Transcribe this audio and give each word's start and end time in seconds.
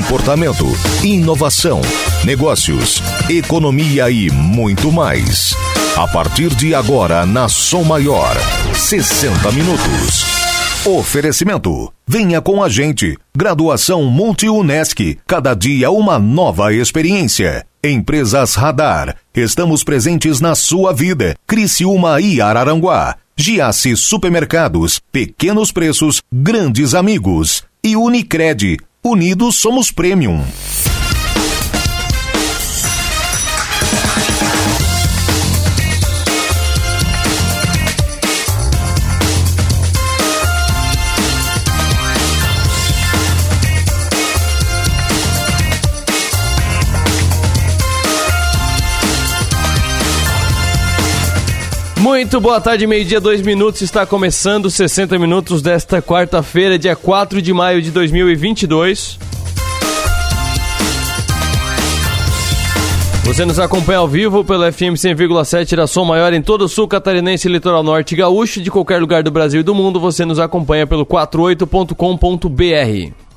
comportamento, 0.00 0.64
inovação, 1.04 1.82
negócios, 2.24 3.02
economia 3.28 4.10
e 4.10 4.30
muito 4.30 4.90
mais. 4.90 5.54
A 5.94 6.08
partir 6.08 6.48
de 6.54 6.74
agora, 6.74 7.26
na 7.26 7.48
Som 7.48 7.82
Maior, 7.82 8.34
60 8.74 9.52
minutos. 9.52 10.24
Oferecimento. 10.86 11.92
Venha 12.08 12.40
com 12.40 12.62
a 12.62 12.68
gente. 12.70 13.18
Graduação 13.36 14.04
Multi-UNESC. 14.04 15.18
Cada 15.26 15.52
dia 15.52 15.90
uma 15.90 16.18
nova 16.18 16.72
experiência. 16.72 17.66
Empresas 17.84 18.54
Radar. 18.54 19.16
Estamos 19.34 19.84
presentes 19.84 20.40
na 20.40 20.54
sua 20.54 20.94
vida. 20.94 21.36
Criciúma 21.46 22.18
e 22.22 22.40
Araranguá. 22.40 23.16
Giasse 23.36 23.94
Supermercados. 23.96 24.98
Pequenos 25.12 25.70
preços, 25.70 26.22
grandes 26.32 26.94
amigos. 26.94 27.64
E 27.84 27.96
Unicred. 27.96 28.78
Unidos 29.02 29.56
somos 29.56 29.90
Premium. 29.90 30.44
Muito 52.20 52.38
boa 52.38 52.60
tarde, 52.60 52.86
meio-dia, 52.86 53.18
dois 53.18 53.40
minutos. 53.40 53.80
Está 53.80 54.04
começando 54.04 54.70
60 54.70 55.18
minutos 55.18 55.62
desta 55.62 56.02
quarta-feira, 56.02 56.78
dia 56.78 56.94
4 56.94 57.40
de 57.40 57.50
maio 57.50 57.80
de 57.80 57.90
2022. 57.90 59.18
Você 63.24 63.46
nos 63.46 63.58
acompanha 63.58 64.00
ao 64.00 64.06
vivo 64.06 64.44
pelo 64.44 64.70
FM 64.70 65.00
100,7 65.00 65.74
da 65.74 65.86
Som 65.86 66.04
Maior 66.04 66.34
em 66.34 66.42
todo 66.42 66.66
o 66.66 66.68
sul 66.68 66.86
catarinense, 66.86 67.48
litoral 67.48 67.82
norte 67.82 68.14
gaúcho. 68.14 68.60
De 68.60 68.70
qualquer 68.70 69.00
lugar 69.00 69.22
do 69.22 69.30
Brasil 69.30 69.60
e 69.60 69.64
do 69.64 69.74
mundo, 69.74 69.98
você 69.98 70.26
nos 70.26 70.38
acompanha 70.38 70.86
pelo 70.86 71.06
48.com.br. 71.06 73.29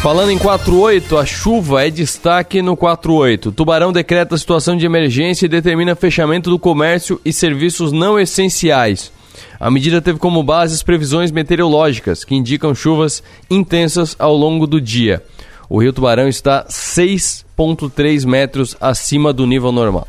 Falando 0.00 0.30
em 0.30 0.38
48, 0.38 1.18
a 1.18 1.26
chuva 1.26 1.84
é 1.84 1.90
destaque 1.90 2.62
no 2.62 2.76
48. 2.76 3.50
Tubarão 3.50 3.92
decreta 3.92 4.38
situação 4.38 4.76
de 4.76 4.86
emergência 4.86 5.46
e 5.46 5.48
determina 5.48 5.96
fechamento 5.96 6.48
do 6.48 6.58
comércio 6.58 7.20
e 7.24 7.32
serviços 7.32 7.90
não 7.90 8.18
essenciais. 8.18 9.10
A 9.58 9.68
medida 9.70 10.00
teve 10.00 10.20
como 10.20 10.42
base 10.42 10.74
as 10.74 10.84
previsões 10.84 11.32
meteorológicas, 11.32 12.22
que 12.22 12.36
indicam 12.36 12.76
chuvas 12.76 13.24
intensas 13.50 14.14
ao 14.20 14.36
longo 14.36 14.68
do 14.68 14.80
dia. 14.80 15.22
O 15.68 15.82
rio 15.82 15.92
Tubarão 15.92 16.28
está 16.28 16.64
6,3 16.66 18.24
metros 18.24 18.76
acima 18.80 19.32
do 19.32 19.48
nível 19.48 19.72
normal. 19.72 20.06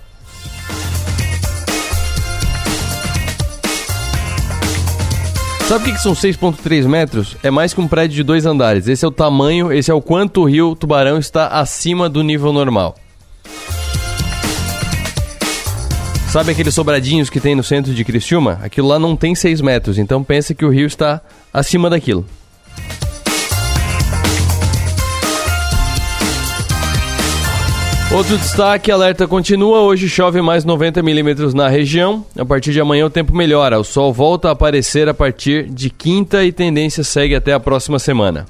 Sabe 5.69 5.83
o 5.83 5.85
que, 5.85 5.93
que 5.93 6.01
são 6.01 6.13
6,3 6.13 6.87
metros? 6.87 7.37
É 7.43 7.51
mais 7.51 7.75
que 7.75 7.79
um 7.79 7.87
prédio 7.87 8.15
de 8.15 8.23
dois 8.23 8.47
andares. 8.47 8.87
Esse 8.87 9.05
é 9.05 9.07
o 9.07 9.11
tamanho, 9.11 9.71
esse 9.71 9.91
é 9.91 9.93
o 9.93 10.01
quanto 10.01 10.41
o 10.41 10.45
rio 10.45 10.75
Tubarão 10.75 11.19
está 11.19 11.45
acima 11.45 12.09
do 12.09 12.23
nível 12.23 12.51
normal. 12.51 12.95
Sabe 16.31 16.53
aqueles 16.53 16.73
sobradinhos 16.73 17.29
que 17.29 17.39
tem 17.39 17.53
no 17.53 17.63
centro 17.63 17.93
de 17.93 18.03
Criciúma? 18.03 18.59
Aquilo 18.63 18.87
lá 18.87 18.97
não 18.97 19.15
tem 19.15 19.35
6 19.35 19.61
metros, 19.61 19.99
então 19.99 20.23
pensa 20.23 20.55
que 20.55 20.65
o 20.65 20.71
rio 20.71 20.87
está 20.87 21.21
acima 21.53 21.87
daquilo. 21.87 22.25
Outro 28.11 28.39
destaque, 28.39 28.91
alerta 28.91 29.27
continua. 29.27 29.81
Hoje 29.81 30.09
chove 30.09 30.41
mais 30.41 30.65
90 30.65 31.03
milímetros 31.03 31.53
na 31.53 31.67
região. 31.67 32.25
A 32.35 32.43
partir 32.43 32.71
de 32.71 32.81
amanhã 32.81 33.05
o 33.05 33.09
tempo 33.09 33.35
melhora. 33.35 33.79
O 33.79 33.83
sol 33.83 34.11
volta 34.11 34.49
a 34.49 34.51
aparecer 34.51 35.07
a 35.07 35.13
partir 35.13 35.69
de 35.69 35.91
quinta 35.91 36.43
e 36.43 36.51
tendência 36.51 37.03
segue 37.03 37.35
até 37.35 37.53
a 37.53 37.59
próxima 37.59 37.99
semana. 37.99 38.47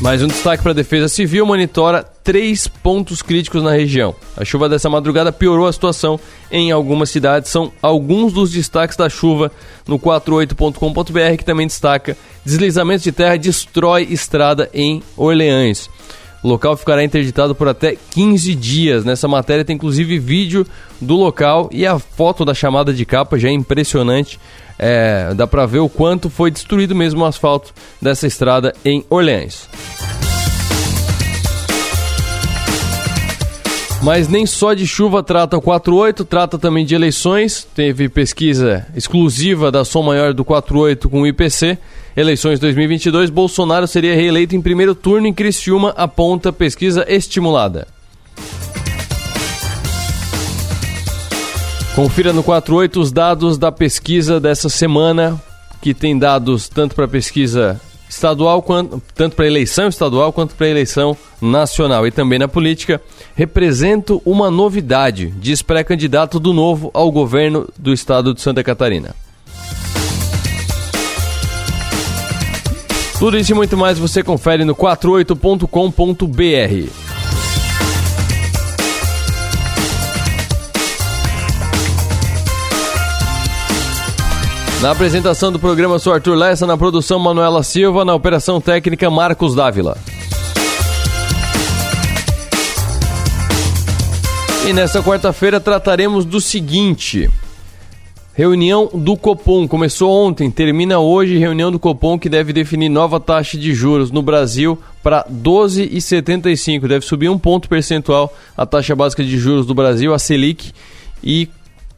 Mais 0.00 0.22
um 0.22 0.26
destaque 0.26 0.60
para 0.60 0.72
a 0.72 0.74
Defesa 0.74 1.08
Civil: 1.08 1.46
monitora 1.46 2.02
três 2.24 2.66
pontos 2.66 3.22
críticos 3.22 3.62
na 3.62 3.70
região. 3.70 4.12
A 4.36 4.44
chuva 4.44 4.68
dessa 4.68 4.90
madrugada 4.90 5.30
piorou 5.30 5.68
a 5.68 5.72
situação 5.72 6.18
em 6.50 6.72
algumas 6.72 7.10
cidades. 7.10 7.48
São 7.48 7.72
alguns 7.80 8.32
dos 8.32 8.50
destaques 8.50 8.96
da 8.96 9.08
chuva 9.08 9.52
no 9.86 10.00
48.com.br, 10.00 11.36
que 11.38 11.44
também 11.44 11.68
destaca: 11.68 12.16
deslizamento 12.44 13.04
de 13.04 13.12
terra 13.12 13.36
destrói 13.36 14.02
estrada 14.10 14.68
em 14.74 15.00
Orleans. 15.16 15.88
O 16.46 16.48
local 16.48 16.76
ficará 16.76 17.02
interditado 17.02 17.56
por 17.56 17.66
até 17.66 17.96
15 17.96 18.54
dias. 18.54 19.04
Nessa 19.04 19.26
matéria 19.26 19.64
tem 19.64 19.74
inclusive 19.74 20.16
vídeo 20.16 20.64
do 21.00 21.16
local 21.16 21.68
e 21.72 21.84
a 21.84 21.98
foto 21.98 22.44
da 22.44 22.54
chamada 22.54 22.94
de 22.94 23.04
capa 23.04 23.36
já 23.36 23.48
é 23.48 23.50
impressionante. 23.50 24.38
É, 24.78 25.34
dá 25.34 25.44
para 25.44 25.66
ver 25.66 25.80
o 25.80 25.88
quanto 25.88 26.30
foi 26.30 26.52
destruído 26.52 26.94
mesmo 26.94 27.22
o 27.22 27.24
asfalto 27.24 27.74
dessa 28.00 28.28
estrada 28.28 28.72
em 28.84 29.04
Orleans. 29.10 29.68
Mas 34.06 34.28
nem 34.28 34.46
só 34.46 34.72
de 34.72 34.86
chuva 34.86 35.20
trata 35.20 35.56
o 35.56 35.60
48, 35.60 36.24
trata 36.24 36.56
também 36.56 36.86
de 36.86 36.94
eleições. 36.94 37.66
Teve 37.74 38.08
pesquisa 38.08 38.86
exclusiva 38.94 39.72
da 39.72 39.84
Som 39.84 40.04
Maior 40.04 40.32
do 40.32 40.44
48 40.44 41.10
com 41.10 41.22
o 41.22 41.26
IPC. 41.26 41.76
Eleições 42.16 42.60
2022, 42.60 43.30
Bolsonaro 43.30 43.84
seria 43.88 44.14
reeleito 44.14 44.54
em 44.54 44.62
primeiro 44.62 44.94
turno 44.94 45.26
em 45.26 45.34
Criciúma, 45.34 45.92
aponta 45.96 46.52
pesquisa 46.52 47.04
estimulada. 47.08 47.88
Confira 51.96 52.32
no 52.32 52.44
48 52.44 53.00
os 53.00 53.10
dados 53.10 53.58
da 53.58 53.72
pesquisa 53.72 54.38
dessa 54.38 54.68
semana, 54.68 55.36
que 55.82 55.92
tem 55.92 56.16
dados 56.16 56.68
tanto 56.68 56.94
para 56.94 57.08
pesquisa 57.08 57.80
estadual 58.08 58.64
tanto 59.14 59.36
para 59.36 59.46
eleição 59.46 59.88
estadual 59.88 60.32
quanto 60.32 60.54
para 60.54 60.68
eleição 60.68 61.16
nacional 61.40 62.06
e 62.06 62.10
também 62.10 62.38
na 62.38 62.48
política. 62.48 63.00
Represento 63.34 64.22
uma 64.24 64.50
novidade, 64.50 65.32
diz 65.38 65.62
pré-candidato 65.62 66.40
do 66.40 66.52
Novo 66.52 66.90
ao 66.94 67.10
governo 67.10 67.68
do 67.76 67.92
estado 67.92 68.32
de 68.32 68.40
Santa 68.40 68.64
Catarina. 68.64 69.14
Tudo 73.18 73.38
isso 73.38 73.52
e 73.52 73.54
muito 73.54 73.76
mais 73.76 73.98
você 73.98 74.22
confere 74.22 74.64
no 74.64 74.74
48.com.br. 74.74 77.05
Na 84.82 84.90
apresentação 84.90 85.50
do 85.50 85.58
programa 85.58 85.98
sou 85.98 86.12
Arthur 86.12 86.34
Lessa, 86.34 86.66
na 86.66 86.76
produção 86.76 87.18
Manuela 87.18 87.62
Silva, 87.62 88.04
na 88.04 88.14
operação 88.14 88.60
técnica 88.60 89.10
Marcos 89.10 89.54
Dávila. 89.54 89.96
E 94.68 94.72
nesta 94.74 95.02
quarta-feira 95.02 95.58
trataremos 95.58 96.26
do 96.26 96.42
seguinte: 96.42 97.30
Reunião 98.34 98.90
do 98.92 99.16
Copom 99.16 99.66
começou 99.66 100.10
ontem, 100.10 100.50
termina 100.50 100.98
hoje. 100.98 101.38
Reunião 101.38 101.72
do 101.72 101.78
Copom 101.78 102.18
que 102.18 102.28
deve 102.28 102.52
definir 102.52 102.90
nova 102.90 103.18
taxa 103.18 103.56
de 103.56 103.72
juros 103.72 104.10
no 104.10 104.20
Brasil 104.20 104.78
para 105.02 105.24
12,75. 105.24 106.86
Deve 106.86 107.06
subir 107.06 107.30
um 107.30 107.38
ponto 107.38 107.66
percentual 107.66 108.30
a 108.54 108.66
taxa 108.66 108.94
básica 108.94 109.24
de 109.24 109.38
juros 109.38 109.64
do 109.64 109.72
Brasil, 109.72 110.12
a 110.12 110.18
Selic. 110.18 110.72
E 111.24 111.48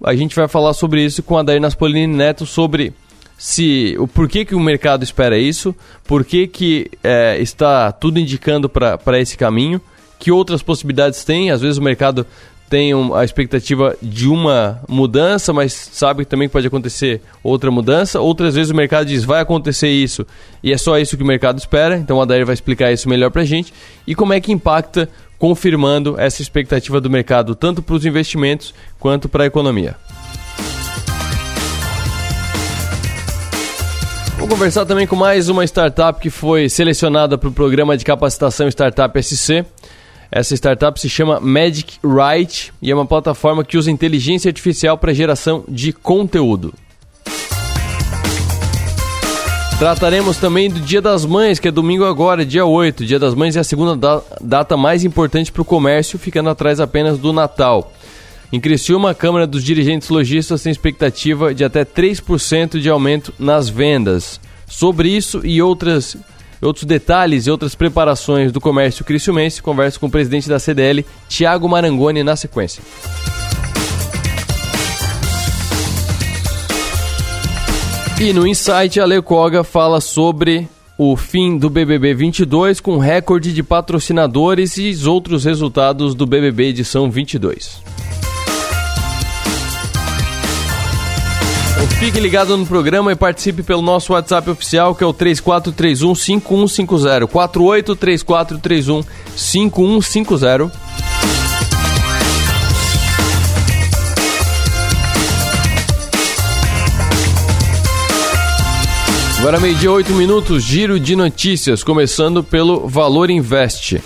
a 0.04 0.14
gente 0.14 0.34
vai 0.34 0.48
falar 0.48 0.75
sobre 0.75 1.04
isso 1.04 1.22
com 1.22 1.36
a 1.36 1.42
Daí 1.42 1.60
Naspolini 1.60 2.06
Neto 2.06 2.47
sobre 2.47 2.92
se 3.36 3.95
o 3.98 4.06
porquê 4.09 4.45
que 4.45 4.54
o 4.54 4.60
mercado 4.60 5.04
espera 5.04 5.39
isso, 5.39 5.74
por 6.04 6.24
que, 6.24 6.47
que 6.47 6.91
é, 7.03 7.39
está 7.41 7.92
tudo 7.92 8.18
indicando 8.18 8.68
para 8.68 9.21
esse 9.21 9.36
caminho, 9.36 9.80
que 10.18 10.33
outras 10.33 10.62
possibilidades 10.62 11.24
tem. 11.24 11.50
Às 11.50 11.60
vezes 11.60 11.78
o 11.78 11.83
mercado 11.83 12.27
tem 12.68 12.92
a 13.15 13.24
expectativa 13.24 13.97
de 14.03 14.28
uma 14.28 14.80
mudança, 14.88 15.53
mas 15.53 15.72
sabe 15.72 16.24
também 16.24 16.48
que 16.48 16.53
pode 16.53 16.66
acontecer 16.66 17.20
outra 17.42 17.70
mudança. 17.70 18.20
Outras 18.20 18.54
vezes 18.54 18.70
o 18.70 18.74
mercado 18.74 19.06
diz 19.06 19.24
vai 19.24 19.41
acontecer 19.41 19.88
isso 19.88 20.26
e 20.62 20.72
é 20.72 20.78
só 20.78 20.98
isso 20.98 21.16
que 21.16 21.22
o 21.22 21.26
mercado 21.26 21.59
espera. 21.59 21.97
Então 21.97 22.20
a 22.20 22.24
Adair 22.24 22.44
vai 22.44 22.54
explicar 22.54 22.92
isso 22.92 23.09
melhor 23.09 23.30
para 23.30 23.42
a 23.42 23.44
gente 23.44 23.72
e 24.06 24.15
como 24.15 24.32
é 24.32 24.41
que 24.41 24.53
impacta 24.53 25.09
confirmando 25.38 26.18
essa 26.18 26.42
expectativa 26.42 27.00
do 27.00 27.09
mercado 27.09 27.54
tanto 27.54 27.82
para 27.82 27.94
os 27.94 28.04
investimentos 28.04 28.74
quanto 28.98 29.28
para 29.28 29.44
a 29.44 29.47
economia. 29.47 29.97
Vou 34.38 34.47
conversar 34.47 34.86
também 34.86 35.06
com 35.06 35.16
mais 35.16 35.48
uma 35.48 35.64
startup 35.64 36.21
que 36.21 36.30
foi 36.30 36.68
selecionada 36.68 37.36
para 37.36 37.48
o 37.48 37.53
programa 37.53 37.97
de 37.97 38.04
capacitação 38.04 38.68
Startup 38.68 39.22
SC. 39.22 39.64
Essa 40.30 40.54
startup 40.54 41.01
se 41.01 41.09
chama 41.09 41.41
Magic 41.41 41.98
Write 42.04 42.72
e 42.83 42.91
é 42.91 42.95
uma 42.95 43.07
plataforma 43.07 43.65
que 43.65 43.78
usa 43.78 43.91
inteligência 43.91 44.48
artificial 44.48 44.98
para 44.98 45.15
geração 45.15 45.65
de 45.66 45.92
conteúdo. 45.92 46.75
Trataremos 49.78 50.36
também 50.39 50.69
do 50.69 50.80
Dia 50.80 51.01
das 51.01 51.25
Mães, 51.25 51.60
que 51.60 51.69
é 51.69 51.71
domingo 51.71 52.04
agora, 52.04 52.45
dia 52.45 52.66
8. 52.66 53.07
Dia 53.07 53.19
das 53.19 53.33
Mães 53.33 53.57
é 53.57 53.60
a 53.60 53.65
segunda 53.65 53.97
da 53.97 54.21
data 54.41 54.77
mais 54.77 55.04
importante 55.04 55.53
para 55.53 55.63
o 55.63 55.65
comércio, 55.65 56.19
ficando 56.19 56.51
atrás 56.51 56.81
apenas 56.81 57.16
do 57.16 57.33
Natal. 57.33 57.92
Em 58.53 58.59
Criciúma, 58.59 59.10
a 59.10 59.15
Câmara 59.15 59.47
dos 59.47 59.63
Dirigentes 59.63 60.09
Logistas 60.09 60.63
tem 60.63 60.72
expectativa 60.72 61.54
de 61.54 61.65
até 61.65 61.84
3% 61.84 62.81
de 62.81 62.91
aumento 62.91 63.33
nas 63.39 63.69
vendas. 63.69 64.41
Sobre 64.66 65.10
isso 65.10 65.42
e 65.45 65.63
outras, 65.63 66.16
outros 66.66 66.84
detalhes 66.84 67.47
e 67.47 67.51
outras 67.51 67.75
preparações 67.75 68.51
do 68.53 68.60
comércio 68.60 69.05
criciumense, 69.05 69.63
converso 69.63 70.01
com 70.01 70.07
o 70.07 70.10
presidente 70.10 70.49
da 70.49 70.59
CDL, 70.59 71.05
Tiago 71.28 71.69
Marangoni, 71.69 72.22
na 72.22 72.37
sequência. 72.37 72.83
E 78.21 78.33
no 78.33 78.47
Insight, 78.47 78.99
a 78.99 79.05
Lecoga 79.05 79.63
fala 79.63 80.01
sobre 80.01 80.69
o 80.99 81.16
fim 81.16 81.57
do 81.57 81.71
BBB 81.71 82.13
22 82.13 82.81
com 82.81 82.99
recorde 82.99 83.55
de 83.55 83.63
patrocinadores 83.63 84.77
e 84.77 84.91
os 84.91 85.07
outros 85.07 85.45
resultados 85.45 86.16
do 86.16 86.27
BBB 86.27 86.65
edição 86.65 87.09
22. 87.09 87.87
Fique 91.98 92.21
ligado 92.21 92.56
no 92.56 92.65
programa 92.65 93.10
e 93.10 93.16
participe 93.16 93.60
pelo 93.60 93.83
nosso 93.83 94.12
WhatsApp 94.12 94.48
oficial, 94.48 94.95
que 94.95 95.03
é 95.03 95.06
o 95.06 95.12
3431 95.12 96.15
5150. 96.15 97.27
48 97.27 97.97
3431 97.97 99.03
5150. 99.36 100.71
Agora 109.41 109.59
meio-dia, 109.59 109.91
8 109.91 110.12
minutos, 110.12 110.62
giro 110.62 111.00
de 111.00 111.16
notícias, 111.16 111.83
começando 111.83 112.45
pelo 112.45 112.86
Valor 112.86 113.28
Invest. 113.28 114.00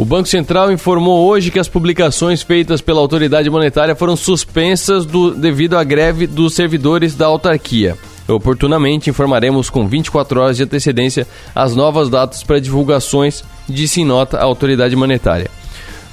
O 0.00 0.04
Banco 0.06 0.26
Central 0.26 0.72
informou 0.72 1.28
hoje 1.28 1.50
que 1.50 1.58
as 1.58 1.68
publicações 1.68 2.40
feitas 2.40 2.80
pela 2.80 3.02
autoridade 3.02 3.50
monetária 3.50 3.94
foram 3.94 4.16
suspensas 4.16 5.04
do, 5.04 5.34
devido 5.34 5.76
à 5.76 5.84
greve 5.84 6.26
dos 6.26 6.54
servidores 6.54 7.14
da 7.14 7.26
autarquia. 7.26 7.98
Oportunamente 8.26 9.10
informaremos 9.10 9.68
com 9.68 9.86
24 9.86 10.40
horas 10.40 10.56
de 10.56 10.62
antecedência 10.62 11.28
as 11.54 11.76
novas 11.76 12.08
datas 12.08 12.42
para 12.42 12.58
divulgações, 12.58 13.44
disse 13.68 14.00
em 14.00 14.06
nota 14.06 14.38
a 14.38 14.44
autoridade 14.44 14.96
monetária. 14.96 15.50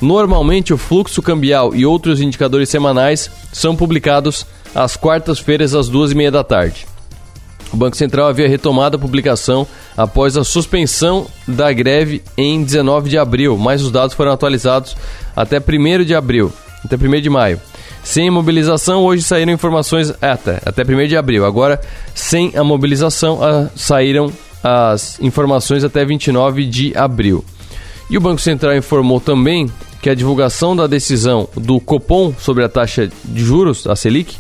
Normalmente, 0.02 0.74
o 0.74 0.78
fluxo 0.78 1.22
cambial 1.22 1.74
e 1.74 1.86
outros 1.86 2.20
indicadores 2.20 2.68
semanais 2.68 3.32
são 3.54 3.74
publicados 3.74 4.46
às 4.76 4.98
quartas-feiras 4.98 5.74
às 5.74 5.88
duas 5.88 6.12
e 6.12 6.16
meia 6.16 6.30
da 6.30 6.44
tarde. 6.44 6.86
O 7.72 7.78
Banco 7.78 7.98
Central 7.98 8.28
havia 8.28 8.48
retomado 8.48 8.96
a 8.96 9.00
publicação 9.00 9.68
após 9.96 10.38
a 10.38 10.44
suspensão 10.44 11.28
da 11.48 11.72
greve 11.74 12.22
em 12.38 12.64
19 12.64 13.10
de 13.10 13.18
abril, 13.18 13.58
mas 13.58 13.82
os 13.82 13.92
dados 13.92 14.16
foram 14.16 14.32
atualizados 14.32 14.96
até 15.36 15.58
1 15.58 16.06
de 16.06 16.16
abril, 16.16 16.52
até 16.84 16.96
1 16.96 17.22
de 17.22 17.30
maio. 17.30 17.60
Sem 18.04 18.30
mobilização, 18.30 19.04
hoje 19.04 19.22
saíram 19.22 19.52
informações 19.52 20.14
é, 20.22 20.30
até, 20.30 20.62
até 20.66 20.82
1 20.82 21.08
de 21.08 21.18
abril. 21.18 21.46
Agora, 21.46 21.82
sem 22.16 22.54
a 22.56 22.64
mobilização, 22.64 23.44
a, 23.44 23.70
saíram 23.76 24.32
as 24.64 25.20
informações 25.20 25.84
até 25.84 26.06
29 26.06 26.66
de 26.66 26.98
abril. 26.98 27.44
E 28.10 28.18
o 28.18 28.22
Banco 28.22 28.40
Central 28.40 28.76
informou 28.78 29.20
também 29.20 29.70
que 30.02 30.10
a 30.10 30.16
divulgação 30.16 30.74
da 30.74 30.88
decisão 30.88 31.50
do 31.56 31.80
Copom 31.82 32.34
sobre 32.40 32.64
a 32.64 32.70
taxa 32.70 33.10
de 33.26 33.44
juros, 33.44 33.86
a 33.86 33.96
Selic, 33.96 34.38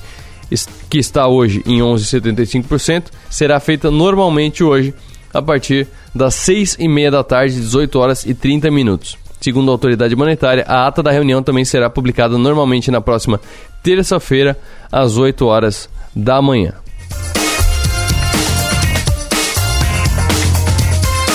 que 0.90 0.98
está 0.98 1.28
hoje 1.28 1.62
em 1.66 1.80
11,75%, 1.80 3.06
será 3.30 3.60
feita 3.60 3.92
normalmente 3.92 4.64
hoje, 4.64 4.94
a 5.34 5.42
partir 5.42 5.88
das 6.14 6.36
6 6.36 6.78
e 6.80 6.88
meia 6.88 7.12
da 7.12 7.24
tarde, 7.24 7.56
18 7.56 8.00
horas 8.00 8.26
e 8.26 8.34
30 8.34 8.72
minutos. 8.72 9.18
Segundo 9.40 9.70
a 9.70 9.74
autoridade 9.74 10.16
monetária, 10.16 10.66
a 10.68 10.88
ata 10.88 11.04
da 11.04 11.12
reunião 11.12 11.44
também 11.44 11.64
será 11.64 11.90
publicada 11.90 12.38
normalmente 12.38 12.90
na 12.90 13.00
próxima 13.00 13.40
terça-feira, 13.84 14.58
às 14.92 15.18
8 15.18 15.46
horas 15.46 15.90
da 16.16 16.42
manhã. 16.42 16.74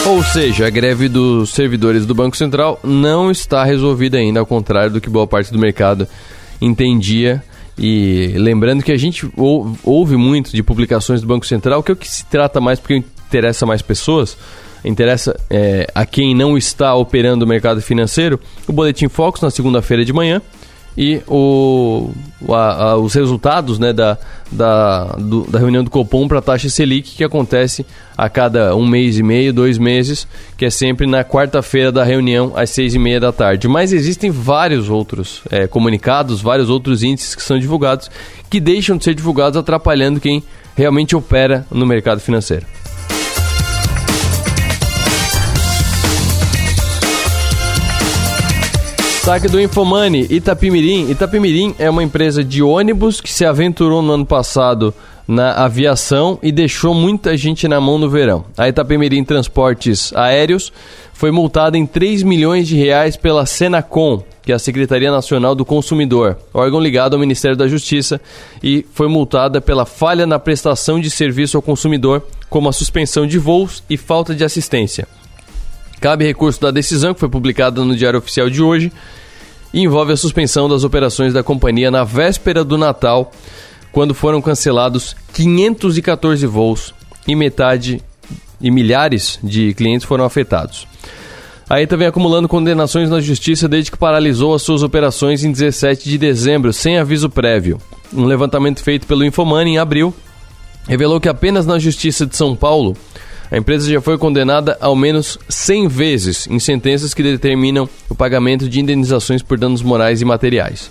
Ou 0.04 0.20
seja, 0.24 0.66
a 0.66 0.70
greve 0.70 1.08
dos 1.08 1.50
servidores 1.50 2.04
do 2.04 2.14
Banco 2.14 2.36
Central 2.36 2.78
não 2.82 3.30
está 3.30 3.62
resolvida 3.62 4.18
ainda, 4.18 4.40
ao 4.40 4.46
contrário 4.46 4.90
do 4.90 5.00
que 5.00 5.08
boa 5.08 5.28
parte 5.28 5.52
do 5.52 5.58
mercado 5.58 6.08
entendia 6.60 7.42
e 7.78 8.34
lembrando 8.36 8.82
que 8.82 8.92
a 8.92 8.96
gente 8.96 9.30
ouve 9.82 10.16
muito 10.16 10.52
de 10.52 10.62
publicações 10.62 11.20
do 11.20 11.26
Banco 11.26 11.46
Central, 11.46 11.82
que 11.82 11.90
é 11.90 11.94
o 11.94 11.96
que 11.96 12.08
se 12.08 12.24
trata 12.26 12.60
mais 12.60 12.78
porque 12.78 13.02
interessa 13.28 13.64
mais 13.64 13.80
pessoas, 13.80 14.36
interessa 14.84 15.38
é, 15.48 15.86
a 15.94 16.04
quem 16.04 16.34
não 16.34 16.56
está 16.56 16.94
operando 16.94 17.44
o 17.44 17.48
mercado 17.48 17.80
financeiro, 17.80 18.38
o 18.66 18.72
Boletim 18.72 19.08
Focus 19.08 19.40
na 19.40 19.50
segunda-feira 19.50 20.04
de 20.04 20.12
manhã 20.12 20.42
e 20.96 21.22
o, 21.26 22.10
a, 22.48 22.90
a, 22.90 22.96
os 22.96 23.14
resultados 23.14 23.78
né, 23.78 23.92
da, 23.92 24.18
da, 24.50 25.04
do, 25.18 25.50
da 25.50 25.58
reunião 25.58 25.82
do 25.82 25.90
Copom 25.90 26.28
para 26.28 26.38
a 26.38 26.42
taxa 26.42 26.68
Selic, 26.68 27.16
que 27.16 27.24
acontece 27.24 27.86
a 28.16 28.28
cada 28.28 28.76
um 28.76 28.86
mês 28.86 29.18
e 29.18 29.22
meio, 29.22 29.52
dois 29.52 29.78
meses, 29.78 30.26
que 30.56 30.64
é 30.64 30.70
sempre 30.70 31.06
na 31.06 31.24
quarta-feira 31.24 31.90
da 31.90 32.04
reunião, 32.04 32.52
às 32.54 32.70
seis 32.70 32.94
e 32.94 32.98
meia 32.98 33.18
da 33.18 33.32
tarde. 33.32 33.68
Mas 33.68 33.92
existem 33.92 34.30
vários 34.30 34.90
outros 34.90 35.42
é, 35.50 35.66
comunicados, 35.66 36.42
vários 36.42 36.68
outros 36.68 37.02
índices 37.02 37.34
que 37.34 37.42
são 37.42 37.58
divulgados, 37.58 38.10
que 38.50 38.60
deixam 38.60 38.96
de 38.96 39.04
ser 39.04 39.14
divulgados, 39.14 39.56
atrapalhando 39.56 40.20
quem 40.20 40.42
realmente 40.76 41.16
opera 41.16 41.66
no 41.70 41.86
mercado 41.86 42.20
financeiro. 42.20 42.66
Destaque 49.22 49.46
do 49.46 49.60
Infomani, 49.60 50.26
Itapimirim. 50.28 51.08
Itapimirim 51.08 51.76
é 51.78 51.88
uma 51.88 52.02
empresa 52.02 52.42
de 52.42 52.60
ônibus 52.60 53.20
que 53.20 53.32
se 53.32 53.44
aventurou 53.44 54.02
no 54.02 54.14
ano 54.14 54.26
passado 54.26 54.92
na 55.28 55.52
aviação 55.52 56.40
e 56.42 56.50
deixou 56.50 56.92
muita 56.92 57.36
gente 57.36 57.68
na 57.68 57.80
mão 57.80 57.98
no 57.98 58.10
verão. 58.10 58.44
A 58.58 58.68
Itapemirim 58.68 59.22
Transportes 59.22 60.12
Aéreos 60.16 60.72
foi 61.12 61.30
multada 61.30 61.78
em 61.78 61.86
3 61.86 62.24
milhões 62.24 62.66
de 62.66 62.76
reais 62.76 63.16
pela 63.16 63.46
Senacom, 63.46 64.24
que 64.42 64.50
é 64.50 64.56
a 64.56 64.58
Secretaria 64.58 65.12
Nacional 65.12 65.54
do 65.54 65.64
Consumidor, 65.64 66.36
órgão 66.52 66.80
ligado 66.80 67.14
ao 67.14 67.20
Ministério 67.20 67.56
da 67.56 67.68
Justiça, 67.68 68.20
e 68.60 68.84
foi 68.92 69.06
multada 69.06 69.60
pela 69.60 69.86
falha 69.86 70.26
na 70.26 70.40
prestação 70.40 70.98
de 70.98 71.08
serviço 71.08 71.56
ao 71.56 71.62
consumidor, 71.62 72.24
como 72.50 72.68
a 72.68 72.72
suspensão 72.72 73.24
de 73.24 73.38
voos 73.38 73.84
e 73.88 73.96
falta 73.96 74.34
de 74.34 74.42
assistência. 74.42 75.06
Cabe 76.02 76.24
recurso 76.24 76.60
da 76.60 76.72
decisão, 76.72 77.14
que 77.14 77.20
foi 77.20 77.28
publicada 77.28 77.84
no 77.84 77.94
Diário 77.94 78.18
Oficial 78.18 78.50
de 78.50 78.60
hoje, 78.60 78.90
e 79.72 79.80
envolve 79.82 80.12
a 80.12 80.16
suspensão 80.16 80.68
das 80.68 80.82
operações 80.82 81.32
da 81.32 81.44
companhia 81.44 81.92
na 81.92 82.02
véspera 82.02 82.64
do 82.64 82.76
Natal, 82.76 83.30
quando 83.92 84.12
foram 84.12 84.42
cancelados 84.42 85.14
514 85.32 86.44
voos 86.44 86.92
e 87.24 87.36
metade 87.36 88.02
e 88.60 88.68
milhares 88.68 89.38
de 89.44 89.74
clientes 89.74 90.04
foram 90.04 90.24
afetados. 90.24 90.88
Aí 91.70 91.86
também 91.86 92.08
acumulando 92.08 92.48
condenações 92.48 93.08
na 93.08 93.20
justiça 93.20 93.68
desde 93.68 93.92
que 93.92 93.96
paralisou 93.96 94.56
as 94.56 94.62
suas 94.62 94.82
operações 94.82 95.44
em 95.44 95.52
17 95.52 96.08
de 96.10 96.18
dezembro, 96.18 96.72
sem 96.72 96.98
aviso 96.98 97.30
prévio. 97.30 97.80
Um 98.12 98.24
levantamento 98.24 98.82
feito 98.82 99.06
pelo 99.06 99.24
Infomoney 99.24 99.74
em 99.74 99.78
abril 99.78 100.12
revelou 100.88 101.20
que 101.20 101.28
apenas 101.28 101.64
na 101.64 101.78
Justiça 101.78 102.26
de 102.26 102.36
São 102.36 102.56
Paulo 102.56 102.96
a 103.52 103.58
empresa 103.58 103.92
já 103.92 104.00
foi 104.00 104.16
condenada 104.16 104.78
ao 104.80 104.96
menos 104.96 105.38
100 105.46 105.86
vezes 105.86 106.46
em 106.46 106.58
sentenças 106.58 107.12
que 107.12 107.22
determinam 107.22 107.86
o 108.08 108.14
pagamento 108.14 108.66
de 108.66 108.80
indenizações 108.80 109.42
por 109.42 109.58
danos 109.58 109.82
morais 109.82 110.22
e 110.22 110.24
materiais. 110.24 110.90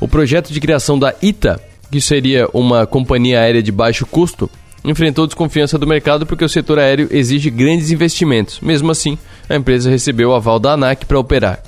O 0.00 0.08
projeto 0.08 0.50
de 0.50 0.60
criação 0.60 0.98
da 0.98 1.14
ITA, 1.20 1.60
que 1.92 2.00
seria 2.00 2.48
uma 2.54 2.86
companhia 2.86 3.40
aérea 3.40 3.62
de 3.62 3.70
baixo 3.70 4.06
custo, 4.06 4.48
enfrentou 4.82 5.26
desconfiança 5.26 5.76
do 5.76 5.86
mercado 5.86 6.24
porque 6.24 6.46
o 6.46 6.48
setor 6.48 6.78
aéreo 6.78 7.08
exige 7.10 7.50
grandes 7.50 7.90
investimentos. 7.90 8.60
Mesmo 8.60 8.90
assim, 8.90 9.18
a 9.46 9.54
empresa 9.54 9.90
recebeu 9.90 10.30
o 10.30 10.34
aval 10.34 10.58
da 10.58 10.72
ANAC 10.72 11.04
para 11.04 11.18
operar. 11.18 11.62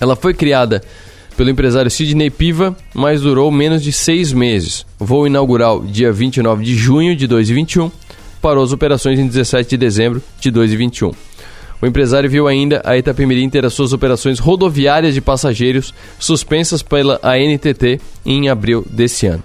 Ela 0.00 0.16
foi 0.16 0.34
criada 0.34 0.82
pelo 1.36 1.50
empresário 1.50 1.88
Sidney 1.88 2.30
Piva, 2.30 2.76
mas 2.92 3.20
durou 3.20 3.48
menos 3.52 3.80
de 3.80 3.92
seis 3.92 4.32
meses. 4.32 4.84
Voo 4.98 5.24
inaugural 5.24 5.84
dia 5.84 6.10
29 6.10 6.64
de 6.64 6.74
junho 6.74 7.14
de 7.14 7.28
2021 7.28 7.92
parou 8.40 8.64
as 8.64 8.72
operações 8.72 9.18
em 9.18 9.26
17 9.26 9.70
de 9.70 9.76
dezembro 9.76 10.22
de 10.40 10.50
2021. 10.50 11.12
O 11.82 11.86
empresário 11.86 12.28
viu 12.28 12.46
ainda 12.46 12.82
a 12.84 12.96
Itapemirim 12.96 13.48
ter 13.48 13.64
as 13.64 13.72
suas 13.72 13.92
operações 13.92 14.38
rodoviárias 14.38 15.14
de 15.14 15.20
passageiros 15.20 15.94
suspensas 16.18 16.82
pela 16.82 17.18
ANTT 17.22 18.00
em 18.24 18.48
abril 18.50 18.84
desse 18.90 19.26
ano. 19.26 19.42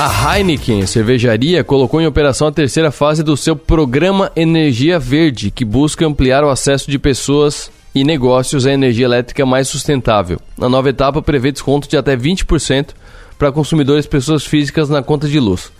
A 0.00 0.36
Heineken, 0.36 0.86
cervejaria, 0.86 1.64
colocou 1.64 2.00
em 2.00 2.06
operação 2.06 2.46
a 2.46 2.52
terceira 2.52 2.92
fase 2.92 3.20
do 3.20 3.36
seu 3.36 3.56
programa 3.56 4.30
Energia 4.36 4.96
Verde, 4.96 5.50
que 5.50 5.64
busca 5.64 6.06
ampliar 6.06 6.44
o 6.44 6.50
acesso 6.50 6.88
de 6.88 7.00
pessoas 7.00 7.68
e 7.92 8.04
negócios 8.04 8.64
à 8.64 8.72
energia 8.72 9.06
elétrica 9.06 9.44
mais 9.44 9.66
sustentável. 9.66 10.38
A 10.60 10.68
nova 10.68 10.88
etapa 10.88 11.20
prevê 11.20 11.50
desconto 11.50 11.88
de 11.88 11.96
até 11.96 12.16
20% 12.16 12.90
para 13.36 13.50
consumidores 13.50 14.06
pessoas 14.06 14.46
físicas 14.46 14.88
na 14.88 15.02
conta 15.02 15.26
de 15.26 15.40
luz. 15.40 15.72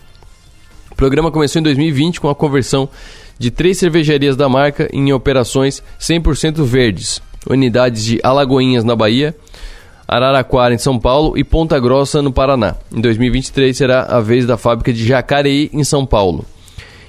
O 0.91 0.97
programa 0.97 1.31
começou 1.31 1.61
em 1.61 1.63
2020 1.63 2.21
com 2.21 2.29
a 2.29 2.35
conversão 2.35 2.89
de 3.39 3.53
três 3.53 3.79
cervejarias 3.79 4.35
da 4.35 4.49
marca 4.49 4.89
em 4.93 5.13
operações 5.13 5.81
100% 6.01 6.65
verdes, 6.65 7.23
unidades 7.49 8.05
de 8.05 8.19
Alagoinhas 8.25 8.83
na 8.83 8.97
Bahia, 8.97 9.33
Araraquara, 10.09 10.73
em 10.73 10.79
São 10.79 10.99
Paulo, 10.99 11.37
e 11.37 11.45
Ponta 11.45 11.79
Grossa, 11.79 12.23
no 12.23 12.33
Paraná. 12.33 12.77
Em 12.91 12.99
2023 12.99 13.77
será 13.77 14.05
a 14.05 14.21
vez 14.21 14.47
da 14.47 14.57
fábrica 14.57 14.91
de 14.91 15.07
Jacareí, 15.07 15.71
em 15.71 15.85
São 15.85 16.07
Paulo. 16.07 16.47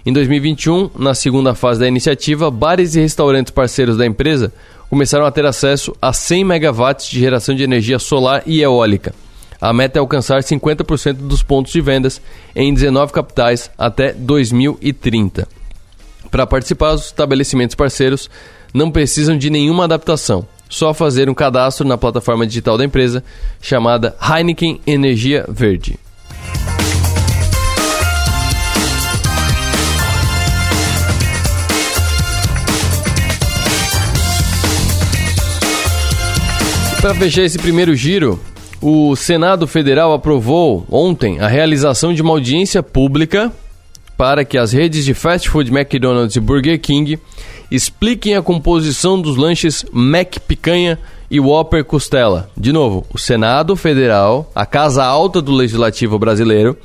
Em 0.06 0.12
2021, 0.12 0.90
na 1.00 1.16
segunda 1.16 1.56
fase 1.56 1.80
da 1.80 1.88
iniciativa, 1.88 2.52
bares 2.52 2.96
e 2.96 3.00
restaurantes 3.00 3.52
parceiros 3.52 3.96
da 3.96 4.06
empresa 4.06 4.52
começaram 4.90 5.26
a 5.26 5.32
ter 5.32 5.46
acesso 5.46 5.96
a 6.02 6.12
100 6.12 6.44
megawatts 6.44 7.08
de 7.08 7.20
geração 7.20 7.56
de 7.56 7.64
energia 7.64 8.00
solar 8.00 8.44
e 8.46 8.62
eólica. 8.62 9.14
A 9.62 9.72
meta 9.72 9.98
é 9.98 10.02
alcançar 10.02 10.42
50% 10.42 11.14
dos 11.14 11.42
pontos 11.42 11.72
de 11.72 11.80
vendas 11.80 12.22
em 12.54 12.74
19 12.74 13.14
capitais 13.14 13.72
até 13.78 14.12
2030. 14.12 15.48
Para 16.30 16.48
participar, 16.48 16.94
os 16.94 17.06
estabelecimentos 17.06 17.76
parceiros 17.76 18.30
não 18.74 18.92
precisam 18.92 19.38
de 19.38 19.50
nenhuma 19.50 19.86
adaptação 19.86 20.46
só 20.70 20.94
fazer 20.94 21.30
um 21.30 21.34
cadastro 21.34 21.86
na 21.86 21.98
plataforma 21.98 22.46
digital 22.46 22.78
da 22.78 22.86
empresa 22.86 23.24
chamada 23.60 24.16
Heineken 24.22 24.80
Energia 24.86 25.44
Verde. 25.50 25.98
Para 37.02 37.16
fechar 37.16 37.44
esse 37.44 37.58
primeiro 37.58 37.96
giro, 37.96 38.38
o 38.82 39.16
Senado 39.16 39.66
Federal 39.66 40.14
aprovou 40.14 40.86
ontem 40.92 41.40
a 41.40 41.48
realização 41.48 42.14
de 42.14 42.22
uma 42.22 42.32
audiência 42.32 42.84
pública 42.84 43.52
para 44.18 44.44
que 44.44 44.58
as 44.58 44.74
redes 44.74 45.06
de 45.06 45.14
fast 45.14 45.50
food 45.50 45.72
McDonald's 45.72 46.36
e 46.36 46.42
Burger 46.42 46.78
King 46.78 47.18
expliquem 47.72 48.36
a 48.36 48.42
composição 48.42 49.22
dos 49.22 49.38
lanches 49.38 49.86
Mac 49.92 50.38
Picanha 50.48 50.98
e 51.30 51.40
Whopper 51.40 51.86
Costela. 51.86 52.50
De 52.58 52.72
novo, 52.72 53.06
o 53.14 53.18
Senado 53.18 53.76
Federal, 53.76 54.52
a 54.56 54.66
Casa 54.66 55.04
Alta 55.04 55.42
do 55.42 55.52
Legislativo 55.52 56.18
Brasileiro, 56.18 56.76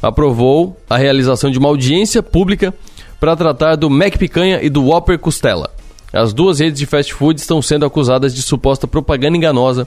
aprovou 0.00 0.76
a 0.88 0.96
realização 0.96 1.50
de 1.50 1.58
uma 1.58 1.68
audiência 1.68 2.22
pública 2.22 2.72
para 3.18 3.34
tratar 3.34 3.74
do 3.74 3.90
Mac 3.90 4.16
Picanha 4.16 4.60
e 4.62 4.70
do 4.70 4.84
Whopper 4.84 5.18
Costela. 5.18 5.70
As 6.12 6.32
duas 6.32 6.60
redes 6.60 6.78
de 6.78 6.86
fast 6.86 7.12
food 7.12 7.38
estão 7.38 7.60
sendo 7.60 7.84
acusadas 7.84 8.34
de 8.34 8.40
suposta 8.40 8.86
propaganda 8.86 9.36
enganosa 9.36 9.86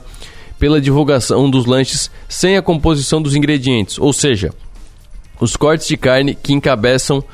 pela 0.58 0.80
divulgação 0.80 1.50
dos 1.50 1.66
lanches 1.66 2.10
sem 2.28 2.56
a 2.56 2.62
composição 2.62 3.20
dos 3.20 3.34
ingredientes, 3.34 3.98
ou 3.98 4.12
seja, 4.12 4.52
os 5.40 5.56
cortes 5.56 5.88
de 5.88 5.96
carne 5.96 6.36
que 6.36 6.52
encabeçam 6.52 7.24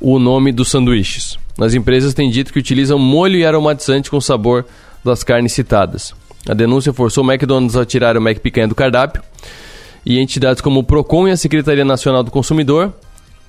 o 0.00 0.18
nome 0.20 0.52
dos 0.52 0.68
sanduíches. 0.68 1.39
As 1.58 1.74
empresas 1.74 2.14
têm 2.14 2.30
dito 2.30 2.52
que 2.52 2.58
utilizam 2.58 2.98
molho 2.98 3.36
e 3.36 3.44
aromatizante 3.44 4.10
com 4.10 4.20
sabor 4.20 4.64
das 5.04 5.22
carnes 5.22 5.52
citadas. 5.52 6.14
A 6.48 6.54
denúncia 6.54 6.92
forçou 6.92 7.24
o 7.24 7.30
McDonald's 7.30 7.76
a 7.76 7.84
tirar 7.84 8.16
o 8.16 8.20
McPicanha 8.20 8.68
do 8.68 8.74
cardápio 8.74 9.22
e 10.04 10.18
entidades 10.18 10.62
como 10.62 10.80
o 10.80 10.84
PROCON 10.84 11.28
e 11.28 11.32
a 11.32 11.36
Secretaria 11.36 11.84
Nacional 11.84 12.22
do 12.22 12.30
Consumidor 12.30 12.92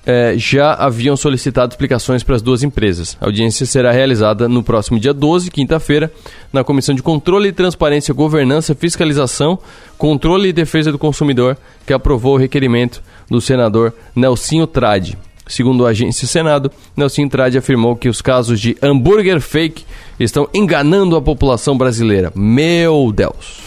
eh, 0.04 0.34
já 0.36 0.74
haviam 0.74 1.16
solicitado 1.16 1.72
explicações 1.72 2.22
para 2.22 2.34
as 2.34 2.42
duas 2.42 2.62
empresas. 2.62 3.16
A 3.20 3.26
audiência 3.26 3.64
será 3.64 3.92
realizada 3.92 4.48
no 4.48 4.62
próximo 4.62 4.98
dia 4.98 5.14
12, 5.14 5.50
quinta-feira, 5.50 6.12
na 6.52 6.64
Comissão 6.64 6.94
de 6.94 7.02
Controle 7.02 7.48
e 7.48 7.52
Transparência, 7.52 8.12
Governança, 8.12 8.74
Fiscalização, 8.74 9.58
Controle 9.96 10.48
e 10.48 10.52
Defesa 10.52 10.90
do 10.90 10.98
Consumidor, 10.98 11.56
que 11.86 11.92
aprovou 11.92 12.34
o 12.34 12.38
requerimento 12.38 13.02
do 13.30 13.40
senador 13.40 13.94
Nelsinho 14.14 14.66
Trade. 14.66 15.16
Segundo 15.46 15.86
a 15.86 15.90
agência 15.90 16.26
Senado, 16.26 16.70
Nelson 16.96 17.28
Trade 17.28 17.58
afirmou 17.58 17.96
que 17.96 18.08
os 18.08 18.22
casos 18.22 18.60
de 18.60 18.76
hambúrguer 18.80 19.40
fake 19.40 19.84
estão 20.18 20.48
enganando 20.54 21.16
a 21.16 21.22
população 21.22 21.76
brasileira. 21.76 22.32
Meu 22.34 23.12
Deus! 23.12 23.60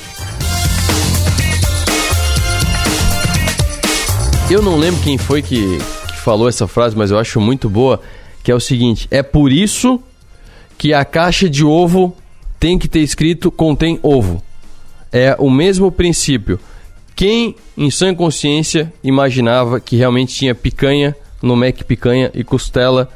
Eu 4.50 4.62
não 4.62 4.77
lembro 4.77 5.01
quem 5.01 5.17
foi 5.17 5.41
que, 5.41 5.77
que 5.79 6.20
falou 6.20 6.48
essa 6.48 6.67
frase, 6.67 6.96
mas 6.96 7.10
eu 7.10 7.17
acho 7.17 7.41
muito 7.41 7.67
boa, 7.67 8.00
que 8.44 8.51
é 8.51 8.55
o 8.55 8.60
seguinte: 8.60 9.08
é 9.10 9.24
por 9.24 9.51
isso 9.51 10.00
que 10.77 10.94
a 10.94 11.03
caixa 11.03 11.50
de 11.50 11.65
ovo 11.65 12.15
tem 12.60 12.77
que 12.77 12.88
ter 12.88 13.00
escrito 13.00 13.51
contém 13.51 14.00
ovo. 14.01 14.41
É 15.12 15.36
o 15.39 15.50
mesmo 15.50 15.91
princípio. 15.91 16.60
Quem, 17.15 17.55
em 17.77 17.89
sã 17.89 18.13
consciência, 18.13 18.94
imaginava 19.03 19.79
que 19.79 19.96
realmente 19.96 20.36
tinha 20.36 20.53
picanha 20.53 21.15
no 21.45 21.55
Mac 21.55 21.83
Picanha 21.83 22.31
e 22.33 22.43
costela 22.43 23.07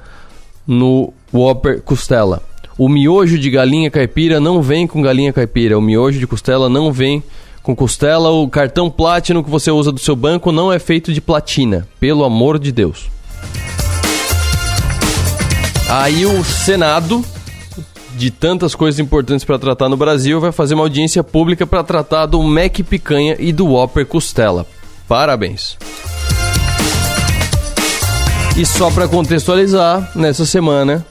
no 0.65 1.11
Whopper 1.33 1.81
Costela? 1.81 2.41
O 2.77 2.87
miojo 2.87 3.37
de 3.37 3.49
galinha 3.49 3.91
caipira 3.91 4.39
não 4.39 4.61
vem 4.61 4.87
com 4.87 5.01
galinha 5.01 5.33
caipira. 5.33 5.77
O 5.77 5.81
miojo 5.81 6.19
de 6.19 6.25
costela 6.25 6.69
não 6.69 6.93
vem 6.93 7.21
com 7.61 7.75
costela. 7.75 8.29
O 8.29 8.47
cartão 8.47 8.89
Platinum 8.89 9.43
que 9.43 9.49
você 9.49 9.69
usa 9.69 9.91
do 9.91 9.99
seu 9.99 10.15
banco 10.15 10.51
não 10.51 10.71
é 10.71 10.79
feito 10.79 11.11
de 11.11 11.19
platina. 11.19 11.85
Pelo 11.99 12.23
amor 12.23 12.57
de 12.57 12.71
Deus. 12.71 13.09
Aí 15.89 16.25
o 16.25 16.43
Senado 16.43 17.25
de 18.19 18.29
tantas 18.29 18.75
coisas 18.75 18.99
importantes 18.99 19.45
para 19.45 19.57
tratar 19.57 19.87
no 19.87 19.95
Brasil, 19.95 20.41
vai 20.41 20.51
fazer 20.51 20.73
uma 20.73 20.83
audiência 20.83 21.23
pública 21.23 21.65
para 21.65 21.83
tratar 21.83 22.25
do 22.25 22.43
Mac 22.43 22.79
Picanha 22.81 23.37
e 23.39 23.53
do 23.53 23.67
Whopper 23.67 24.05
Costela. 24.05 24.67
Parabéns! 25.07 25.77
E 28.59 28.65
só 28.65 28.91
para 28.91 29.07
contextualizar, 29.07 30.11
nessa 30.13 30.45
semana 30.45 31.05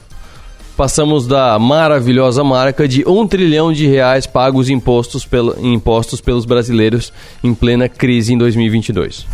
passamos 0.77 1.25
da 1.25 1.57
maravilhosa 1.57 2.43
marca 2.43 2.87
de 2.87 3.03
um 3.09 3.25
trilhão 3.27 3.73
de 3.73 3.87
reais 3.87 4.27
pagos 4.27 4.69
impostos, 4.69 5.25
pelo, 5.25 5.59
impostos 5.59 6.21
pelos 6.21 6.45
brasileiros 6.45 7.11
em 7.43 7.51
plena 7.55 7.89
crise 7.89 8.35
em 8.35 8.37
2022. 8.37 9.25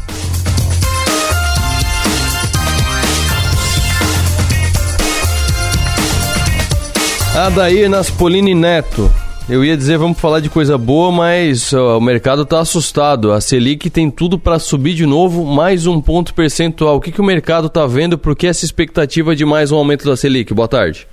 Adair 7.36 7.90
Naspolini 7.90 8.56
Neto. 8.56 9.12
Eu 9.48 9.64
ia 9.64 9.78
dizer, 9.78 10.00
vamos 10.00 10.20
falar 10.20 10.40
de 10.40 10.50
coisa 10.50 10.76
boa, 10.76 11.12
mas 11.12 11.72
ó, 11.72 12.00
o 12.00 12.02
mercado 12.02 12.42
está 12.42 12.62
assustado. 12.62 13.32
A 13.32 13.40
Selic 13.40 13.92
tem 13.92 14.10
tudo 14.10 14.40
para 14.40 14.58
subir 14.58 14.96
de 14.96 15.06
novo, 15.06 15.46
mais 15.46 15.86
um 15.86 16.02
ponto 16.02 16.34
percentual. 16.34 16.96
O 16.96 17.00
que, 17.00 17.12
que 17.12 17.22
o 17.22 17.24
mercado 17.24 17.68
está 17.68 17.86
vendo? 17.86 18.18
Por 18.18 18.36
que 18.36 18.48
essa 18.48 18.66
expectativa 18.66 19.36
de 19.36 19.46
mais 19.46 19.72
um 19.72 19.78
aumento 19.78 20.04
da 20.04 20.18
Selic? 20.18 20.52
Boa 20.52 20.68
tarde. 20.68 21.08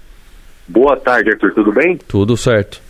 Boa 0.66 0.96
tarde, 0.96 1.28
Arthur. 1.28 1.52
Tudo 1.52 1.72
bem? 1.72 1.98
Tudo 2.08 2.34
certo. 2.34 2.80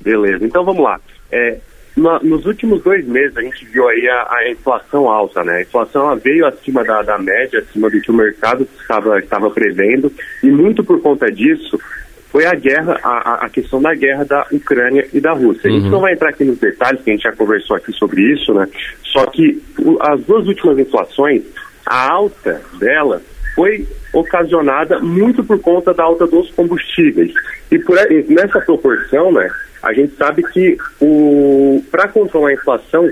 Beleza. 0.00 0.44
Então 0.46 0.64
vamos 0.64 0.84
lá. 0.84 1.00
É, 1.32 1.58
na, 1.96 2.20
nos 2.20 2.46
últimos 2.46 2.80
dois 2.84 3.04
meses 3.08 3.36
a 3.36 3.42
gente 3.42 3.64
viu 3.64 3.88
aí 3.88 4.08
a, 4.08 4.36
a 4.36 4.50
inflação 4.52 5.10
alta, 5.10 5.42
né? 5.42 5.56
A 5.56 5.62
inflação 5.62 6.16
veio 6.16 6.46
acima 6.46 6.84
da, 6.84 7.02
da 7.02 7.18
média, 7.18 7.58
acima 7.58 7.90
do 7.90 8.00
que 8.00 8.12
o 8.12 8.14
mercado 8.14 8.68
estava, 8.80 9.18
estava 9.18 9.50
prevendo, 9.50 10.12
e 10.44 10.46
muito 10.46 10.84
por 10.84 11.00
conta 11.00 11.28
disso 11.32 11.76
foi 12.30 12.44
a 12.44 12.54
guerra, 12.54 12.98
a, 13.02 13.46
a 13.46 13.48
questão 13.48 13.80
da 13.80 13.94
guerra 13.94 14.24
da 14.24 14.46
Ucrânia 14.52 15.06
e 15.12 15.20
da 15.20 15.32
Rússia. 15.32 15.70
Uhum. 15.70 15.76
A 15.76 15.78
gente 15.78 15.84
uhum. 15.86 15.92
não 15.92 16.00
vai 16.00 16.12
entrar 16.12 16.30
aqui 16.30 16.44
nos 16.44 16.58
detalhes, 16.58 17.02
que 17.02 17.10
a 17.10 17.12
gente 17.14 17.22
já 17.22 17.32
conversou 17.32 17.76
aqui 17.76 17.92
sobre 17.92 18.20
isso, 18.32 18.52
né? 18.52 18.68
Só 19.04 19.26
que 19.26 19.62
o, 19.78 19.98
as 20.02 20.20
duas 20.24 20.46
últimas 20.46 20.78
inflações, 20.78 21.42
a 21.84 22.10
alta 22.10 22.60
dela 22.78 23.22
foi 23.54 23.86
ocasionada 24.12 24.98
muito 24.98 25.42
por 25.42 25.58
conta 25.60 25.94
da 25.94 26.04
alta 26.04 26.26
dos 26.26 26.50
combustíveis. 26.50 27.32
E 27.70 27.78
por, 27.78 27.96
nessa 28.28 28.60
proporção, 28.60 29.32
né, 29.32 29.50
a 29.82 29.92
gente 29.92 30.14
sabe 30.16 30.42
que 30.42 30.76
para 31.90 32.08
controlar 32.08 32.50
a 32.50 32.54
inflação, 32.54 33.10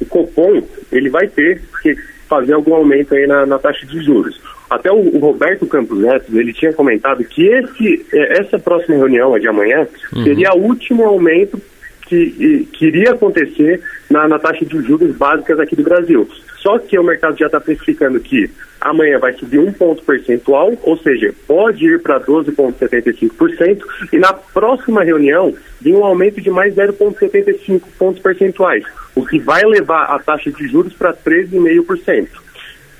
o 0.00 0.06
Copom 0.06 0.62
ele 0.90 1.10
vai 1.10 1.28
ter 1.28 1.60
que 1.82 1.94
fazer 2.28 2.54
algum 2.54 2.74
aumento 2.74 3.14
aí 3.14 3.26
na, 3.26 3.44
na 3.44 3.58
taxa 3.58 3.86
de 3.86 4.02
juros. 4.02 4.40
Até 4.74 4.90
o, 4.90 4.96
o, 4.96 5.18
Roberto 5.18 5.66
Campos 5.66 5.98
Neto, 5.98 6.38
ele 6.38 6.52
tinha 6.52 6.72
comentado 6.72 7.24
que 7.24 7.46
esse, 7.46 8.06
é, 8.12 8.40
essa 8.40 8.58
próxima 8.58 8.96
reunião 8.96 9.38
de 9.38 9.46
amanhã 9.46 9.86
uhum. 10.14 10.24
seria 10.24 10.52
o 10.52 10.62
último 10.62 11.04
aumento 11.04 11.60
que, 12.06 12.68
que 12.72 12.86
iria 12.86 13.12
acontecer 13.12 13.80
na, 14.10 14.28
na, 14.28 14.38
taxa 14.38 14.64
de 14.64 14.82
juros 14.82 15.16
básicas 15.16 15.58
aqui 15.58 15.76
do 15.76 15.82
Brasil. 15.82 16.28
Só 16.58 16.78
que 16.78 16.98
o 16.98 17.04
mercado 17.04 17.38
já 17.38 17.46
está 17.46 17.60
precificando 17.60 18.18
que 18.20 18.50
amanhã 18.80 19.18
vai 19.18 19.32
subir 19.34 19.58
um 19.58 19.72
ponto 19.72 20.02
percentual, 20.02 20.72
ou 20.82 20.96
seja, 20.98 21.32
pode 21.46 21.84
ir 21.86 22.02
para 22.02 22.20
12,75%, 22.20 23.82
e 24.12 24.18
na 24.18 24.32
próxima 24.32 25.02
reunião 25.02 25.54
vem 25.80 25.94
um 25.94 26.04
aumento 26.04 26.40
de 26.40 26.50
mais 26.50 26.74
0,75 26.74 27.80
pontos 27.98 28.20
percentuais, 28.22 28.84
o 29.14 29.24
que 29.24 29.38
vai 29.38 29.64
levar 29.64 30.04
a 30.04 30.18
taxa 30.18 30.50
de 30.50 30.66
juros 30.66 30.92
para 30.94 31.12
13,5%. 31.14 32.43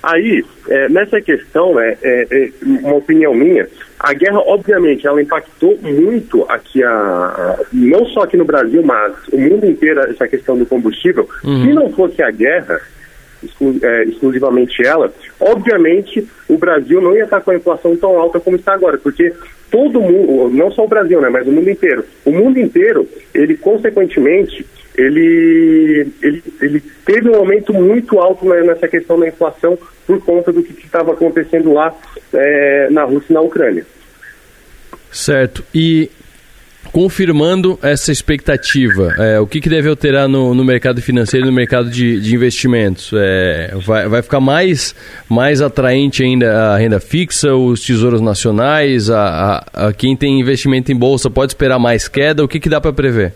Aí, 0.04 0.44
é, 0.68 0.88
nessa 0.88 1.20
questão, 1.20 1.80
é, 1.80 1.96
é, 2.02 2.26
é, 2.30 2.50
uma 2.62 2.96
opinião 2.96 3.34
minha, 3.34 3.66
a 3.98 4.12
guerra, 4.12 4.38
obviamente, 4.40 5.06
ela 5.06 5.22
impactou 5.22 5.78
muito 5.80 6.44
aqui, 6.48 6.82
a, 6.82 6.90
a, 6.90 7.58
não 7.72 8.04
só 8.06 8.20
aqui 8.22 8.36
no 8.36 8.44
Brasil, 8.44 8.82
mas 8.82 9.14
o 9.32 9.38
mundo 9.38 9.64
inteiro, 9.66 10.00
essa 10.00 10.28
questão 10.28 10.58
do 10.58 10.66
combustível. 10.66 11.26
Uhum. 11.42 11.64
Se 11.64 11.72
não 11.72 11.90
fosse 11.92 12.22
a 12.22 12.30
guerra, 12.30 12.80
exclu, 13.44 13.76
é, 13.82 14.04
exclusivamente 14.04 14.86
ela, 14.86 15.12
obviamente 15.40 16.26
o 16.48 16.56
Brasil 16.56 17.00
não 17.00 17.14
ia 17.14 17.24
estar 17.24 17.40
com 17.40 17.50
a 17.50 17.56
inflação 17.56 17.96
tão 17.96 18.18
alta 18.18 18.40
como 18.40 18.56
está 18.56 18.74
agora, 18.74 18.98
porque 18.98 19.32
todo 19.70 20.00
mundo, 20.00 20.50
não 20.54 20.70
só 20.70 20.84
o 20.84 20.88
Brasil, 20.88 21.20
né, 21.20 21.28
mas 21.28 21.46
o 21.46 21.52
mundo 21.52 21.68
inteiro, 21.68 22.04
o 22.24 22.30
mundo 22.30 22.58
inteiro, 22.58 23.08
ele 23.34 23.56
consequentemente 23.56 24.66
ele, 24.96 26.06
ele, 26.22 26.42
ele 26.60 26.82
teve 27.04 27.28
um 27.28 27.34
aumento 27.34 27.72
muito 27.74 28.20
alto 28.20 28.44
nessa 28.46 28.86
questão 28.86 29.18
da 29.18 29.26
inflação 29.26 29.76
por 30.06 30.24
conta 30.24 30.52
do 30.52 30.62
que 30.62 30.72
estava 30.84 31.12
acontecendo 31.12 31.72
lá 31.72 31.92
é, 32.32 32.88
na 32.90 33.02
Rússia 33.02 33.26
e 33.30 33.34
na 33.34 33.40
Ucrânia. 33.40 33.84
Certo. 35.10 35.64
E 35.74 36.10
confirmando 36.92 37.78
essa 37.82 38.12
expectativa, 38.12 39.14
é, 39.18 39.40
o 39.40 39.46
que, 39.46 39.60
que 39.60 39.68
deve 39.68 39.88
alterar 39.88 40.28
no, 40.28 40.54
no 40.54 40.64
mercado 40.64 41.00
financeiro 41.02 41.46
e 41.46 41.50
no 41.50 41.54
mercado 41.54 41.90
de, 41.90 42.20
de 42.20 42.34
investimentos? 42.34 43.10
É, 43.14 43.72
vai, 43.84 44.08
vai 44.08 44.22
ficar 44.22 44.40
mais, 44.40 44.94
mais 45.28 45.60
atraente 45.60 46.22
ainda 46.22 46.72
a 46.72 46.76
renda 46.76 47.00
fixa, 47.00 47.54
os 47.54 47.84
tesouros 47.84 48.20
nacionais, 48.20 49.10
a, 49.10 49.64
a, 49.72 49.88
a 49.88 49.92
quem 49.92 50.16
tem 50.16 50.40
investimento 50.40 50.92
em 50.92 50.96
bolsa 50.96 51.28
pode 51.28 51.50
esperar 51.50 51.78
mais 51.78 52.08
queda? 52.08 52.44
O 52.44 52.48
que, 52.48 52.60
que 52.60 52.68
dá 52.68 52.80
para 52.80 52.92
prever? 52.92 53.34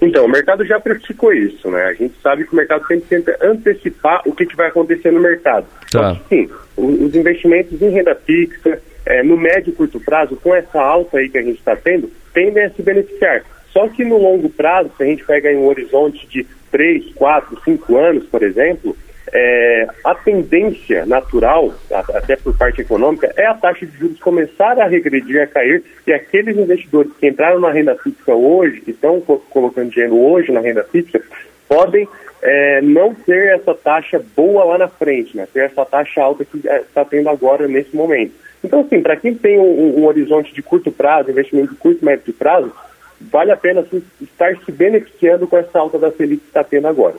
Então, 0.00 0.26
o 0.26 0.28
mercado 0.28 0.64
já 0.64 0.78
praticou 0.78 1.32
isso, 1.32 1.70
né? 1.70 1.84
A 1.84 1.94
gente 1.94 2.14
sabe 2.22 2.44
que 2.44 2.52
o 2.52 2.56
mercado 2.56 2.86
sempre 2.86 3.06
tenta 3.08 3.36
antecipar 3.42 4.22
o 4.26 4.32
que, 4.32 4.44
que 4.44 4.56
vai 4.56 4.68
acontecer 4.68 5.10
no 5.10 5.20
mercado. 5.20 5.66
Tá. 5.90 6.12
Então, 6.12 6.20
sim, 6.28 6.50
os 6.76 7.14
investimentos 7.14 7.80
em 7.80 7.88
renda 7.88 8.14
fixa, 8.14 8.78
é, 9.06 9.22
no 9.22 9.36
médio 9.36 9.70
e 9.70 9.72
curto 9.72 9.98
prazo, 9.98 10.36
com 10.36 10.54
essa 10.54 10.80
alta 10.80 11.18
aí 11.18 11.28
que 11.28 11.38
a 11.38 11.42
gente 11.42 11.58
está 11.58 11.74
tendo, 11.74 12.10
tendem 12.36 12.64
a 12.64 12.70
se 12.70 12.82
beneficiar. 12.82 13.42
Só 13.70 13.88
que 13.88 14.04
no 14.04 14.18
longo 14.18 14.50
prazo, 14.50 14.90
se 14.94 15.02
a 15.02 15.06
gente 15.06 15.24
pega 15.24 15.50
em 15.50 15.56
um 15.56 15.66
horizonte 15.66 16.26
de 16.26 16.46
3, 16.70 17.14
4, 17.14 17.62
5 17.64 17.96
anos, 17.96 18.26
por 18.26 18.42
exemplo, 18.42 18.94
é, 19.32 19.86
a 20.04 20.14
tendência 20.14 21.06
natural, 21.06 21.72
até 21.90 22.36
por 22.36 22.54
parte 22.56 22.82
econômica, 22.82 23.32
é 23.36 23.46
a 23.46 23.54
taxa 23.54 23.86
de 23.86 23.96
juros 23.96 24.20
começar 24.20 24.78
a 24.78 24.86
regredir, 24.86 25.40
a 25.42 25.46
cair, 25.46 25.82
e 26.06 26.12
aqueles 26.12 26.58
investidores 26.58 27.10
que 27.18 27.26
entraram 27.26 27.58
na 27.58 27.72
renda 27.72 27.96
fixa 27.96 28.34
hoje, 28.34 28.82
que 28.82 28.90
estão 28.90 29.18
colocando 29.20 29.90
dinheiro 29.90 30.18
hoje 30.18 30.52
na 30.52 30.60
renda 30.60 30.84
fixa, 30.84 31.20
podem 31.66 32.06
é, 32.42 32.82
não 32.82 33.14
ter 33.14 33.54
essa 33.54 33.74
taxa 33.74 34.22
boa 34.36 34.62
lá 34.64 34.78
na 34.78 34.88
frente, 34.88 35.34
né? 35.36 35.48
ter 35.52 35.64
essa 35.64 35.86
taxa 35.86 36.20
alta 36.20 36.44
que 36.44 36.58
está 36.58 37.00
é, 37.00 37.04
tendo 37.04 37.30
agora 37.30 37.66
nesse 37.66 37.96
momento. 37.96 38.45
Então, 38.62 38.80
assim, 38.80 39.00
para 39.00 39.16
quem 39.16 39.34
tem 39.34 39.58
um, 39.58 40.00
um, 40.00 40.06
horizonte 40.06 40.52
de 40.54 40.62
curto 40.62 40.90
prazo, 40.90 41.30
investimento 41.30 41.72
de 41.72 41.76
curto 41.76 42.02
e 42.02 42.04
médio 42.04 42.32
prazo, 42.32 42.72
vale 43.20 43.52
a 43.52 43.56
pena 43.56 43.80
assim, 43.80 44.02
estar 44.20 44.56
se 44.64 44.72
beneficiando 44.72 45.46
com 45.46 45.56
essa 45.56 45.78
alta 45.78 45.98
da 45.98 46.10
Selic 46.10 46.42
que 46.42 46.48
está 46.48 46.64
tendo 46.64 46.88
agora. 46.88 47.16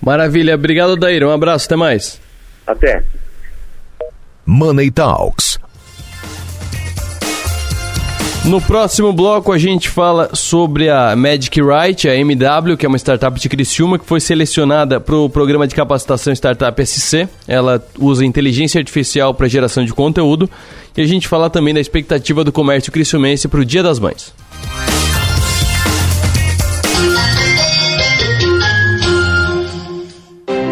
Maravilha, 0.00 0.54
obrigado 0.54 0.96
Daíra, 0.96 1.28
um 1.28 1.32
abraço, 1.32 1.66
até 1.66 1.76
mais. 1.76 2.20
Até. 2.66 3.02
Money 4.46 4.90
Talks. 4.90 5.58
No 8.46 8.60
próximo 8.60 9.10
bloco 9.10 9.52
a 9.52 9.58
gente 9.58 9.88
fala 9.88 10.28
sobre 10.34 10.90
a 10.90 11.16
Magic 11.16 11.58
Right, 11.62 12.06
a 12.06 12.14
MW, 12.14 12.76
que 12.76 12.84
é 12.84 12.88
uma 12.88 12.98
startup 12.98 13.40
de 13.40 13.48
Criciúma 13.48 13.98
que 13.98 14.04
foi 14.04 14.20
selecionada 14.20 15.00
para 15.00 15.16
o 15.16 15.30
programa 15.30 15.66
de 15.66 15.74
capacitação 15.74 16.30
Startup 16.32 16.86
SC. 16.86 17.26
Ela 17.48 17.82
usa 17.98 18.24
inteligência 18.24 18.78
artificial 18.78 19.32
para 19.32 19.48
geração 19.48 19.82
de 19.82 19.94
conteúdo. 19.94 20.48
E 20.94 21.00
a 21.00 21.06
gente 21.06 21.26
fala 21.26 21.48
também 21.48 21.72
da 21.72 21.80
expectativa 21.80 22.44
do 22.44 22.52
comércio 22.52 22.92
criciumense 22.92 23.48
para 23.48 23.60
o 23.60 23.64
Dia 23.64 23.82
das 23.82 23.98
Mães. 23.98 24.34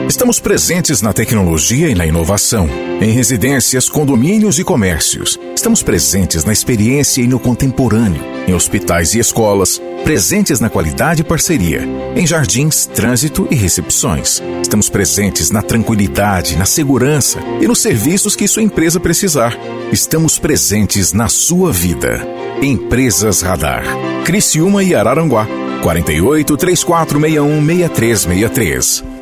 Estamos 0.07 0.39
presentes 0.39 1.01
na 1.01 1.15
tecnologia 1.15 1.89
e 1.89 1.95
na 1.95 2.05
inovação, 2.05 2.69
em 3.01 3.13
residências, 3.13 3.89
condomínios 3.89 4.59
e 4.59 4.65
comércios. 4.65 5.39
Estamos 5.63 5.81
presentes 5.81 6.45
na 6.45 6.53
experiência 6.53 7.23
e 7.23 7.29
no 7.29 7.39
contemporâneo, 7.39 8.21
em 8.49 8.53
hospitais 8.53 9.15
e 9.15 9.21
escolas, 9.21 9.81
presentes 10.03 10.59
na 10.59 10.69
qualidade 10.69 11.21
e 11.21 11.25
parceria, 11.25 11.89
em 12.17 12.27
jardins, 12.27 12.85
trânsito 12.87 13.47
e 13.49 13.55
recepções. 13.55 14.43
Estamos 14.61 14.91
presentes 14.91 15.53
na 15.53 15.63
tranquilidade, 15.63 16.57
na 16.57 16.65
segurança 16.65 17.39
e 17.61 17.69
nos 17.69 17.79
serviços 17.79 18.35
que 18.35 18.49
sua 18.49 18.65
empresa 18.65 18.99
precisar. 18.99 19.57
Estamos 19.93 20.37
presentes 20.37 21.13
na 21.13 21.29
sua 21.29 21.71
vida. 21.73 22.27
Empresas 22.61 23.41
Radar. 23.41 23.85
Criciúma 24.25 24.83
e 24.83 24.97
Araranguá. 24.97 25.47
48 25.81 26.57
3461 26.57 27.65
6363 27.65 29.13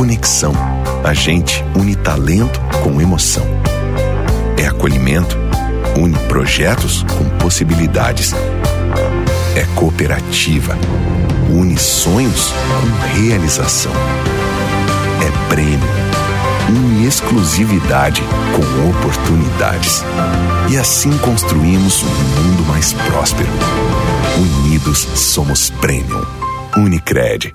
conexão. 0.00 0.54
A 1.04 1.12
gente 1.12 1.62
une 1.76 1.94
talento 1.94 2.58
com 2.82 3.02
emoção. 3.02 3.59
Acolhimento, 4.80 5.36
une 5.94 6.16
projetos 6.20 7.02
com 7.02 7.28
possibilidades. 7.36 8.32
É 9.54 9.66
cooperativa, 9.74 10.74
une 11.50 11.76
sonhos 11.76 12.48
com 12.48 13.18
realização. 13.20 13.92
É 15.20 15.50
prêmio, 15.50 15.86
une 16.70 17.06
exclusividade 17.06 18.22
com 18.56 18.88
oportunidades. 18.88 20.02
E 20.70 20.78
assim 20.78 21.14
construímos 21.18 22.02
um 22.02 22.06
mundo 22.06 22.66
mais 22.66 22.94
próspero. 22.94 23.50
Unidos 24.38 25.00
somos 25.14 25.68
Premium. 25.68 26.24
Unicred. 26.74 27.54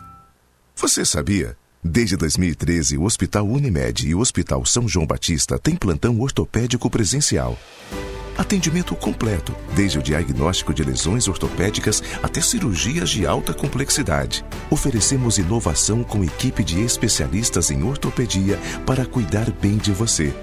Você 0.75 1.03
sabia? 1.03 1.57
Desde 1.87 2.17
2013, 2.17 2.97
o 2.97 3.03
Hospital 3.03 3.45
Unimed 3.45 4.09
e 4.09 4.15
o 4.15 4.19
Hospital 4.19 4.65
São 4.65 4.87
João 4.87 5.05
Batista 5.05 5.59
têm 5.59 5.75
plantão 5.75 6.19
ortopédico 6.19 6.89
presencial. 6.89 7.55
Atendimento 8.35 8.95
completo, 8.95 9.55
desde 9.75 9.99
o 9.99 10.01
diagnóstico 10.01 10.73
de 10.73 10.83
lesões 10.83 11.27
ortopédicas 11.27 12.01
até 12.23 12.41
cirurgias 12.41 13.11
de 13.11 13.27
alta 13.27 13.53
complexidade. 13.53 14.43
Oferecemos 14.71 15.37
inovação 15.37 16.03
com 16.03 16.23
equipe 16.23 16.63
de 16.63 16.81
especialistas 16.81 17.69
em 17.69 17.83
ortopedia 17.83 18.57
para 18.83 19.05
cuidar 19.05 19.51
bem 19.51 19.77
de 19.77 19.91
você. 19.91 20.33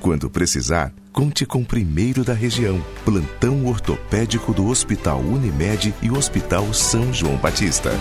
Quando 0.00 0.28
precisar, 0.28 0.92
conte 1.12 1.46
com 1.46 1.62
o 1.62 1.64
primeiro 1.64 2.24
da 2.24 2.34
região. 2.34 2.84
Plantão 3.04 3.64
ortopédico 3.64 4.52
do 4.52 4.66
Hospital 4.66 5.20
Unimed 5.20 5.94
e 6.02 6.10
Hospital 6.10 6.74
São 6.74 7.14
João 7.14 7.36
Batista. 7.36 7.92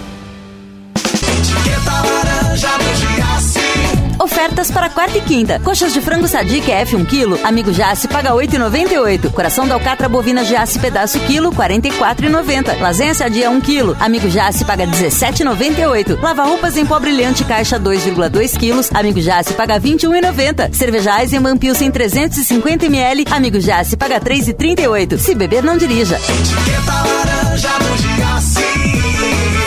Etiqueta 1.13 2.28
laranja 2.49 2.77
do 2.77 2.95
Giasse. 2.95 3.59
Ofertas 4.19 4.69
para 4.69 4.89
quarta 4.89 5.17
e 5.17 5.21
quinta. 5.21 5.59
Coxas 5.59 5.93
de 5.93 6.01
frango 6.01 6.27
Sadiq 6.27 6.69
F 6.69 6.95
1 6.95 7.05
kg, 7.05 7.39
amigo 7.43 7.71
Jace 7.71 8.07
paga 8.07 8.31
8,98. 8.31 9.31
Coração 9.31 9.67
da 9.67 9.75
alcatra 9.75 10.09
bovina 10.09 10.43
Jace 10.43 10.77
pedaço 10.77 11.19
quilo, 11.21 11.51
44,90. 11.51 12.79
Lasanha 12.81 13.13
sadia 13.13 13.49
1 13.49 13.61
kg, 13.61 13.95
amigo 13.99 14.27
Jace 14.29 14.65
paga 14.65 14.85
17,98. 14.85 16.21
Lava 16.21 16.43
roupas 16.43 16.75
em 16.75 16.85
pó 16.85 16.99
brilhante 16.99 17.45
caixa 17.45 17.79
2,2 17.79 18.57
kg, 18.57 18.97
amigo 18.99 19.21
Jace 19.21 19.53
paga 19.53 19.79
21,90. 19.79 20.73
Cerveja 20.73 21.21
Eisenbahn 21.21 21.57
Pilsen 21.57 21.89
350 21.91 22.87
ml, 22.87 23.25
amigo 23.31 23.59
Jace 23.59 23.95
paga 23.95 24.19
3,38. 24.19 25.17
Se 25.17 25.33
beber 25.33 25.63
não 25.63 25.77
dirija. 25.77 26.15
Etiqueta 26.15 26.93
laranja 26.93 27.69
do 27.79 27.97
Giasse. 27.97 29.08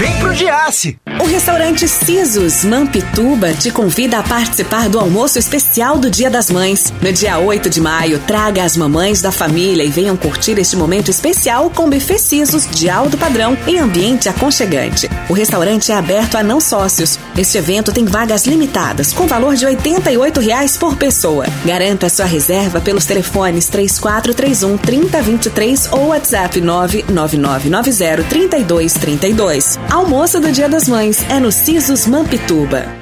Vem 0.03 0.19
pro 0.19 0.35
Giasse! 0.35 0.99
O 1.21 1.25
restaurante 1.25 1.87
Sisos 1.87 2.65
Mampituba 2.65 3.53
te 3.53 3.71
convida 3.71 4.19
a 4.19 4.23
participar 4.25 4.89
do 4.89 4.99
almoço 4.99 5.39
especial 5.39 5.97
do 5.97 6.11
Dia 6.11 6.29
das 6.29 6.51
Mães. 6.51 6.93
No 7.01 7.13
dia 7.13 7.39
8 7.39 7.71
de 7.71 7.81
maio, 7.81 8.19
traga 8.19 8.65
as 8.65 8.77
mamães 8.77 9.23
da 9.23 9.31
família 9.31 9.85
e 9.85 9.89
venham 9.89 10.17
curtir 10.17 10.59
este 10.59 10.75
momento 10.75 11.09
especial 11.09 11.71
com 11.71 11.89
buffet 11.89 12.19
Sisos 12.19 12.67
de 12.67 12.91
alto 12.91 13.17
padrão 13.17 13.57
em 13.65 13.79
ambiente 13.79 14.29
aconchegante. 14.29 15.09
O 15.29 15.35
restaurante 15.35 15.93
é 15.93 15.95
aberto 15.95 16.37
a 16.37 16.43
não 16.43 16.59
sócios. 16.59 17.17
Este 17.39 17.59
evento 17.59 17.93
tem 17.93 18.05
vagas 18.05 18.45
limitadas, 18.45 19.13
com 19.13 19.29
valor 19.29 19.55
de 19.55 19.65
88 19.65 20.41
reais 20.41 20.77
por 20.77 20.97
pessoa. 20.97 21.47
Garanta 21.65 22.09
sua 22.09 22.27
reserva 22.27 22.81
pelos 22.81 23.05
telefones 23.05 23.69
3431 23.69 24.79
3023 24.79 25.89
ou 25.93 26.09
WhatsApp 26.09 26.61
99990 26.61 28.25
3232. 28.25 29.79
Almoço 29.93 30.41
do 30.41 30.51
Dia 30.51 30.71
das 30.71 30.89
Mães 30.89 31.23
é 31.29 31.39
no 31.39 31.53
Sisos 31.53 32.07
Mampituba. 32.07 33.02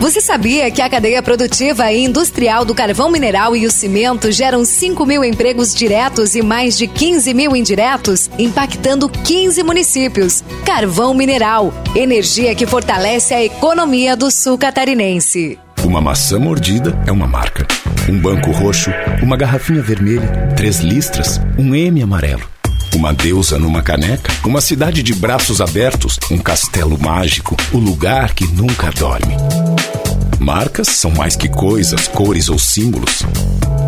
Você 0.00 0.20
sabia 0.20 0.70
que 0.70 0.80
a 0.80 0.88
cadeia 0.88 1.20
produtiva 1.20 1.90
e 1.90 2.04
industrial 2.04 2.64
do 2.64 2.72
carvão 2.72 3.10
mineral 3.10 3.56
e 3.56 3.66
o 3.66 3.70
cimento 3.70 4.30
geram 4.30 4.64
5 4.64 5.04
mil 5.04 5.24
empregos 5.24 5.74
diretos 5.74 6.36
e 6.36 6.42
mais 6.42 6.78
de 6.78 6.86
15 6.86 7.34
mil 7.34 7.56
indiretos, 7.56 8.30
impactando 8.38 9.08
15 9.08 9.60
municípios? 9.64 10.44
Carvão 10.64 11.12
mineral, 11.14 11.74
energia 11.96 12.54
que 12.54 12.64
fortalece 12.64 13.34
a 13.34 13.42
economia 13.42 14.16
do 14.16 14.30
sul 14.30 14.56
catarinense. 14.56 15.58
Uma 15.82 16.00
maçã 16.00 16.38
mordida 16.38 16.96
é 17.04 17.10
uma 17.10 17.26
marca. 17.26 17.66
Um 18.08 18.20
banco 18.20 18.52
roxo, 18.52 18.90
uma 19.20 19.36
garrafinha 19.36 19.82
vermelha, 19.82 20.52
três 20.56 20.78
listras, 20.78 21.40
um 21.58 21.74
M 21.74 22.00
amarelo. 22.00 22.48
Uma 22.94 23.12
deusa 23.12 23.58
numa 23.58 23.82
caneca, 23.82 24.32
uma 24.44 24.60
cidade 24.60 25.02
de 25.02 25.14
braços 25.14 25.60
abertos, 25.60 26.18
um 26.30 26.38
castelo 26.38 26.98
mágico, 26.98 27.56
o 27.72 27.78
lugar 27.78 28.32
que 28.32 28.46
nunca 28.46 28.90
dorme. 28.92 29.36
Marcas 30.48 30.88
são 30.88 31.10
mais 31.10 31.36
que 31.36 31.46
coisas, 31.46 32.08
cores 32.08 32.48
ou 32.48 32.58
símbolos. 32.58 33.22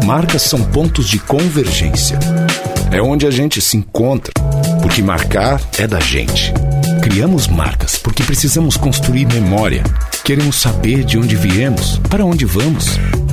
Marcas 0.04 0.42
são 0.42 0.62
pontos 0.62 1.08
de 1.08 1.18
convergência. 1.18 2.18
É 2.92 3.00
onde 3.00 3.26
a 3.26 3.30
gente 3.30 3.62
se 3.62 3.78
encontra, 3.78 4.30
porque 4.82 5.00
marcar 5.00 5.58
é 5.78 5.86
da 5.86 5.98
gente. 5.98 6.52
Criamos 7.00 7.48
marcas 7.48 7.96
porque 7.96 8.22
precisamos 8.22 8.76
construir 8.76 9.24
memória. 9.24 9.82
Queremos 10.22 10.56
saber 10.56 11.02
de 11.02 11.16
onde 11.16 11.34
viemos, 11.34 11.98
para 12.10 12.26
onde 12.26 12.44
vamos. 12.44 12.98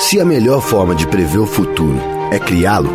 Se 0.00 0.18
a 0.18 0.24
melhor 0.24 0.62
forma 0.62 0.94
de 0.94 1.06
prever 1.06 1.38
o 1.38 1.46
futuro 1.46 2.00
é 2.32 2.38
criá-lo, 2.38 2.90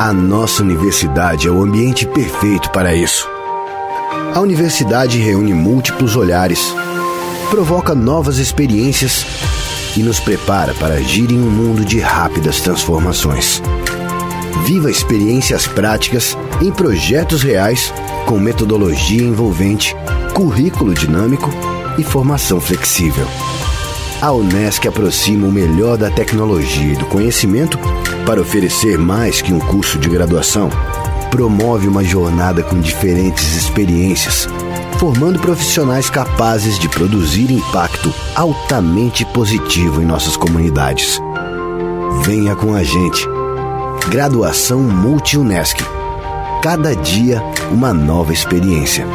a 0.00 0.12
nossa 0.12 0.62
universidade 0.62 1.48
é 1.48 1.50
o 1.50 1.60
ambiente 1.60 2.06
perfeito 2.06 2.70
para 2.70 2.94
isso. 2.94 3.28
A 4.32 4.40
universidade 4.40 5.18
reúne 5.18 5.52
múltiplos 5.52 6.14
olhares, 6.14 6.72
provoca 7.50 7.92
novas 7.92 8.38
experiências 8.38 9.26
e 9.96 10.02
nos 10.02 10.20
prepara 10.20 10.72
para 10.74 10.94
agir 10.94 11.28
em 11.32 11.38
um 11.38 11.50
mundo 11.50 11.84
de 11.84 11.98
rápidas 11.98 12.60
transformações. 12.60 13.60
Viva 14.64 14.92
experiências 14.92 15.66
práticas 15.66 16.38
em 16.62 16.70
projetos 16.70 17.42
reais 17.42 17.92
com 18.26 18.38
metodologia 18.38 19.24
envolvente, 19.24 19.94
currículo 20.34 20.94
dinâmico 20.94 21.50
e 21.98 22.04
formação 22.04 22.60
flexível. 22.60 23.26
A 24.20 24.32
Unesc 24.32 24.84
aproxima 24.88 25.46
o 25.46 25.52
melhor 25.52 25.96
da 25.96 26.10
tecnologia 26.10 26.92
e 26.92 26.96
do 26.96 27.06
conhecimento 27.06 27.78
para 28.26 28.40
oferecer 28.40 28.98
mais 28.98 29.40
que 29.40 29.52
um 29.52 29.60
curso 29.60 29.96
de 29.96 30.08
graduação. 30.08 30.70
Promove 31.30 31.86
uma 31.86 32.02
jornada 32.02 32.64
com 32.64 32.80
diferentes 32.80 33.54
experiências, 33.56 34.48
formando 34.98 35.38
profissionais 35.38 36.10
capazes 36.10 36.80
de 36.80 36.88
produzir 36.88 37.52
impacto 37.52 38.12
altamente 38.34 39.24
positivo 39.26 40.02
em 40.02 40.06
nossas 40.06 40.36
comunidades. 40.36 41.20
Venha 42.24 42.56
com 42.56 42.74
a 42.74 42.82
gente. 42.82 43.24
Graduação 44.08 44.80
Multi-Unesc. 44.80 45.78
Cada 46.60 46.96
dia, 46.96 47.40
uma 47.70 47.94
nova 47.94 48.32
experiência. 48.32 49.06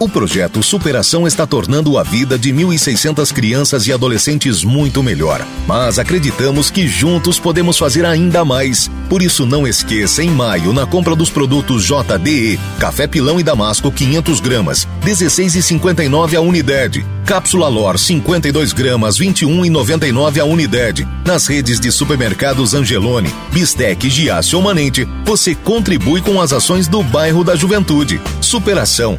O 0.00 0.08
projeto 0.08 0.62
Superação 0.62 1.26
está 1.26 1.44
tornando 1.44 1.98
a 1.98 2.04
vida 2.04 2.38
de 2.38 2.52
1.600 2.52 3.32
crianças 3.32 3.84
e 3.88 3.92
adolescentes 3.92 4.62
muito 4.62 5.02
melhor. 5.02 5.44
Mas 5.66 5.98
acreditamos 5.98 6.70
que 6.70 6.86
juntos 6.86 7.40
podemos 7.40 7.76
fazer 7.76 8.04
ainda 8.04 8.44
mais. 8.44 8.88
Por 9.08 9.22
isso, 9.22 9.44
não 9.44 9.66
esqueça, 9.66 10.22
em 10.22 10.30
maio, 10.30 10.72
na 10.72 10.86
compra 10.86 11.16
dos 11.16 11.30
produtos 11.30 11.84
JDE, 11.84 12.60
Café 12.78 13.08
Pilão 13.08 13.40
e 13.40 13.42
Damasco 13.42 13.90
500 13.90 14.38
gramas, 14.38 14.86
16,59 15.04 16.36
a 16.36 16.40
unidade. 16.40 17.04
Cápsula 17.28 17.68
Lor 17.68 17.98
52 17.98 18.72
gramas, 18.72 19.18
21,99 19.18 20.40
a 20.40 20.44
unidade. 20.46 21.06
Nas 21.26 21.46
redes 21.46 21.78
de 21.78 21.92
supermercados 21.92 22.72
Angelone, 22.72 23.30
Bistec, 23.52 24.08
Giasse 24.08 24.56
ou 24.56 24.62
Manente, 24.62 25.06
você 25.26 25.54
contribui 25.54 26.22
com 26.22 26.40
as 26.40 26.54
ações 26.54 26.88
do 26.88 27.02
bairro 27.02 27.44
da 27.44 27.54
Juventude. 27.54 28.18
Superação. 28.40 29.18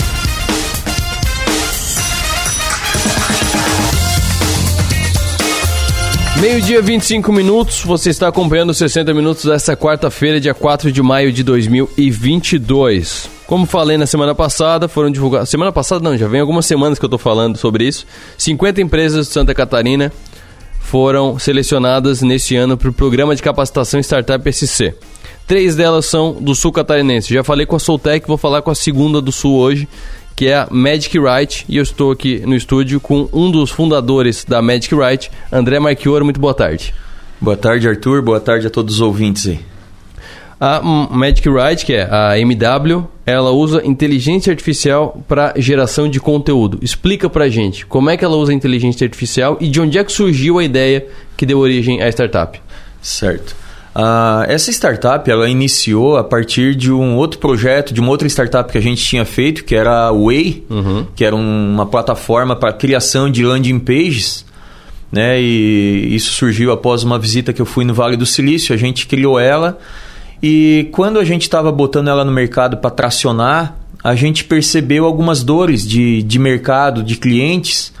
Meio-dia, 6.41 6.81
25 6.81 7.31
minutos. 7.31 7.83
Você 7.83 8.09
está 8.09 8.27
acompanhando 8.27 8.71
os 8.71 8.77
60 8.77 9.13
minutos 9.13 9.45
desta 9.45 9.77
quarta-feira, 9.77 10.39
dia 10.39 10.55
4 10.55 10.91
de 10.91 10.99
maio 10.99 11.31
de 11.31 11.43
2022. 11.43 13.29
Como 13.45 13.67
falei 13.67 13.95
na 13.95 14.07
semana 14.07 14.33
passada, 14.33 14.87
foram 14.87 15.11
divulgadas. 15.11 15.49
Semana 15.49 15.71
passada 15.71 16.03
não, 16.03 16.17
já 16.17 16.27
vem 16.27 16.41
algumas 16.41 16.65
semanas 16.65 16.97
que 16.97 17.05
eu 17.05 17.07
estou 17.07 17.19
falando 17.19 17.57
sobre 17.57 17.87
isso. 17.87 18.07
50 18.39 18.81
empresas 18.81 19.27
de 19.27 19.33
Santa 19.33 19.53
Catarina 19.53 20.11
foram 20.79 21.37
selecionadas 21.37 22.23
neste 22.23 22.55
ano 22.55 22.75
para 22.75 22.89
o 22.89 22.93
programa 22.93 23.35
de 23.35 23.43
capacitação 23.43 23.99
Startup 23.99 24.51
SC. 24.51 24.95
Três 25.45 25.75
delas 25.75 26.07
são 26.07 26.33
do 26.33 26.55
sul 26.55 26.71
catarinense. 26.71 27.31
Já 27.31 27.43
falei 27.43 27.67
com 27.67 27.75
a 27.75 27.79
Soltec, 27.79 28.27
vou 28.27 28.37
falar 28.37 28.63
com 28.63 28.71
a 28.71 28.75
segunda 28.75 29.21
do 29.21 29.31
sul 29.31 29.57
hoje, 29.57 29.87
que 30.35 30.47
é 30.47 30.55
a 30.55 30.67
Magic 30.69 31.17
Right, 31.19 31.65
e 31.67 31.77
eu 31.77 31.83
estou 31.83 32.11
aqui 32.11 32.41
no 32.45 32.55
estúdio 32.55 32.99
com 32.99 33.29
um 33.31 33.51
dos 33.51 33.69
fundadores 33.69 34.43
da 34.43 34.61
Magic 34.61 34.93
Right, 34.93 35.31
André 35.51 35.79
Marchioro. 35.79 36.25
Muito 36.25 36.39
boa 36.39 36.53
tarde. 36.53 36.93
Boa 37.39 37.57
tarde, 37.57 37.87
Arthur. 37.87 38.21
Boa 38.21 38.39
tarde 38.39 38.67
a 38.67 38.69
todos 38.69 38.95
os 38.95 39.01
ouvintes 39.01 39.47
aí. 39.47 39.59
A 40.59 40.79
Magic 40.81 41.49
Right, 41.49 41.83
que 41.83 41.93
é 41.93 42.07
a 42.11 42.37
MW, 42.37 43.07
ela 43.25 43.49
usa 43.49 43.81
inteligência 43.83 44.51
artificial 44.51 45.23
para 45.27 45.53
geração 45.57 46.07
de 46.07 46.19
conteúdo. 46.19 46.77
Explica 46.83 47.27
pra 47.27 47.49
gente 47.49 47.83
como 47.85 48.11
é 48.11 48.17
que 48.17 48.23
ela 48.23 48.35
usa 48.35 48.53
inteligência 48.53 49.03
artificial 49.03 49.57
e 49.59 49.67
de 49.67 49.81
onde 49.81 49.97
é 49.97 50.03
que 50.03 50.11
surgiu 50.11 50.59
a 50.59 50.63
ideia 50.63 51.07
que 51.35 51.47
deu 51.47 51.57
origem 51.57 52.03
à 52.03 52.09
startup. 52.09 52.61
Certo. 53.01 53.55
Uh, 53.93 54.47
essa 54.47 54.71
startup 54.71 55.29
ela 55.29 55.49
iniciou 55.49 56.17
a 56.17 56.23
partir 56.23 56.75
de 56.75 56.91
um 56.91 57.17
outro 57.17 57.39
projeto, 57.39 57.93
de 57.93 57.99
uma 57.99 58.09
outra 58.09 58.27
startup 58.27 58.71
que 58.71 58.77
a 58.77 58.81
gente 58.81 59.03
tinha 59.03 59.25
feito, 59.25 59.65
que 59.65 59.75
era 59.75 60.07
a 60.07 60.11
Way, 60.11 60.65
uhum. 60.69 61.05
que 61.13 61.25
era 61.25 61.35
um, 61.35 61.73
uma 61.73 61.85
plataforma 61.85 62.55
para 62.55 62.71
criação 62.71 63.29
de 63.29 63.43
landing 63.43 63.79
pages. 63.79 64.45
Né? 65.11 65.41
E 65.41 66.15
isso 66.15 66.31
surgiu 66.31 66.71
após 66.71 67.03
uma 67.03 67.19
visita 67.19 67.51
que 67.51 67.61
eu 67.61 67.65
fui 67.65 67.83
no 67.83 67.93
Vale 67.93 68.15
do 68.15 68.25
Silício. 68.25 68.73
A 68.73 68.77
gente 68.77 69.07
criou 69.07 69.37
ela 69.37 69.77
e 70.41 70.87
quando 70.93 71.19
a 71.19 71.25
gente 71.25 71.43
estava 71.43 71.71
botando 71.71 72.07
ela 72.07 72.23
no 72.23 72.31
mercado 72.31 72.77
para 72.77 72.89
tracionar, 72.89 73.77
a 74.03 74.15
gente 74.15 74.45
percebeu 74.45 75.05
algumas 75.05 75.43
dores 75.43 75.85
de, 75.85 76.23
de 76.23 76.39
mercado, 76.39 77.03
de 77.03 77.17
clientes, 77.17 77.93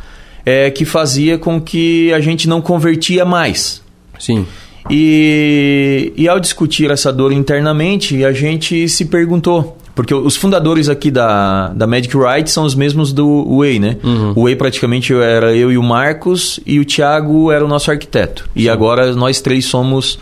é, 0.45 0.71
que 0.71 0.85
fazia 0.85 1.37
com 1.37 1.61
que 1.61 2.11
a 2.13 2.19
gente 2.19 2.47
não 2.47 2.61
convertia 2.61 3.23
mais. 3.23 3.81
Sim. 4.17 4.47
E, 4.89 6.11
e 6.15 6.27
ao 6.27 6.39
discutir 6.39 6.89
essa 6.89 7.11
dor 7.11 7.31
internamente, 7.31 8.23
a 8.25 8.31
gente 8.31 8.87
se 8.89 9.05
perguntou. 9.05 9.77
Porque 9.93 10.13
os 10.13 10.35
fundadores 10.35 10.87
aqui 10.87 11.11
da, 11.11 11.67
da 11.69 11.85
Magic 11.85 12.15
Right 12.17 12.49
são 12.49 12.63
os 12.63 12.73
mesmos 12.73 13.11
do 13.11 13.57
Way, 13.57 13.79
né? 13.79 13.97
Uhum. 14.03 14.33
O 14.35 14.43
Way 14.43 14.55
praticamente 14.55 15.13
era 15.13 15.53
eu 15.55 15.71
e 15.71 15.77
o 15.77 15.83
Marcos, 15.83 16.59
e 16.65 16.79
o 16.79 16.85
Thiago 16.85 17.51
era 17.51 17.63
o 17.63 17.67
nosso 17.67 17.91
arquiteto. 17.91 18.49
E 18.55 18.69
agora 18.69 19.13
nós 19.13 19.41
três 19.41 19.65
somos 19.65 20.17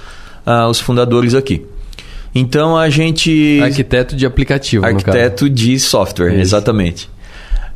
ah, 0.46 0.68
os 0.68 0.80
fundadores 0.80 1.36
aqui. 1.36 1.66
Então 2.34 2.76
a 2.76 2.90
gente. 2.90 3.60
Arquiteto 3.62 4.16
de 4.16 4.26
aplicativo, 4.26 4.86
Arquiteto 4.86 5.50
de 5.50 5.80
software, 5.80 6.40
exatamente. 6.40 7.10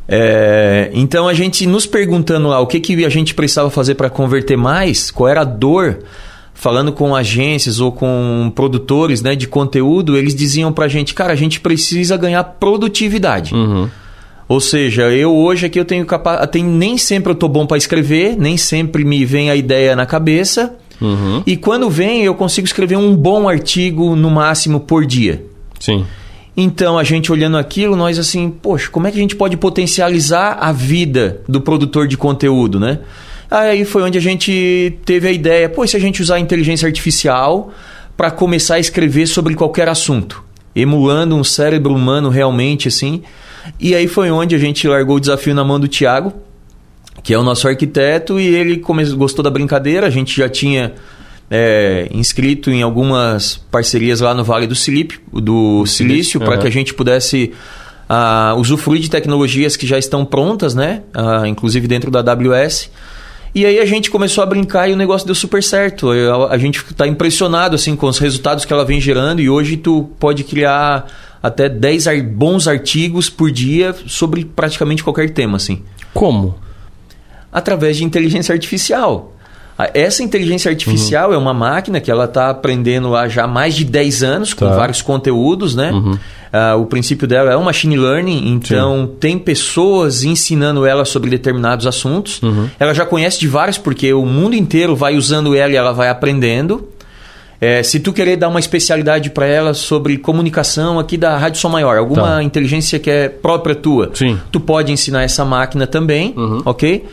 É, 0.07 0.89
então 0.93 1.27
a 1.27 1.33
gente 1.33 1.65
nos 1.65 1.85
perguntando 1.85 2.47
lá 2.49 2.59
o 2.59 2.67
que, 2.67 2.79
que 2.79 3.05
a 3.05 3.09
gente 3.09 3.33
precisava 3.33 3.69
fazer 3.69 3.95
para 3.95 4.09
converter 4.09 4.57
mais, 4.57 5.09
qual 5.09 5.29
era 5.29 5.41
a 5.41 5.45
dor, 5.45 5.99
falando 6.63 6.93
com 6.93 7.13
agências 7.13 7.81
ou 7.81 7.91
com 7.91 8.49
produtores 8.55 9.21
né, 9.21 9.35
de 9.35 9.49
conteúdo, 9.49 10.15
eles 10.15 10.33
diziam 10.33 10.71
pra 10.71 10.87
gente, 10.87 11.13
cara, 11.13 11.33
a 11.33 11.35
gente 11.35 11.59
precisa 11.59 12.15
ganhar 12.15 12.41
produtividade. 12.41 13.53
Uhum. 13.53 13.89
Ou 14.47 14.61
seja, 14.61 15.11
eu 15.11 15.35
hoje 15.35 15.65
aqui 15.65 15.77
eu 15.77 15.83
tenho 15.83 16.05
capa... 16.05 16.49
nem 16.63 16.97
sempre 16.97 17.33
eu 17.33 17.35
tô 17.35 17.49
bom 17.49 17.65
para 17.65 17.75
escrever, 17.75 18.37
nem 18.37 18.55
sempre 18.55 19.03
me 19.03 19.25
vem 19.25 19.49
a 19.49 19.57
ideia 19.57 19.93
na 19.93 20.05
cabeça. 20.05 20.73
Uhum. 21.01 21.43
E 21.45 21.57
quando 21.57 21.89
vem, 21.89 22.23
eu 22.23 22.33
consigo 22.33 22.65
escrever 22.65 22.95
um 22.95 23.13
bom 23.13 23.49
artigo 23.49 24.15
no 24.15 24.31
máximo 24.31 24.79
por 24.79 25.05
dia. 25.05 25.45
Sim. 25.81 26.05
Então, 26.55 26.97
a 26.97 27.03
gente 27.03 27.29
olhando 27.29 27.57
aquilo, 27.57 27.97
nós 27.97 28.17
assim, 28.17 28.49
poxa, 28.49 28.89
como 28.89 29.05
é 29.05 29.11
que 29.11 29.17
a 29.17 29.21
gente 29.21 29.35
pode 29.35 29.57
potencializar 29.57 30.59
a 30.61 30.71
vida 30.71 31.41
do 31.45 31.59
produtor 31.59 32.07
de 32.07 32.15
conteúdo, 32.15 32.79
né? 32.79 32.99
Aí 33.55 33.85
foi 33.85 34.01
onde 34.01 34.17
a 34.17 34.21
gente 34.21 34.97
teve 35.05 35.27
a 35.27 35.31
ideia, 35.31 35.69
pô, 35.69 35.85
se 35.85 35.95
a 35.95 35.99
gente 35.99 36.23
usar 36.23 36.35
a 36.35 36.39
inteligência 36.39 36.87
artificial 36.87 37.71
para 38.17 38.31
começar 38.31 38.75
a 38.75 38.79
escrever 38.79 39.27
sobre 39.27 39.53
qualquer 39.53 39.87
assunto, 39.87 40.43
emulando 40.75 41.35
um 41.35 41.43
cérebro 41.43 41.93
humano 41.93 42.29
realmente 42.29 42.87
assim. 42.87 43.21
E 43.79 43.93
aí 43.93 44.07
foi 44.07 44.31
onde 44.31 44.55
a 44.55 44.57
gente 44.57 44.87
largou 44.87 45.17
o 45.17 45.19
desafio 45.19 45.53
na 45.53 45.63
mão 45.63 45.79
do 45.79 45.87
Tiago, 45.87 46.33
que 47.21 47.31
é 47.31 47.37
o 47.37 47.43
nosso 47.43 47.67
arquiteto, 47.67 48.39
e 48.39 48.47
ele 48.47 48.77
come- 48.77 49.05
gostou 49.11 49.43
da 49.43 49.51
brincadeira. 49.51 50.07
A 50.07 50.09
gente 50.09 50.35
já 50.35 50.49
tinha 50.49 50.93
é, 51.51 52.07
inscrito 52.11 52.71
em 52.71 52.81
algumas 52.81 53.57
parcerias 53.69 54.19
lá 54.19 54.33
no 54.33 54.43
Vale 54.43 54.65
do 54.65 54.73
Silício, 54.75 55.19
do 55.31 55.85
Silício, 55.85 56.39
para 56.39 56.53
aham. 56.53 56.61
que 56.61 56.67
a 56.67 56.71
gente 56.71 56.91
pudesse 56.91 57.53
ah, 58.09 58.55
usufruir 58.57 58.99
de 58.99 59.11
tecnologias 59.11 59.75
que 59.77 59.85
já 59.85 59.99
estão 59.99 60.25
prontas, 60.25 60.73
né? 60.73 61.03
Ah, 61.13 61.47
inclusive 61.47 61.87
dentro 61.87 62.09
da 62.09 62.19
AWS. 62.19 62.89
E 63.55 63.65
aí 63.65 63.79
a 63.79 63.85
gente 63.85 64.09
começou 64.09 64.43
a 64.43 64.47
brincar 64.47 64.89
e 64.89 64.93
o 64.93 64.95
negócio 64.95 65.25
deu 65.27 65.35
super 65.35 65.61
certo. 65.61 66.11
Eu- 66.13 66.47
A 66.51 66.57
gente 66.57 66.79
está 66.89 67.07
impressionado 67.07 67.75
assim 67.75 67.95
com 67.95 68.07
os 68.07 68.17
resultados 68.17 68.65
que 68.65 68.73
ela 68.73 68.83
vem 68.83 68.99
gerando 68.99 69.41
e 69.41 69.49
hoje 69.49 69.77
tu 69.77 70.09
pode 70.19 70.43
criar 70.43 71.05
até 71.41 71.69
10 71.69 72.07
ar- 72.07 72.21
bons 72.23 72.67
artigos 72.67 73.29
por 73.29 73.51
dia 73.51 73.95
sobre 74.07 74.43
praticamente 74.45 75.03
qualquer 75.03 75.29
tema 75.29 75.57
assim. 75.57 75.83
Como? 76.13 76.55
Através 77.51 77.97
de 77.97 78.03
inteligência 78.03 78.53
artificial. 78.53 79.32
A- 79.77 79.89
Essa 79.93 80.21
inteligência 80.23 80.69
artificial 80.69 81.29
Uhum. 81.29 81.35
é 81.35 81.37
uma 81.37 81.53
máquina 81.53 81.99
que 81.99 82.09
ela 82.11 82.25
está 82.25 82.49
aprendendo 82.49 83.09
lá 83.09 83.27
já 83.27 83.45
há 83.45 83.47
mais 83.47 83.73
de 83.75 83.83
10 83.85 84.21
anos, 84.23 84.53
com 84.53 84.67
Tá. 84.67 84.75
vários 84.75 85.01
conteúdos, 85.01 85.75
né? 85.75 85.91
Uhum. 85.91 86.17
Ah, 86.51 86.75
o 86.75 86.85
princípio 86.85 87.27
dela 87.27 87.51
é 87.51 87.57
um 87.57 87.63
machine 87.63 87.97
learning, 87.97 88.49
então 88.53 89.09
tem 89.19 89.39
pessoas 89.39 90.23
ensinando 90.23 90.85
ela 90.85 91.03
sobre 91.03 91.29
determinados 91.31 91.87
assuntos. 91.87 92.39
Uhum. 92.43 92.69
Ela 92.79 92.93
já 92.93 93.05
conhece 93.05 93.39
de 93.39 93.47
vários, 93.47 93.79
porque 93.79 94.13
o 94.13 94.23
mundo 94.25 94.55
inteiro 94.55 94.95
vai 94.95 95.15
usando 95.15 95.55
ela 95.55 95.71
e 95.73 95.75
ela 95.75 95.91
vai 95.91 96.09
aprendendo. 96.09 96.87
É, 97.59 97.81
se 97.81 97.99
tu 97.99 98.11
querer 98.13 98.35
dar 98.35 98.49
uma 98.49 98.59
especialidade 98.59 99.29
para 99.29 99.47
ela 99.47 99.73
sobre 99.73 100.17
comunicação 100.17 100.99
aqui 100.99 101.15
da 101.17 101.37
Rádio 101.37 101.59
Som 101.61 101.69
Maior, 101.69 101.97
alguma 101.97 102.35
Tá. 102.35 102.43
inteligência 102.43 102.99
que 102.99 103.09
é 103.09 103.29
própria 103.29 103.73
tua, 103.73 104.11
Sim. 104.13 104.37
tu 104.51 104.59
pode 104.59 104.91
ensinar 104.91 105.23
essa 105.23 105.45
máquina 105.45 105.87
também, 105.87 106.33
Uhum. 106.37 106.61
ok? 106.65 107.05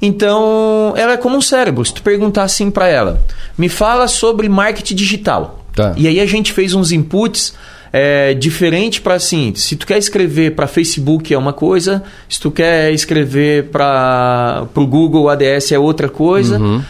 Então, 0.00 0.92
ela 0.96 1.12
é 1.12 1.16
como 1.16 1.36
um 1.36 1.40
cérebro. 1.40 1.84
Se 1.84 1.94
tu 1.94 2.02
perguntar 2.02 2.42
assim 2.42 2.70
para 2.70 2.88
ela, 2.88 3.22
me 3.56 3.68
fala 3.68 4.08
sobre 4.08 4.48
marketing 4.48 4.94
digital. 4.94 5.64
Tá. 5.74 5.94
E 5.96 6.06
aí 6.08 6.20
a 6.20 6.26
gente 6.26 6.52
fez 6.52 6.74
uns 6.74 6.92
inputs 6.92 7.54
é, 7.92 8.34
diferente 8.34 9.00
para 9.00 9.14
assim, 9.14 9.54
se 9.54 9.76
tu 9.76 9.86
quer 9.86 9.98
escrever 9.98 10.54
para 10.54 10.66
Facebook 10.66 11.32
é 11.32 11.38
uma 11.38 11.52
coisa, 11.52 12.02
se 12.28 12.40
tu 12.40 12.50
quer 12.50 12.92
escrever 12.92 13.70
para 13.70 14.66
o 14.74 14.86
Google 14.86 15.28
ADS 15.28 15.72
é 15.72 15.78
outra 15.78 16.08
coisa. 16.08 16.58
Uhum. 16.58 16.82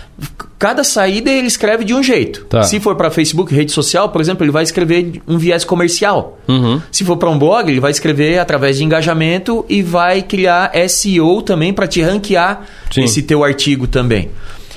Cada 0.59 0.83
saída 0.83 1.31
ele 1.31 1.47
escreve 1.47 1.85
de 1.85 1.93
um 1.93 2.03
jeito. 2.03 2.47
Tá. 2.47 2.63
Se 2.63 2.81
for 2.81 2.97
para 2.97 3.11
Facebook, 3.11 3.55
rede 3.55 3.73
social, 3.73 4.09
por 4.09 4.21
exemplo, 4.21 4.45
ele 4.45 4.51
vai 4.51 4.63
escrever 4.63 5.21
um 5.29 5.37
viés 5.37 5.65
comercial. 5.65 6.39
Uhum. 6.49 6.81
Se 6.91 7.05
for 7.05 7.19
para 7.19 7.29
um 7.29 7.39
blog, 7.39 7.71
ele 7.71 7.81
vai 7.81 7.91
escrever 7.91 8.39
através 8.39 8.79
de 8.79 8.85
engajamento 8.85 9.67
e 9.69 9.83
vai 9.83 10.23
criar 10.23 10.73
SEO 10.89 11.43
também 11.43 11.75
para 11.75 11.87
te 11.87 12.01
ranquear 12.01 12.67
Sim. 12.91 13.05
esse 13.05 13.23
teu 13.23 13.45
artigo 13.45 13.87
também. 13.87 14.31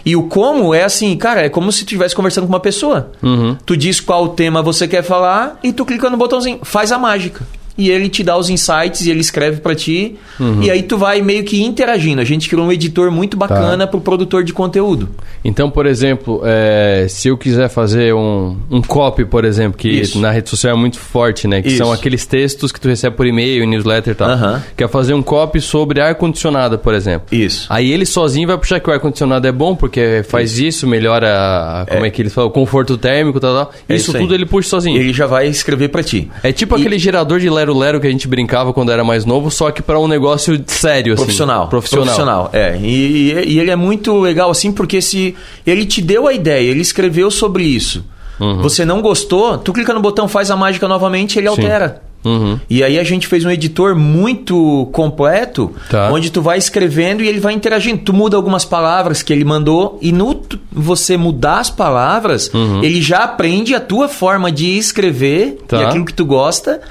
E 0.05 0.15
o 0.15 0.23
como 0.23 0.73
é 0.73 0.83
assim, 0.83 1.15
cara, 1.15 1.41
é 1.41 1.49
como 1.49 1.71
se 1.71 1.79
tu 1.79 1.89
estivesse 1.89 2.15
conversando 2.15 2.45
com 2.45 2.53
uma 2.53 2.59
pessoa. 2.59 3.11
Uhum. 3.21 3.55
Tu 3.65 3.77
diz 3.77 3.99
qual 3.99 4.29
tema 4.29 4.61
você 4.61 4.87
quer 4.87 5.03
falar 5.03 5.59
e 5.63 5.71
tu 5.71 5.85
clica 5.85 6.09
no 6.09 6.17
botãozinho, 6.17 6.59
faz 6.63 6.91
a 6.91 6.97
mágica. 6.97 7.45
E 7.79 7.89
ele 7.89 8.09
te 8.09 8.23
dá 8.23 8.37
os 8.37 8.49
insights 8.49 9.05
e 9.05 9.09
ele 9.09 9.21
escreve 9.21 9.61
para 9.61 9.73
ti. 9.73 10.15
Uhum. 10.39 10.61
E 10.61 10.69
aí 10.69 10.83
tu 10.83 10.97
vai 10.97 11.21
meio 11.21 11.43
que 11.43 11.63
interagindo. 11.63 12.21
A 12.21 12.25
gente 12.25 12.49
criou 12.49 12.65
um 12.65 12.71
editor 12.71 13.09
muito 13.09 13.37
Tá. 13.37 13.47
bacana 13.47 13.87
pro 13.87 14.01
produtor 14.01 14.43
de 14.43 14.51
conteúdo. 14.51 15.07
Então, 15.45 15.69
por 15.69 15.85
exemplo, 15.85 16.41
é, 16.43 17.05
se 17.09 17.29
eu 17.29 17.37
quiser 17.37 17.69
fazer 17.69 18.13
um, 18.13 18.57
um 18.69 18.81
copy, 18.81 19.23
por 19.23 19.45
exemplo, 19.45 19.77
que 19.77 19.87
Isso. 19.87 20.19
na 20.19 20.29
rede 20.31 20.49
social 20.49 20.75
é 20.75 20.77
muito 20.77 20.99
forte, 20.99 21.47
né? 21.47 21.61
Que 21.61 21.69
Isso. 21.69 21.77
são 21.77 21.91
aqueles 21.91 22.25
textos 22.25 22.71
que 22.71 22.81
tu 22.81 22.87
recebe 22.89 23.15
por 23.15 23.25
e-mail, 23.25 23.65
newsletter 23.65 24.11
e 24.11 24.15
tal. 24.15 24.29
Aham. 24.29 24.63
Quer 24.75 24.89
fazer 24.89 25.13
um 25.13 25.21
copy 25.21 25.61
sobre 25.61 26.01
ar-condicionado, 26.01 26.77
por 26.77 26.93
exemplo. 26.93 27.27
Isso. 27.31 27.65
Aí 27.69 27.91
ele 27.91 28.05
sozinho 28.05 28.47
vai 28.47 28.57
puxar 28.57 28.79
que 28.79 28.89
o 28.89 28.93
ar-condicionado 28.93 29.47
é 29.47 29.51
bom, 29.51 29.75
porque 29.75 30.23
faz 30.27 30.59
isso, 30.59 30.85
melhora 30.85 31.29
a, 31.29 31.85
como 31.89 32.05
é. 32.05 32.09
que 32.09 32.21
eles 32.21 32.33
falam, 32.33 32.49
o 32.49 32.53
conforto 32.53 32.97
térmico 32.97 33.37
e 33.37 33.41
tal, 33.41 33.53
tal. 33.53 33.71
É 33.87 33.95
isso 33.95 34.09
isso 34.09 34.17
aí. 34.17 34.23
tudo 34.23 34.33
ele 34.35 34.45
puxa 34.45 34.69
sozinho. 34.69 34.99
Ele 34.99 35.13
já 35.13 35.25
vai 35.27 35.47
escrever 35.47 35.89
para 35.89 36.03
ti. 36.03 36.29
É 36.43 36.51
tipo 36.51 36.75
aquele 36.75 36.99
gerador 36.99 37.39
de 37.39 37.49
lero-lero 37.73 37.99
que 37.99 38.07
a 38.07 38.11
gente 38.11 38.27
brincava 38.27 38.73
quando 38.73 38.91
era 38.91 39.03
mais 39.03 39.25
novo, 39.25 39.49
só 39.51 39.71
que 39.71 39.81
para 39.81 39.99
um 39.99 40.07
negócio 40.07 40.61
sério, 40.67 41.13
assim. 41.13 41.23
Profissional. 41.23 41.67
Profissional. 41.67 42.49
é. 42.53 42.77
E, 42.81 43.31
e- 43.31 43.53
e 43.53 43.59
ele 43.59 43.71
é 43.71 43.75
muito 43.75 44.17
legal 44.19 44.49
assim, 44.49 44.71
porque 44.71 45.01
se 45.01 45.35
ele 45.65 45.85
te 45.85 46.01
deu 46.01 46.27
a 46.27 46.33
ideia, 46.33 46.69
ele 46.69 46.81
escreveu 46.81 47.29
sobre 47.31 47.63
isso. 47.63 48.03
Uhum. 48.39 48.61
Você 48.61 48.85
não 48.85 49.01
gostou, 49.01 49.57
tu 49.57 49.73
clica 49.73 49.93
no 49.93 49.99
botão, 50.01 50.27
faz 50.27 50.49
a 50.49 50.55
mágica 50.55 50.87
novamente, 50.87 51.37
ele 51.37 51.47
Sim. 51.49 51.61
altera. 51.61 52.01
Uhum. 52.23 52.59
E 52.69 52.83
aí 52.83 52.99
a 52.99 53.03
gente 53.03 53.27
fez 53.27 53.45
um 53.45 53.49
editor 53.49 53.95
muito 53.95 54.89
completo, 54.91 55.71
Tá. 55.89 56.09
onde 56.11 56.29
tu 56.29 56.41
vai 56.41 56.57
escrevendo 56.57 57.23
e 57.23 57.27
ele 57.29 57.39
vai 57.39 57.53
interagindo. 57.53 58.01
Tu 58.03 58.11
muda 58.13 58.35
algumas 58.35 58.65
palavras 58.65 59.21
que 59.23 59.31
ele 59.31 59.45
mandou 59.45 59.97
e 60.01 60.11
no 60.11 60.33
tu- 60.33 60.59
você 60.71 61.15
mudar 61.15 61.59
as 61.59 61.69
palavras, 61.69 62.49
Uhum. 62.53 62.83
ele 62.83 63.01
já 63.01 63.19
aprende 63.19 63.73
a 63.73 63.79
tua 63.79 64.09
forma 64.09 64.51
de 64.51 64.77
escrever 64.77 65.59
Tá. 65.67 65.77
e 65.81 65.83
aquilo 65.85 66.05
que 66.05 66.13
tu 66.13 66.25
gosta. 66.25 66.81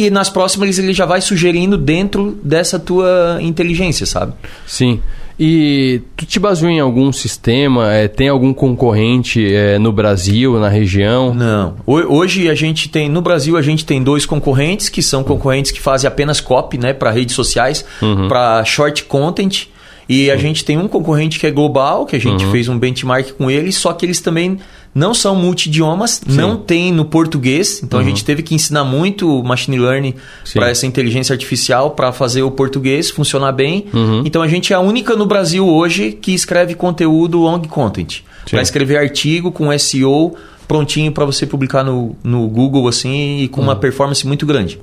E 0.00 0.10
nas 0.10 0.30
próximas 0.30 0.78
ele 0.78 0.92
já 0.92 1.04
vai 1.04 1.20
sugerindo 1.20 1.76
dentro 1.76 2.38
dessa 2.42 2.78
tua 2.78 3.38
inteligência, 3.40 4.06
sabe? 4.06 4.32
Sim. 4.64 5.00
E 5.40 6.02
tu 6.16 6.24
te 6.24 6.38
baseou 6.38 6.70
em 6.70 6.78
algum 6.78 7.12
sistema? 7.12 7.92
É, 7.92 8.06
tem 8.06 8.28
algum 8.28 8.52
concorrente 8.54 9.52
é, 9.52 9.76
no 9.78 9.90
Brasil, 9.92 10.58
na 10.60 10.68
região? 10.68 11.34
Não. 11.34 11.74
Ho- 11.86 12.14
Hoje 12.16 12.48
a 12.48 12.54
gente 12.54 12.88
tem, 12.88 13.08
no 13.08 13.20
Brasil, 13.20 13.56
a 13.56 13.62
gente 13.62 13.84
tem 13.84 14.00
dois 14.02 14.24
concorrentes, 14.24 14.88
que 14.88 15.02
são 15.02 15.24
concorrentes 15.24 15.72
que 15.72 15.80
fazem 15.80 16.06
apenas 16.06 16.40
copy, 16.40 16.78
né, 16.78 16.92
para 16.92 17.10
redes 17.10 17.34
sociais, 17.34 17.84
Uhum. 18.00 18.28
para 18.28 18.64
short 18.64 19.02
content. 19.04 19.66
E 20.08 20.30
a 20.30 20.36
gente 20.36 20.64
tem 20.64 20.78
um 20.78 20.88
concorrente 20.88 21.38
que 21.38 21.46
é 21.46 21.50
global, 21.50 22.06
que 22.06 22.16
a 22.16 22.20
gente 22.20 22.44
Uhum. 22.44 22.50
fez 22.50 22.68
um 22.68 22.78
benchmark 22.78 23.32
com 23.32 23.50
eles, 23.50 23.74
só 23.76 23.92
que 23.92 24.06
eles 24.06 24.20
também 24.20 24.58
não 24.98 25.14
são 25.14 25.36
multidiomas, 25.36 26.20
não 26.26 26.56
tem 26.56 26.92
no 26.92 27.04
português, 27.04 27.80
então 27.82 28.00
Uhum. 28.00 28.04
a 28.04 28.08
gente 28.08 28.24
teve 28.24 28.42
que 28.42 28.54
ensinar 28.54 28.84
muito 28.84 29.42
machine 29.44 29.78
learning 29.78 30.14
para 30.52 30.68
essa 30.70 30.86
inteligência 30.86 31.32
artificial 31.32 31.92
para 31.92 32.12
fazer 32.12 32.42
o 32.42 32.50
português 32.50 33.08
funcionar 33.10 33.52
bem. 33.52 33.86
Uhum. 33.94 34.22
Então 34.26 34.42
a 34.42 34.48
gente 34.48 34.72
é 34.72 34.76
a 34.76 34.80
única 34.80 35.14
no 35.14 35.24
Brasil 35.24 35.66
hoje 35.66 36.10
que 36.12 36.34
escreve 36.34 36.74
conteúdo 36.74 37.38
long 37.38 37.60
content. 37.60 38.22
Para 38.50 38.62
escrever 38.62 38.96
artigo 38.96 39.52
com 39.52 39.76
SEO 39.78 40.34
prontinho 40.66 41.10
para 41.12 41.24
você 41.24 41.46
publicar 41.46 41.82
no, 41.82 42.14
no 42.22 42.46
Google 42.46 42.86
assim 42.88 43.40
e 43.40 43.48
com 43.48 43.60
uma 43.60 43.74
performance 43.74 44.26
muito 44.26 44.44
grande. 44.44 44.78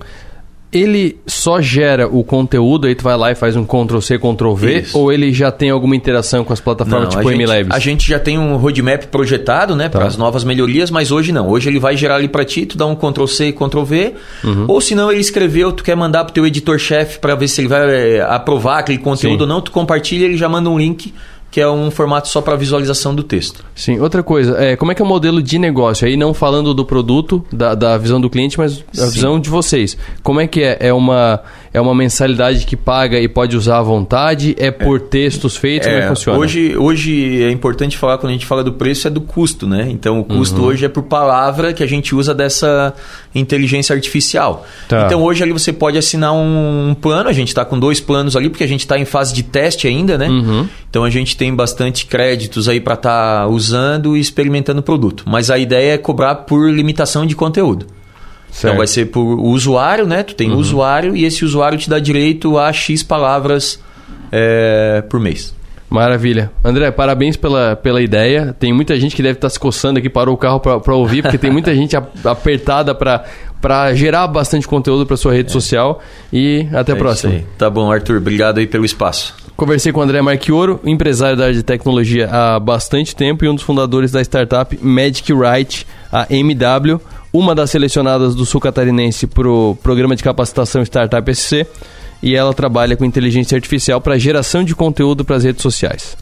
Ele 0.75 1.17
só 1.25 1.61
gera 1.61 2.05
o 2.05 2.21
conteúdo, 2.21 2.85
aí 2.85 2.95
tu 2.95 3.03
vai 3.03 3.15
lá 3.15 3.31
e 3.31 3.35
faz 3.35 3.55
um 3.55 3.63
Ctrl-C, 3.63 4.17
Ctrl-V, 4.19 4.79
Isso. 4.79 4.99
ou 4.99 5.09
ele 5.11 5.31
já 5.31 5.49
tem 5.49 5.69
alguma 5.69 5.95
interação 5.95 6.43
com 6.43 6.51
as 6.51 6.59
plataformas 6.59 7.03
Não, 7.03 7.09
tipo 7.09 7.27
a, 7.29 7.31
gente, 7.31 7.41
MLabs? 7.45 7.71
a 7.71 7.79
gente 7.79 8.07
já 8.09 8.19
tem 8.19 8.37
um 8.37 8.57
roadmap 8.57 9.05
projetado 9.05 9.73
né, 9.73 9.87
Tá. 9.87 9.99
para 9.99 10.07
as 10.07 10.17
novas 10.17 10.43
melhorias, 10.43 10.91
mas 10.91 11.11
hoje 11.11 11.31
não. 11.31 11.47
Hoje 11.47 11.69
ele 11.69 11.79
vai 11.79 11.95
gerar 11.95 12.15
ali 12.15 12.27
para 12.27 12.43
ti, 12.43 12.65
tu 12.65 12.77
dá 12.77 12.85
um 12.85 12.93
Ctrl-C 12.95 13.47
e 13.47 13.53
Ctrl-V. 13.53 14.13
Uhum. 14.43 14.65
Ou 14.67 14.81
se 14.81 14.93
não, 14.95 15.09
ele 15.09 15.21
escreveu, 15.21 15.71
tu 15.71 15.81
quer 15.81 15.95
mandar 15.95 16.25
para 16.25 16.31
o 16.31 16.33
teu 16.33 16.45
editor-chefe 16.45 17.19
para 17.19 17.35
ver 17.35 17.47
se 17.47 17.61
ele 17.61 17.69
vai 17.69 18.17
eh, 18.17 18.21
aprovar 18.27 18.79
aquele 18.79 18.97
conteúdo 18.97 19.37
Sim. 19.37 19.41
ou 19.43 19.47
não, 19.47 19.61
tu 19.61 19.71
compartilha 19.71 20.25
ele 20.25 20.35
já 20.35 20.49
manda 20.49 20.69
um 20.69 20.77
link 20.77 21.13
que 21.55 21.61
é 21.61 21.69
um 21.69 21.89
formato 21.89 22.27
só 22.27 22.41
para 22.41 22.57
visualização 22.57 23.15
do 23.15 23.23
texto. 23.23 23.63
Sim, 23.73 24.01
outra 24.01 24.21
coisa, 24.21 24.61
é, 24.61 24.75
como 24.75 24.91
é 24.91 24.95
que 24.95 25.01
é 25.01 25.05
o 25.05 25.07
modelo 25.07 25.41
de 25.41 25.57
negócio? 25.57 26.05
Aí 26.05 26.17
não 26.17 26.33
falando 26.33 26.73
do 26.73 26.83
produto, 26.83 27.45
da, 27.49 27.73
da 27.73 27.97
visão 27.97 28.19
do 28.19 28.29
cliente, 28.29 28.57
mas 28.57 28.83
a 28.91 29.05
Sim. 29.05 29.11
visão 29.11 29.39
de 29.39 29.49
vocês. 29.49 29.97
Como 30.21 30.41
é 30.41 30.47
que 30.47 30.61
é? 30.61 30.75
É 30.81 30.91
uma, 30.91 31.41
é 31.75 31.81
uma 31.81 31.93
mensalidade 31.93 32.65
que 32.65 32.75
paga 32.75 33.19
e 33.19 33.27
pode 33.27 33.57
usar 33.57 33.79
à 33.79 33.81
vontade? 33.81 34.55
É 34.57 34.71
por 34.71 34.99
textos 35.01 35.57
feitos? 35.57 35.87
como 35.87 35.97
é 35.97 36.01
que 36.03 36.07
funciona? 36.07 36.39
Hoje, 36.39 36.77
hoje 36.77 37.43
é 37.43 37.51
importante 37.51 37.97
falar, 37.97 38.17
quando 38.17 38.29
a 38.29 38.33
gente 38.33 38.45
fala 38.45 38.63
do 38.63 38.73
preço, 38.73 39.07
é 39.07 39.11
do 39.11 39.19
custo, 39.19 39.67
né? 39.67 39.87
Então 39.89 40.19
o 40.19 40.23
custo 40.23 40.61
Uhum. 40.61 40.67
hoje 40.67 40.85
é 40.85 40.89
por 40.89 41.03
palavra 41.03 41.73
que 41.73 41.83
a 41.83 41.87
gente 41.87 42.15
usa 42.15 42.33
dessa 42.33 42.93
inteligência 43.33 43.93
artificial. 43.93 44.65
Tá. 44.87 45.05
Então 45.05 45.21
hoje 45.21 45.43
ali 45.43 45.51
você 45.51 45.73
pode 45.73 45.97
assinar 45.97 46.33
um, 46.33 46.89
um 46.89 46.93
plano, 46.95 47.29
a 47.29 47.33
gente 47.33 47.49
está 47.49 47.65
com 47.65 47.77
dois 47.77 47.99
planos 47.99 48.35
ali, 48.35 48.49
porque 48.49 48.63
a 48.63 48.67
gente 48.67 48.81
está 48.81 48.97
em 48.97 49.05
fase 49.05 49.33
de 49.33 49.43
teste 49.43 49.87
ainda, 49.87 50.17
né? 50.17 50.29
Uhum. 50.29 50.67
Então 50.89 51.03
a 51.03 51.09
gente 51.09 51.35
tem 51.35 51.53
bastante 51.53 52.05
créditos 52.05 52.69
aí 52.69 52.79
para 52.79 52.93
estar 52.93 53.47
usando 53.47 54.15
e 54.15 54.19
experimentando 54.21 54.79
o 54.79 54.83
produto. 54.83 55.23
Mas 55.27 55.51
a 55.51 55.57
ideia 55.57 55.95
é 55.95 55.97
cobrar 55.97 56.35
por 56.35 56.71
limitação 56.71 57.25
de 57.25 57.35
conteúdo. 57.35 57.85
Certo. 58.55 58.67
Então 58.71 58.77
vai 58.77 58.87
ser 58.87 59.07
por 59.07 59.21
usuário, 59.37 60.07
né? 60.07 60.23
Tu 60.23 60.33
tem 60.33 60.49
Uhum. 60.49 60.57
usuário 60.57 61.13
e 61.13 61.25
esse 61.25 61.43
usuário 61.43 61.77
te 61.77 61.89
dá 61.89 61.99
direito 61.99 62.57
a 62.57 62.71
X 62.71 63.03
palavras 63.03 63.77
é, 64.31 65.03
por 65.09 65.19
mês. 65.19 65.53
Maravilha. 65.89 66.49
André, 66.63 66.89
parabéns 66.89 67.35
pela, 67.35 67.75
pela 67.75 68.01
ideia. 68.01 68.55
Tem 68.57 68.71
muita 68.73 68.97
gente 68.99 69.13
que 69.15 69.21
deve 69.21 69.35
estar 69.37 69.49
se 69.49 69.59
coçando 69.59 69.99
aqui, 69.99 70.09
parou 70.09 70.33
o 70.33 70.37
carro 70.37 70.59
para 70.59 70.95
ouvir, 70.95 71.21
porque 71.21 71.37
tem 71.37 71.51
muita 71.51 71.73
gente 71.75 71.97
a- 71.97 72.03
apertada 72.23 72.95
para 72.95 73.93
gerar 73.93 74.25
bastante 74.27 74.67
conteúdo 74.67 75.05
para 75.05 75.17
sua 75.17 75.33
rede 75.33 75.51
social. 75.51 76.01
E 76.31 76.65
até 76.73 76.93
a 76.93 76.95
É 76.95 76.97
próxima. 76.97 77.33
isso 77.35 77.43
aí. 77.43 77.47
Tá 77.57 77.69
bom, 77.69 77.91
Arthur. 77.91 78.17
Obrigado 78.17 78.57
aí 78.59 78.67
pelo 78.67 78.85
espaço. 78.85 79.35
Conversei 79.55 79.93
com 79.93 80.01
o 80.01 80.03
André 80.03 80.21
Marchioro, 80.21 80.81
empresário 80.83 81.37
da 81.37 81.45
área 81.45 81.55
de 81.55 81.63
tecnologia 81.63 82.29
há 82.29 82.59
bastante 82.59 83.15
tempo 83.15 83.45
e 83.45 83.49
um 83.49 83.55
dos 83.55 83.63
fundadores 83.63 84.11
da 84.11 84.21
startup 84.21 84.77
Magic 84.81 85.31
Write, 85.31 85.87
a 86.11 86.27
MW, 86.29 86.99
uma 87.31 87.55
das 87.55 87.71
selecionadas 87.71 88.35
do 88.35 88.45
sul 88.45 88.59
catarinense 88.59 89.25
para 89.25 89.49
o 89.49 89.77
programa 89.81 90.13
de 90.13 90.23
capacitação 90.23 90.81
Startup 90.83 91.33
SC, 91.33 91.65
e 92.21 92.35
ela 92.35 92.53
trabalha 92.53 92.97
com 92.97 93.05
inteligência 93.05 93.55
artificial 93.55 94.01
para 94.01 94.17
geração 94.17 94.61
de 94.61 94.75
conteúdo 94.75 95.23
para 95.23 95.37
as 95.37 95.45
redes 95.45 95.61
sociais. 95.61 96.17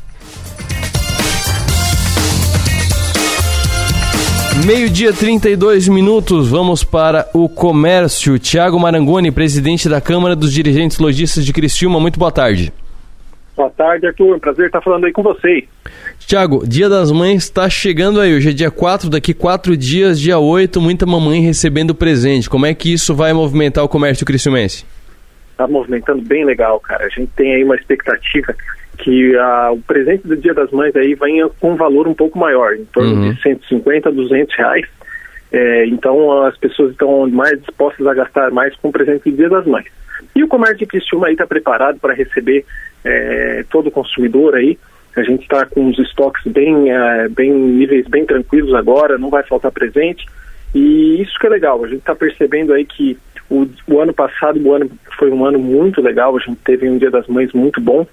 Meio-dia, 4.63 5.11
32 5.11 5.87
minutos, 5.87 6.49
vamos 6.49 6.83
para 6.83 7.27
o 7.33 7.49
comércio. 7.49 8.37
Tiago 8.37 8.79
Marangoni, 8.79 9.31
presidente 9.31 9.89
da 9.89 9.99
Câmara 9.99 10.35
dos 10.35 10.53
Dirigentes 10.53 10.99
Lojistas 10.99 11.43
de 11.43 11.51
Criciúma, 11.51 11.99
muito 11.99 12.19
boa 12.19 12.31
tarde. 12.31 12.71
Boa 13.55 13.69
tarde, 13.69 14.07
Arthur. 14.07 14.39
Prazer 14.39 14.65
estar 14.67 14.81
falando 14.81 15.05
aí 15.05 15.11
com 15.11 15.21
vocês. 15.21 15.65
Tiago, 16.19 16.65
Dia 16.67 16.89
das 16.89 17.11
Mães 17.11 17.43
está 17.43 17.69
chegando 17.69 18.19
aí. 18.19 18.35
Hoje 18.35 18.49
é 18.49 18.53
dia 18.53 18.71
4, 18.71 19.09
daqui 19.09 19.33
quatro 19.33 19.77
dias, 19.77 20.19
dia 20.19 20.39
8, 20.39 20.81
muita 20.81 21.05
mamãe 21.05 21.39
recebendo 21.41 21.93
presente. 21.93 22.49
Como 22.49 22.65
é 22.65 22.73
que 22.73 22.91
isso 22.91 23.13
vai 23.13 23.31
movimentar 23.31 23.83
o 23.83 23.87
comércio 23.89 24.25
criciumense? 24.25 24.85
Está 25.51 25.67
movimentando 25.67 26.23
bem 26.23 26.43
legal, 26.43 26.79
cara. 26.79 27.05
A 27.05 27.09
gente 27.09 27.29
tem 27.35 27.53
aí 27.53 27.63
uma 27.63 27.75
expectativa 27.75 28.55
que 28.97 29.35
ah, 29.37 29.69
o 29.71 29.79
presente 29.81 30.27
do 30.27 30.35
Dia 30.35 30.53
das 30.53 30.71
Mães 30.71 30.95
aí 30.95 31.13
venha 31.13 31.47
com 31.59 31.73
um 31.73 31.75
valor 31.75 32.07
um 32.07 32.13
pouco 32.13 32.39
maior, 32.39 32.73
em 32.73 32.85
torno 32.85 33.13
Uhum. 33.13 33.33
de 33.33 33.41
150, 33.41 34.11
200 34.11 34.55
reais. 34.55 34.85
É, 35.51 35.85
então 35.85 36.41
as 36.47 36.57
pessoas 36.57 36.91
estão 36.91 37.29
mais 37.29 37.59
dispostas 37.59 38.07
a 38.07 38.13
gastar 38.15 38.49
mais 38.49 38.75
com 38.77 38.87
o 38.89 38.91
presente 38.91 39.29
do 39.29 39.37
Dia 39.37 39.49
das 39.49 39.67
Mães. 39.67 39.85
E 40.35 40.43
o 40.43 40.47
comércio 40.47 40.79
de 40.79 40.85
Criciúma 40.85 41.27
aí 41.27 41.33
está 41.33 41.45
preparado 41.45 41.99
para 41.99 42.13
receber 42.13 42.65
é, 43.03 43.63
todo 43.69 43.87
o 43.87 43.91
consumidor 43.91 44.55
aí. 44.55 44.77
A 45.15 45.21
gente 45.21 45.43
está 45.43 45.65
com 45.65 45.87
os 45.89 45.99
estoques 45.99 46.51
bem, 46.51 46.91
é, 46.91 47.27
bem 47.29 47.51
níveis 47.51 48.07
bem 48.07 48.25
tranquilos 48.25 48.73
agora, 48.73 49.17
não 49.17 49.29
vai 49.29 49.43
faltar 49.43 49.71
presente. 49.71 50.25
E 50.73 51.21
isso 51.21 51.37
que 51.39 51.45
é 51.45 51.49
legal, 51.49 51.83
a 51.83 51.87
gente 51.87 51.99
está 51.99 52.15
percebendo 52.15 52.73
aí 52.73 52.83
que 52.83 53.17
o, 53.49 53.67
o 53.87 53.99
ano 53.99 54.13
passado 54.13 54.59
o 54.59 54.73
ano 54.73 54.89
foi 55.17 55.29
um 55.29 55.45
ano 55.45 55.59
muito 55.59 56.01
legal, 56.01 56.35
a 56.35 56.39
gente 56.39 56.57
teve 56.65 56.89
um 56.89 56.97
Dia 56.97 57.11
das 57.11 57.27
Mães 57.27 57.53
muito 57.53 57.79
bom 57.79 58.07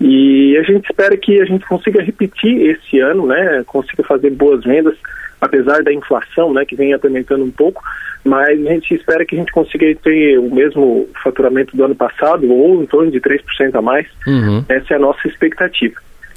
e 0.00 0.56
a 0.56 0.62
gente 0.62 0.86
espera 0.90 1.16
que 1.16 1.40
a 1.40 1.44
gente 1.44 1.66
consiga 1.66 2.02
repetir 2.02 2.70
esse 2.70 2.98
ano, 3.00 3.26
né, 3.26 3.62
consiga 3.66 4.02
fazer 4.02 4.30
boas 4.30 4.64
vendas, 4.64 4.96
apesar 5.40 5.82
da 5.82 5.92
inflação, 5.92 6.52
né, 6.52 6.64
que 6.64 6.76
vem 6.76 6.94
atormentando 6.94 7.44
um 7.44 7.50
pouco, 7.50 7.82
mas 8.24 8.66
a 8.66 8.72
gente 8.72 8.94
espera 8.94 9.24
que 9.24 9.36
a 9.36 9.38
gente 9.38 9.52
consiga 9.52 9.86
ter 10.02 10.38
o 10.38 10.52
mesmo 10.52 11.08
faturamento 11.22 11.76
do 11.76 11.84
ano 11.84 11.94
passado 11.94 12.50
ou 12.50 12.82
em 12.82 12.86
torno 12.86 13.10
de 13.10 13.20
3% 13.20 13.74
a 13.74 13.82
mais. 13.82 14.06
Uhum. 14.26 14.64
Essa 14.68 14.94
é 14.94 14.96
a 14.96 15.00
nossa 15.00 15.26
expectativa. 15.28 15.94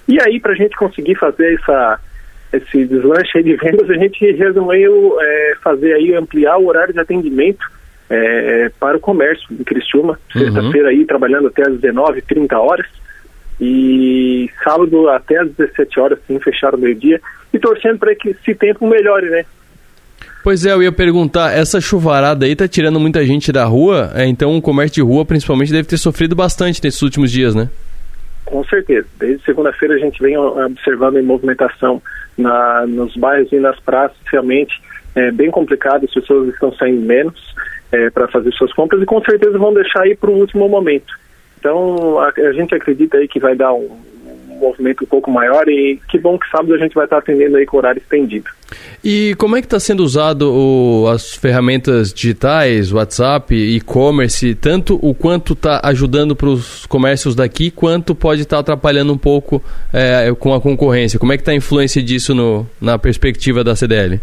E 0.07 0.19
aí, 0.21 0.39
para 0.39 0.53
a 0.53 0.55
gente 0.55 0.75
conseguir 0.75 1.15
fazer 1.15 1.55
essa, 1.55 1.99
esse 2.53 2.85
deslanche 2.85 3.37
aí 3.37 3.43
de 3.43 3.55
vendas, 3.55 3.89
a 3.89 3.95
gente 3.95 4.31
resolveu 4.33 5.17
é, 5.19 5.55
fazer 5.63 5.93
aí, 5.93 6.13
ampliar 6.13 6.57
o 6.57 6.67
horário 6.67 6.93
de 6.93 6.99
atendimento 6.99 7.65
é, 8.09 8.71
para 8.79 8.97
o 8.97 8.99
comércio 8.99 9.47
em 9.51 9.63
Criciúma. 9.63 10.19
Uhum. 10.35 10.41
Sexta-feira 10.41 10.89
aí, 10.89 11.05
trabalhando 11.05 11.47
até 11.47 11.63
às 11.63 11.79
19 11.79 12.21
30 12.21 12.59
horas. 12.59 12.87
E 13.61 14.49
sábado 14.63 15.09
até 15.09 15.37
às 15.37 15.49
17 15.51 15.99
horas, 15.99 16.19
sim, 16.25 16.39
fecharam 16.39 16.77
o 16.77 16.81
meio-dia. 16.81 17.19
E 17.53 17.59
torcendo 17.59 17.97
para 17.97 18.15
que 18.15 18.29
esse 18.29 18.53
tempo 18.55 18.87
melhore, 18.87 19.29
né? 19.29 19.45
Pois 20.43 20.65
é, 20.65 20.71
eu 20.71 20.81
ia 20.81 20.91
perguntar, 20.91 21.51
essa 21.51 21.81
chuvarada 21.81 22.45
aí 22.45 22.55
tá 22.55 22.67
tirando 22.67 22.99
muita 22.99 23.25
gente 23.25 23.51
da 23.51 23.65
rua, 23.65 24.11
é, 24.15 24.25
então 24.25 24.57
o 24.57 24.61
comércio 24.61 24.95
de 24.95 25.01
rua 25.01 25.25
principalmente 25.25 25.71
deve 25.71 25.87
ter 25.87 25.97
sofrido 25.97 26.35
bastante 26.35 26.81
nesses 26.83 27.01
últimos 27.01 27.31
dias, 27.31 27.53
né? 27.53 27.69
Com 28.45 28.63
certeza. 28.63 29.05
Desde 29.19 29.43
segunda-feira 29.43 29.95
a 29.95 29.99
gente 29.99 30.21
vem 30.21 30.37
observando 30.37 31.17
a 31.17 31.21
movimentação 31.21 32.01
na, 32.37 32.85
nos 32.87 33.15
bairros 33.15 33.51
e 33.51 33.59
nas 33.59 33.79
praças, 33.79 34.17
realmente 34.31 34.81
é 35.13 35.31
bem 35.31 35.51
complicado, 35.51 36.05
as 36.05 36.13
pessoas 36.13 36.49
estão 36.49 36.73
saindo 36.73 37.01
menos 37.01 37.53
é, 37.91 38.09
para 38.09 38.27
fazer 38.27 38.51
suas 38.53 38.71
compras 38.73 39.01
e 39.01 39.05
com 39.05 39.21
certeza 39.21 39.57
vão 39.57 39.73
deixar 39.73 40.03
aí 40.03 40.15
para 40.15 40.29
o 40.29 40.37
último 40.37 40.69
momento. 40.69 41.13
Então 41.59 42.17
a, 42.19 42.29
a 42.29 42.53
gente 42.53 42.73
acredita 42.73 43.17
aí 43.17 43.27
que 43.27 43.39
vai 43.39 43.55
dar 43.55 43.73
um 43.73 43.97
movimento 44.59 45.03
um 45.03 45.07
pouco 45.07 45.31
maior 45.31 45.67
e 45.67 45.99
que 46.09 46.17
bom 46.17 46.37
que 46.37 46.49
sábado 46.49 46.73
a 46.73 46.77
gente 46.77 46.93
vai 46.93 47.05
estar 47.05 47.17
atendendo 47.17 47.57
aí 47.57 47.65
com 47.65 47.77
horário 47.77 47.99
estendido. 47.99 48.45
E 49.03 49.33
como 49.37 49.55
é 49.57 49.61
que 49.61 49.65
está 49.67 49.79
sendo 49.79 50.03
usado 50.03 50.51
o- 50.53 51.07
as 51.07 51.33
ferramentas 51.35 52.13
digitais, 52.13 52.91
WhatsApp, 52.91 53.55
e-commerce, 53.55 54.53
tanto 54.55 54.99
o 55.01 55.13
quanto 55.15 55.53
está 55.53 55.81
ajudando 55.83 56.35
para 56.35 56.49
os 56.49 56.85
comércios 56.85 57.33
daqui, 57.35 57.71
quanto 57.71 58.13
pode 58.13 58.41
estar 58.41 58.59
atrapalhando 58.59 59.11
um 59.13 59.17
pouco 59.17 59.63
é, 59.93 60.31
com 60.37 60.53
a 60.53 60.61
concorrência? 60.61 61.17
Como 61.17 61.33
é 61.33 61.37
que 61.37 61.41
está 61.41 61.51
a 61.51 61.55
influência 61.55 62.01
disso 62.03 62.35
no- 62.35 62.67
na 62.79 62.99
perspectiva 62.99 63.63
da 63.63 63.75
CDL? 63.75 64.19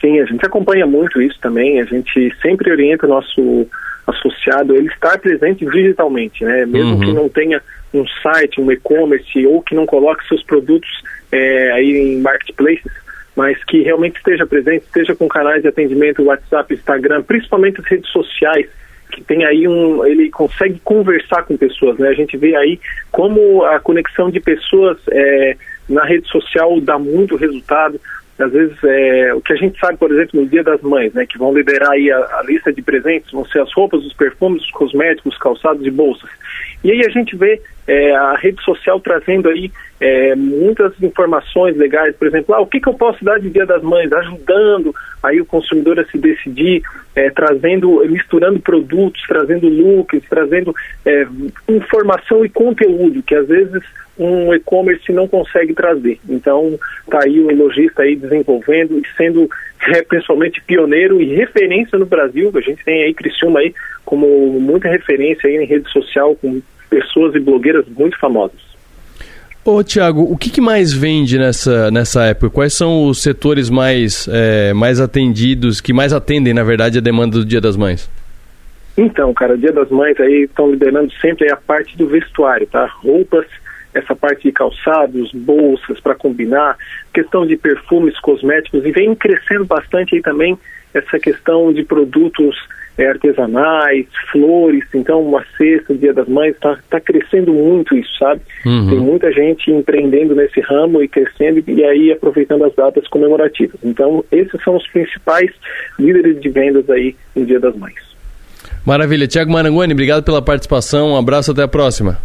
Sim, 0.00 0.18
a 0.20 0.24
gente 0.24 0.44
acompanha 0.46 0.86
muito 0.86 1.20
isso 1.20 1.38
também. 1.42 1.78
A 1.80 1.84
gente 1.84 2.34
sempre 2.40 2.70
orienta 2.72 3.04
o 3.06 3.08
nosso 3.10 3.66
associado 4.06 4.72
a 4.72 4.76
ele 4.76 4.88
estar 4.88 5.18
presente 5.18 5.64
digitalmente, 5.66 6.42
né? 6.42 6.64
Mesmo 6.64 6.94
Uhum. 6.94 7.00
que 7.00 7.12
não 7.12 7.28
tenha 7.28 7.60
um 7.92 8.06
site, 8.22 8.60
um 8.60 8.70
e-commerce 8.70 9.46
ou 9.46 9.62
que 9.62 9.74
não 9.74 9.86
coloque 9.86 10.26
seus 10.28 10.42
produtos 10.42 10.90
é, 11.32 11.72
aí 11.72 11.90
em 11.90 12.20
marketplaces, 12.20 12.92
mas 13.36 13.62
que 13.64 13.82
realmente 13.82 14.16
esteja 14.16 14.46
presente, 14.46 14.84
esteja 14.84 15.14
com 15.14 15.28
canais 15.28 15.62
de 15.62 15.68
atendimento, 15.68 16.24
WhatsApp, 16.24 16.74
Instagram, 16.74 17.22
principalmente 17.22 17.80
as 17.80 17.86
redes 17.86 18.10
sociais, 18.10 18.68
que 19.10 19.22
tem 19.22 19.44
aí 19.44 19.66
um, 19.66 20.04
ele 20.04 20.30
consegue 20.30 20.80
conversar 20.84 21.42
com 21.44 21.56
pessoas, 21.56 21.98
né? 21.98 22.08
A 22.08 22.14
gente 22.14 22.36
vê 22.36 22.54
aí 22.54 22.78
como 23.10 23.64
a 23.64 23.80
conexão 23.80 24.30
de 24.30 24.40
pessoas 24.40 24.98
é, 25.10 25.56
na 25.88 26.04
rede 26.04 26.28
social 26.28 26.80
dá 26.80 26.98
muito 26.98 27.36
resultado. 27.36 28.00
Às 28.42 28.52
vezes, 28.52 28.76
é, 28.84 29.34
o 29.34 29.40
que 29.40 29.52
a 29.52 29.56
gente 29.56 29.78
sabe, 29.78 29.98
por 29.98 30.10
exemplo, 30.10 30.40
no 30.40 30.46
Dia 30.46 30.62
das 30.62 30.80
Mães, 30.82 31.12
né, 31.12 31.26
que 31.26 31.38
vão 31.38 31.54
liderar 31.54 31.90
aí 31.90 32.10
a, 32.10 32.16
a 32.16 32.42
lista 32.46 32.72
de 32.72 32.82
presentes, 32.82 33.30
vão 33.30 33.44
ser 33.46 33.60
as 33.60 33.72
roupas, 33.72 34.04
os 34.04 34.12
perfumes, 34.14 34.62
os 34.62 34.70
cosméticos, 34.70 35.32
os 35.32 35.38
calçados 35.38 35.86
e 35.86 35.90
bolsas. 35.90 36.30
E 36.82 36.90
aí 36.90 37.00
a 37.04 37.10
gente 37.10 37.36
vê 37.36 37.60
é, 37.86 38.14
a 38.14 38.36
rede 38.36 38.62
social 38.62 39.00
trazendo 39.00 39.48
aí 39.48 39.70
é, 40.00 40.34
muitas 40.34 40.92
informações 41.02 41.76
legais, 41.76 42.16
por 42.16 42.26
exemplo, 42.26 42.54
ah, 42.54 42.60
o 42.60 42.66
que, 42.66 42.80
que 42.80 42.88
eu 42.88 42.94
posso 42.94 43.22
dar 43.22 43.38
de 43.38 43.50
Dia 43.50 43.66
das 43.66 43.82
Mães, 43.82 44.10
ajudando 44.12 44.94
aí 45.22 45.40
o 45.40 45.44
consumidor 45.44 46.00
a 46.00 46.04
se 46.06 46.16
decidir, 46.16 46.82
é, 47.14 47.28
trazendo, 47.30 48.02
misturando 48.08 48.58
produtos, 48.60 49.20
trazendo 49.28 49.68
looks, 49.68 50.22
trazendo 50.30 50.74
é, 51.04 51.26
informação 51.68 52.44
e 52.44 52.48
conteúdo 52.48 53.22
que 53.22 53.34
às 53.34 53.46
vezes 53.46 53.82
um 54.20 54.52
e-commerce 54.52 55.10
não 55.12 55.26
consegue 55.26 55.72
trazer. 55.72 56.20
Então, 56.28 56.78
tá 57.10 57.20
aí 57.24 57.40
o 57.40 57.54
lojista 57.56 58.02
aí 58.02 58.14
desenvolvendo 58.14 58.98
e 58.98 59.02
sendo 59.16 59.48
é, 59.88 60.02
principalmente 60.02 60.62
pioneiro 60.62 61.20
e 61.20 61.34
referência 61.34 61.98
no 61.98 62.04
Brasil. 62.04 62.52
A 62.54 62.60
gente 62.60 62.84
tem 62.84 63.02
aí 63.02 63.14
Criciúma 63.14 63.60
aí 63.60 63.74
como 64.04 64.26
muita 64.60 64.88
referência 64.88 65.48
aí 65.48 65.56
em 65.56 65.64
rede 65.64 65.90
social 65.90 66.36
com 66.36 66.60
pessoas 66.90 67.34
e 67.34 67.40
blogueiras 67.40 67.86
muito 67.88 68.18
famosas. 68.18 68.60
Ô, 69.64 69.82
Tiago, 69.82 70.22
o 70.22 70.36
que, 70.36 70.50
que 70.50 70.60
mais 70.60 70.92
vende 70.92 71.38
nessa, 71.38 71.90
nessa 71.90 72.24
época? 72.24 72.50
Quais 72.50 72.74
são 72.74 73.06
os 73.06 73.22
setores 73.22 73.70
mais, 73.70 74.28
é, 74.30 74.72
mais 74.72 75.00
atendidos, 75.00 75.80
que 75.80 75.92
mais 75.92 76.12
atendem, 76.12 76.52
na 76.52 76.62
verdade, 76.62 76.98
a 76.98 77.00
demanda 77.00 77.38
do 77.38 77.44
Dia 77.44 77.60
das 77.60 77.76
Mães? 77.76 78.10
Então, 78.96 79.32
cara, 79.32 79.56
Dia 79.56 79.72
das 79.72 79.88
Mães 79.90 80.18
aí 80.18 80.44
estão 80.44 80.70
liderando 80.70 81.12
sempre 81.20 81.50
a 81.50 81.56
parte 81.56 81.96
do 81.96 82.06
vestuário, 82.06 82.66
tá? 82.66 82.86
Roupas, 82.86 83.46
essa 83.94 84.14
parte 84.14 84.44
de 84.44 84.52
calçados, 84.52 85.32
bolsas 85.32 86.00
para 86.00 86.14
combinar, 86.14 86.76
questão 87.12 87.46
de 87.46 87.56
perfumes, 87.56 88.18
cosméticos, 88.20 88.84
e 88.84 88.92
vem 88.92 89.14
crescendo 89.14 89.64
bastante 89.64 90.14
aí 90.14 90.22
também 90.22 90.58
essa 90.94 91.18
questão 91.18 91.72
de 91.72 91.84
produtos 91.84 92.56
é, 92.98 93.06
artesanais, 93.08 94.06
flores, 94.30 94.84
então 94.94 95.22
uma 95.22 95.44
cesta, 95.56 95.94
Dia 95.94 96.12
das 96.12 96.28
Mães, 96.28 96.54
está 96.54 96.78
tá 96.90 97.00
crescendo 97.00 97.52
muito 97.52 97.96
isso, 97.96 98.10
sabe? 98.18 98.40
Uhum. 98.66 98.88
Tem 98.88 98.98
muita 98.98 99.32
gente 99.32 99.70
empreendendo 99.70 100.34
nesse 100.34 100.60
ramo 100.60 101.02
e 101.02 101.08
crescendo 101.08 101.62
e 101.66 101.84
aí 101.84 102.12
aproveitando 102.12 102.64
as 102.64 102.74
datas 102.74 103.06
comemorativas. 103.08 103.78
Então, 103.82 104.24
esses 104.30 104.62
são 104.62 104.76
os 104.76 104.86
principais 104.88 105.50
líderes 105.98 106.40
de 106.40 106.48
vendas 106.48 106.88
aí 106.90 107.16
no 107.34 107.46
Dia 107.46 107.60
das 107.60 107.76
Mães. 107.76 108.10
Maravilha. 108.84 109.26
Tiago 109.26 109.52
Marangoni, 109.52 109.92
obrigado 109.92 110.22
pela 110.22 110.42
participação. 110.42 111.12
Um 111.12 111.16
abraço, 111.16 111.52
até 111.52 111.62
a 111.62 111.68
próxima. 111.68 112.18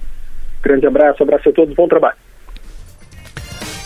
Grande 0.65 0.87
abraço, 0.87 1.21
abraço 1.21 1.47
a 1.47 1.51
todos, 1.51 1.75
bom 1.75 1.87
trabalho. 1.87 2.15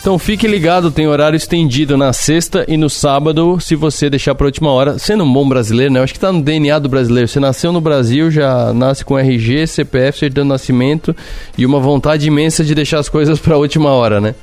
Então 0.00 0.18
fique 0.18 0.48
ligado, 0.48 0.90
tem 0.90 1.06
horário 1.06 1.36
estendido 1.36 1.94
na 1.94 2.10
sexta 2.10 2.64
e 2.66 2.78
no 2.78 2.88
sábado, 2.88 3.60
se 3.60 3.76
você 3.76 4.08
deixar 4.08 4.34
para 4.34 4.46
última 4.46 4.70
hora. 4.70 4.98
Sendo 4.98 5.24
um 5.24 5.30
bom 5.30 5.46
brasileiro, 5.46 5.92
né? 5.92 6.00
Eu 6.00 6.04
acho 6.04 6.14
que 6.14 6.16
está 6.16 6.32
no 6.32 6.40
DNA 6.40 6.78
do 6.78 6.88
brasileiro. 6.88 7.28
Você 7.28 7.38
nasceu 7.38 7.70
no 7.70 7.82
Brasil, 7.82 8.30
já 8.30 8.72
nasce 8.72 9.04
com 9.04 9.18
RG, 9.18 9.66
CPF, 9.66 10.20
certidão 10.20 10.44
de 10.44 10.48
nascimento 10.48 11.14
e 11.58 11.66
uma 11.66 11.78
vontade 11.78 12.26
imensa 12.26 12.64
de 12.64 12.74
deixar 12.74 12.98
as 12.98 13.10
coisas 13.10 13.38
para 13.38 13.58
última 13.58 13.90
hora, 13.90 14.18
né? 14.22 14.34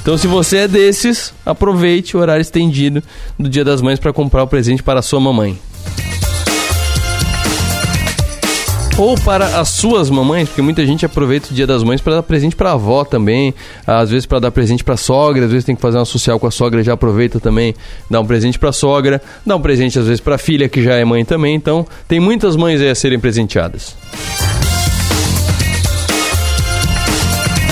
Então 0.00 0.16
se 0.16 0.26
você 0.26 0.58
é 0.58 0.68
desses, 0.68 1.34
aproveite 1.44 2.16
o 2.16 2.20
horário 2.20 2.40
estendido 2.40 3.02
do 3.38 3.50
Dia 3.50 3.64
das 3.66 3.82
Mães 3.82 4.00
para 4.00 4.14
comprar 4.14 4.42
o 4.42 4.48
presente 4.48 4.82
para 4.82 5.00
a 5.00 5.02
sua 5.02 5.20
mamãe. 5.20 5.58
Ou 8.98 9.18
para 9.18 9.60
as 9.60 9.68
suas 9.68 10.10
mamães, 10.10 10.48
porque 10.48 10.62
muita 10.62 10.84
gente 10.86 11.04
aproveita 11.04 11.48
o 11.50 11.54
Dia 11.54 11.66
das 11.66 11.82
Mães 11.82 12.00
para 12.00 12.16
dar 12.16 12.22
presente 12.22 12.54
para 12.54 12.70
a 12.70 12.74
avó 12.74 13.04
também, 13.04 13.54
às 13.86 14.10
vezes 14.10 14.26
para 14.26 14.38
dar 14.38 14.50
presente 14.50 14.84
para 14.84 14.94
a 14.94 14.96
sogra, 14.96 15.44
às 15.44 15.50
vezes 15.50 15.64
tem 15.64 15.74
que 15.74 15.82
fazer 15.82 15.98
uma 15.98 16.04
social 16.04 16.38
com 16.38 16.46
a 16.46 16.50
sogra, 16.50 16.82
já 16.82 16.92
aproveita 16.92 17.40
também, 17.40 17.74
dá 18.10 18.20
um 18.20 18.26
presente 18.26 18.58
para 18.58 18.70
a 18.70 18.72
sogra, 18.72 19.20
dá 19.44 19.56
um 19.56 19.60
presente 19.60 19.98
às 19.98 20.06
vezes 20.06 20.20
para 20.20 20.34
a 20.34 20.38
filha 20.38 20.68
que 20.68 20.82
já 20.82 20.94
é 20.94 21.04
mãe 21.04 21.24
também, 21.24 21.54
então 21.54 21.86
tem 22.06 22.20
muitas 22.20 22.56
mães 22.56 22.80
aí 22.80 22.90
a 22.90 22.94
serem 22.94 23.18
presenteadas. 23.18 23.96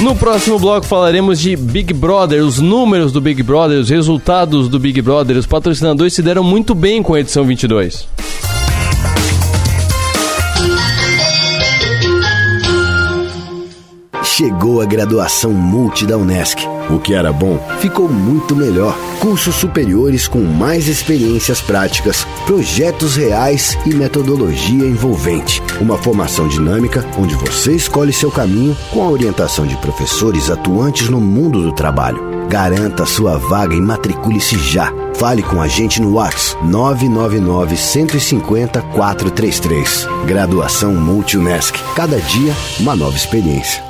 No 0.03 0.17
próximo 0.17 0.59
bloco 0.59 0.87
falaremos 0.87 1.39
de 1.39 1.55
Big 1.55 1.93
Brother, 1.93 2.43
os 2.43 2.59
números 2.59 3.13
do 3.13 3.21
Big 3.21 3.43
Brother, 3.43 3.79
os 3.79 3.91
resultados 3.91 4.67
do 4.67 4.79
Big 4.79 5.03
Brother. 5.03 5.37
Os 5.37 5.45
patrocinadores 5.45 6.15
se 6.15 6.23
deram 6.23 6.43
muito 6.43 6.75
bem 6.75 7.03
com 7.03 7.13
a 7.13 7.21
edição 7.21 7.45
22. 7.45 8.09
Chegou 14.37 14.81
a 14.81 14.87
graduação 14.87 15.53
Multi 15.53 16.07
da 16.07 16.17
Unesc. 16.17 16.65
O 16.89 16.99
que 16.99 17.13
era 17.15 17.33
bom 17.33 17.59
ficou 17.81 18.09
muito 18.09 18.55
melhor. 18.55 18.97
Cursos 19.19 19.57
superiores 19.57 20.29
com 20.29 20.41
mais 20.41 20.87
experiências 20.89 21.61
práticas, 21.61 22.25
projetos 22.47 23.17
reais 23.17 23.77
e 23.85 23.93
metodologia 23.93 24.87
envolvente. 24.87 25.61
Uma 25.81 25.99
formação 25.99 26.49
dinâmica 26.49 27.05
onde 27.19 27.35
você 27.35 27.73
escolhe 27.73 28.13
seu 28.13 28.31
caminho 28.31 28.75
com 28.93 29.03
a 29.03 29.11
orientação 29.11 29.67
de 29.67 29.77
professores 29.77 30.49
atuantes 30.49 31.09
no 31.11 31.21
mundo 31.21 31.61
do 31.61 31.73
trabalho. 31.73 32.31
Garanta 32.49 33.05
sua 33.05 33.37
vaga 33.37 33.75
e 33.75 33.81
matricule-se 33.81 34.59
já. 34.59 34.93
Fale 35.17 35.43
com 35.43 35.61
a 35.61 35.67
gente 35.67 36.01
no 36.01 36.15
WhatsApp 36.15 36.65
999 36.67 37.77
150 37.77 38.81
433. 38.81 40.07
Graduação 40.25 40.95
Multi-UNESC. 40.95 41.79
Cada 41.95 42.19
dia, 42.21 42.55
uma 42.79 42.97
nova 42.97 43.17
experiência. 43.17 43.90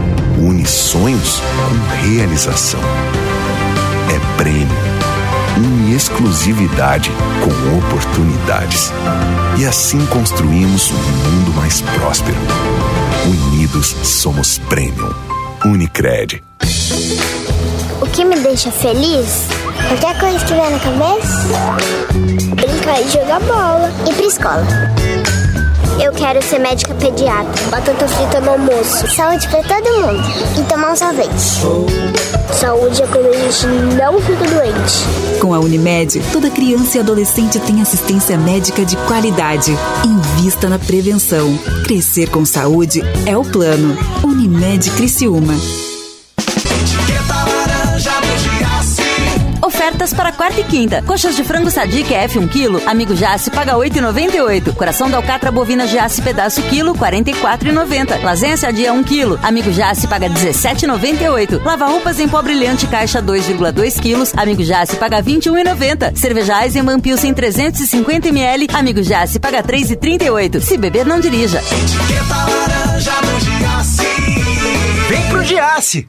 une 0.51 0.65
sonhos 0.65 1.39
com 1.39 2.05
realização. 2.05 2.81
É 4.13 4.37
prêmio, 4.37 4.67
une 5.57 5.95
exclusividade 5.95 7.09
com 7.41 7.77
oportunidades. 7.77 8.91
E 9.57 9.65
assim 9.65 10.05
construímos 10.07 10.91
um 10.91 10.95
mundo 10.95 11.53
mais 11.55 11.79
próspero. 11.79 12.37
Unidos 13.25 13.95
somos 14.03 14.57
Premium. 14.57 15.13
Unicred. 15.63 16.43
O 18.01 18.05
que 18.07 18.25
me 18.25 18.35
deixa 18.41 18.71
feliz? 18.71 19.45
Qualquer 19.87 20.19
coisa 20.19 20.45
que 20.45 20.53
vier 20.53 20.69
na 20.69 20.79
cabeça? 20.79 21.47
Brincar 22.55 23.01
e 23.01 23.09
jogar 23.09 23.39
bola. 23.39 23.89
Ir 24.05 24.13
pra 24.15 24.25
escola. 24.25 25.40
Eu 25.99 26.11
quero 26.13 26.41
ser 26.43 26.59
médica 26.59 26.93
pediatra. 26.95 27.69
Batata 27.69 28.07
frita 28.07 28.39
no 28.39 28.51
almoço. 28.51 29.07
Saúde 29.15 29.47
pra 29.47 29.63
todo 29.63 30.01
mundo. 30.01 30.23
E 30.59 30.63
tomar 30.63 30.91
um 30.91 30.95
sorvete. 30.95 31.29
Saúde 32.59 33.01
é 33.01 33.07
quando 33.07 33.27
a 33.27 33.33
gente 33.33 33.67
não 33.95 34.19
fica 34.21 34.45
doente. 34.45 35.39
Com 35.39 35.53
a 35.53 35.59
Unimed, 35.59 36.21
toda 36.31 36.49
criança 36.49 36.97
e 36.97 36.99
adolescente 36.99 37.59
tem 37.59 37.81
assistência 37.81 38.37
médica 38.37 38.85
de 38.85 38.95
qualidade. 39.07 39.75
Invista 40.05 40.69
na 40.69 40.77
prevenção. 40.77 41.57
Crescer 41.83 42.29
com 42.29 42.45
saúde 42.45 43.01
é 43.25 43.35
o 43.37 43.43
plano. 43.43 43.97
Unimed 44.23 44.91
Criciúma. 44.91 45.53
Ofertas 50.01 50.13
para 50.15 50.31
quarta 50.31 50.59
e 50.59 50.63
quinta. 50.63 51.03
Coxas 51.03 51.35
de 51.35 51.43
frango 51.43 51.69
Sadiq 51.69 52.11
F 52.11 52.39
1 52.39 52.47
kg, 52.47 52.87
amigo 52.87 53.15
Jace 53.15 53.51
paga 53.51 53.73
8,98. 53.73 54.73
Coração 54.73 55.07
da 55.11 55.17
alcatra 55.17 55.51
bovina 55.51 55.85
Jace 55.85 56.23
pedaço 56.23 56.59
quilo, 56.63 56.95
44,90. 56.95 58.23
Lasanha 58.23 58.57
sadia 58.57 58.93
1 58.93 59.03
kg, 59.03 59.37
amigo 59.43 59.71
Jace 59.71 60.07
paga 60.07 60.27
17,98. 60.27 61.63
Lava 61.63 61.85
roupas 61.85 62.19
em 62.19 62.27
pó 62.27 62.41
brilhante 62.41 62.87
caixa 62.87 63.21
2,2 63.21 64.01
kg, 64.01 64.41
amigo 64.41 64.63
Jace 64.63 64.95
paga 64.95 65.21
21,90. 65.21 66.15
Cerveja 66.15 66.63
Eisenbahn 66.65 66.99
Pilsen 66.99 67.33
350 67.35 68.29
ml, 68.29 68.67
amigo 68.73 69.03
Jace 69.03 69.39
paga 69.39 69.61
3,38. 69.61 70.61
Se 70.61 70.77
beber 70.77 71.05
não 71.05 71.19
dirija. 71.19 71.59
Etiqueta 71.59 72.35
laranja. 72.35 73.11
Vem 75.09 75.29
pro 75.29 75.43
Giasse. 75.43 76.07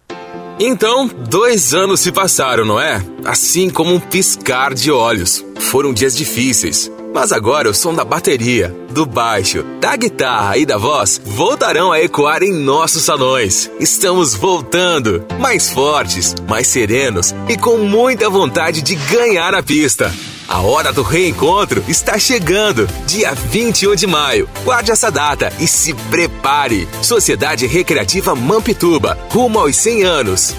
Então, 0.64 1.08
dois 1.08 1.74
anos 1.74 1.98
se 1.98 2.12
passaram, 2.12 2.64
não 2.64 2.80
é? 2.80 3.04
Assim 3.24 3.68
como 3.68 3.92
um 3.92 3.98
piscar 3.98 4.72
de 4.72 4.92
olhos. 4.92 5.44
Foram 5.58 5.92
dias 5.92 6.16
difíceis. 6.16 6.88
Mas 7.12 7.32
agora 7.32 7.68
o 7.68 7.74
som 7.74 7.92
da 7.92 8.04
bateria, 8.04 8.72
do 8.90 9.04
baixo, 9.04 9.64
da 9.80 9.96
guitarra 9.96 10.56
e 10.56 10.64
da 10.64 10.78
voz 10.78 11.20
voltarão 11.24 11.90
a 11.90 12.00
ecoar 12.00 12.44
em 12.44 12.52
nossos 12.52 13.02
salões. 13.02 13.68
Estamos 13.80 14.36
voltando, 14.36 15.24
mais 15.40 15.68
fortes, 15.68 16.32
mais 16.48 16.68
serenos 16.68 17.34
e 17.48 17.56
com 17.56 17.78
muita 17.78 18.30
vontade 18.30 18.82
de 18.82 18.94
ganhar 18.94 19.56
a 19.56 19.64
pista. 19.64 20.14
A 20.52 20.60
hora 20.60 20.92
do 20.92 21.00
reencontro 21.00 21.82
está 21.88 22.18
chegando, 22.18 22.86
dia 23.06 23.32
21 23.32 23.96
de 23.96 24.06
maio. 24.06 24.46
Guarde 24.64 24.90
essa 24.90 25.10
data 25.10 25.50
e 25.58 25.66
se 25.66 25.94
prepare. 26.10 26.86
Sociedade 27.00 27.66
Recreativa 27.66 28.34
Mampituba, 28.34 29.18
rumo 29.30 29.58
aos 29.58 29.74
100 29.76 30.02
anos. 30.02 30.54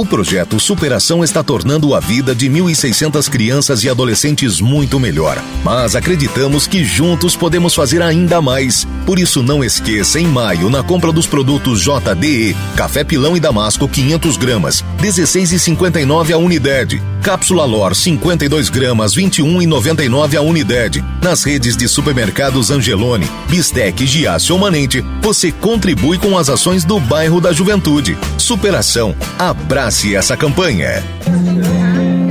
O 0.00 0.06
projeto 0.06 0.58
Superação 0.58 1.22
está 1.22 1.44
tornando 1.44 1.94
a 1.94 2.00
vida 2.00 2.34
de 2.34 2.48
1.600 2.48 3.28
crianças 3.28 3.84
e 3.84 3.90
adolescentes 3.90 4.58
muito 4.58 4.98
melhor. 4.98 5.36
Mas 5.62 5.94
acreditamos 5.94 6.66
que 6.66 6.82
juntos 6.82 7.36
podemos 7.36 7.74
fazer 7.74 8.00
ainda 8.00 8.40
mais. 8.40 8.88
Por 9.04 9.18
isso, 9.18 9.42
não 9.42 9.62
esqueça, 9.62 10.18
em 10.18 10.26
maio, 10.26 10.70
na 10.70 10.82
compra 10.82 11.12
dos 11.12 11.26
produtos 11.26 11.82
JDE, 11.82 12.56
Café 12.74 13.04
Pilão 13.04 13.36
e 13.36 13.40
Damasco 13.40 13.86
500 13.86 14.38
gramas, 14.38 14.82
16,59 15.02 16.32
a 16.32 16.38
unidade. 16.38 17.02
Cápsula 17.22 17.64
Lor 17.64 17.94
52 17.94 18.68
gramas, 18.68 19.14
21,99 19.14 20.36
a 20.36 20.40
unidade. 20.40 21.04
Nas 21.22 21.44
redes 21.44 21.76
de 21.76 21.86
supermercados 21.86 22.70
Angelone, 22.70 23.30
Bistec, 23.48 24.06
Giasse 24.06 24.52
ou 24.52 24.58
Manente, 24.58 25.04
você 25.20 25.52
contribui 25.52 26.18
com 26.18 26.36
as 26.36 26.48
ações 26.48 26.84
do 26.84 26.98
bairro 26.98 27.40
da 27.40 27.52
Juventude. 27.52 28.16
Superação. 28.38 29.14
Abrace 29.38 30.14
essa 30.14 30.36
campanha. 30.36 31.04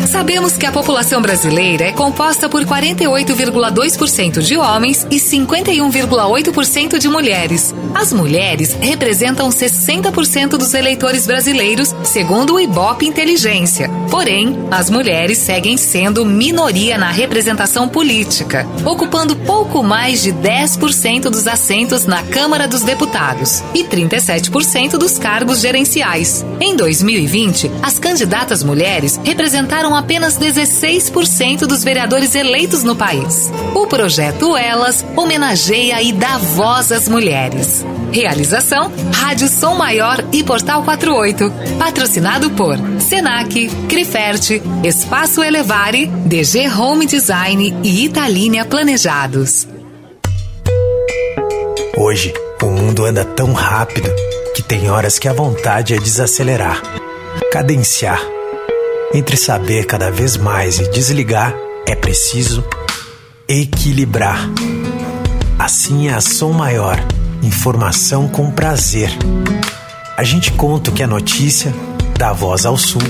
Sabemos 0.10 0.58
que 0.58 0.66
a 0.66 0.72
população 0.72 1.22
brasileira 1.22 1.86
é 1.86 1.92
composta 1.92 2.50
por 2.50 2.66
48,2% 2.66 4.42
de 4.42 4.58
homens 4.58 5.06
e 5.12 5.18
51,8% 5.18 6.98
de 6.98 7.08
mulheres. 7.08 7.76
As 7.94 8.12
mulheres 8.12 8.76
representam 8.82 9.50
60% 9.50 10.58
dos 10.58 10.74
eleitores 10.74 11.28
brasileiros, 11.28 11.94
segundo 12.04 12.56
o 12.56 12.60
Ibope 12.60 13.06
Inteligência. 13.06 13.88
Porém, 14.10 14.58
as 14.72 14.90
mulheres 14.90 15.38
seguem 15.38 15.78
sendo 15.78 16.26
minoria 16.26 16.98
na 16.98 17.12
representação 17.12 17.88
política, 17.88 18.66
ocupando 18.84 19.36
pouco 19.36 19.84
mais 19.84 20.24
de 20.24 20.34
10% 20.34 21.30
dos 21.30 21.48
assentos 21.48 22.08
na 22.08 22.24
Câmara 22.24 22.68
dos 22.68 22.82
Deputados 22.82 23.64
e 23.76 23.84
37% 23.84 24.98
dos 24.98 25.20
cargos 25.20 25.60
gerenciais. 25.60 26.44
Em 26.60 26.76
2020, 26.76 27.70
as 27.84 28.00
candidatas 28.00 28.64
mulheres 28.64 29.20
representaram 29.24 29.99
apenas 30.00 30.38
16% 30.38 31.68
dos 31.68 31.84
vereadores 31.84 32.34
eleitos 32.34 32.84
no 32.84 32.96
país. 32.96 33.52
O 33.76 33.86
projeto 33.86 34.56
Elas 34.56 35.06
homenageia 35.16 36.02
e 36.02 36.14
dá 36.14 36.38
voz 36.38 36.92
às 36.92 37.08
mulheres. 37.08 37.86
Realização: 38.12 38.92
Rádio 39.14 39.48
Som 39.50 39.76
Maior 39.76 40.24
e 40.32 40.44
Portal 40.44 40.84
48. 40.84 41.52
Patrocinado 41.78 42.50
por 42.52 42.78
Senac, 43.00 43.70
Criferte, 43.88 44.62
Espaço 44.84 45.44
Elevare, 45.44 46.08
DG 46.08 46.68
Home 46.70 47.06
Design 47.06 47.76
e 47.84 48.06
Italínia 48.06 48.66
Planejados. 48.66 49.68
Hoje, 51.98 52.34
o 52.64 52.68
mundo 52.68 53.06
anda 53.06 53.26
tão 53.26 53.52
rápido 53.52 54.10
que 54.56 54.64
tem 54.64 54.90
horas 54.90 55.20
que 55.20 55.28
a 55.28 55.34
vontade 55.34 55.94
é 55.94 55.98
desacelerar, 55.98 56.82
cadenciar. 57.52 58.39
Entre 59.12 59.36
saber 59.36 59.86
cada 59.88 60.12
vez 60.12 60.38
mais 60.38 60.78
e 60.78 60.88
desligar, 60.92 61.56
é 61.88 61.96
preciso 61.96 62.64
equilibrar. 63.48 64.48
Assim 65.58 66.10
é 66.10 66.14
a 66.14 66.22
Som 66.22 66.52
Maior, 66.52 67.04
informação 67.42 68.28
com 68.28 68.52
prazer. 68.52 69.10
A 70.16 70.24
gente 70.24 70.52
conta 70.52 70.92
que 70.92 71.02
é 71.02 71.08
notícia, 71.08 71.74
dá 72.20 72.32
voz 72.34 72.68
ao 72.68 72.78
sul, 72.78 73.02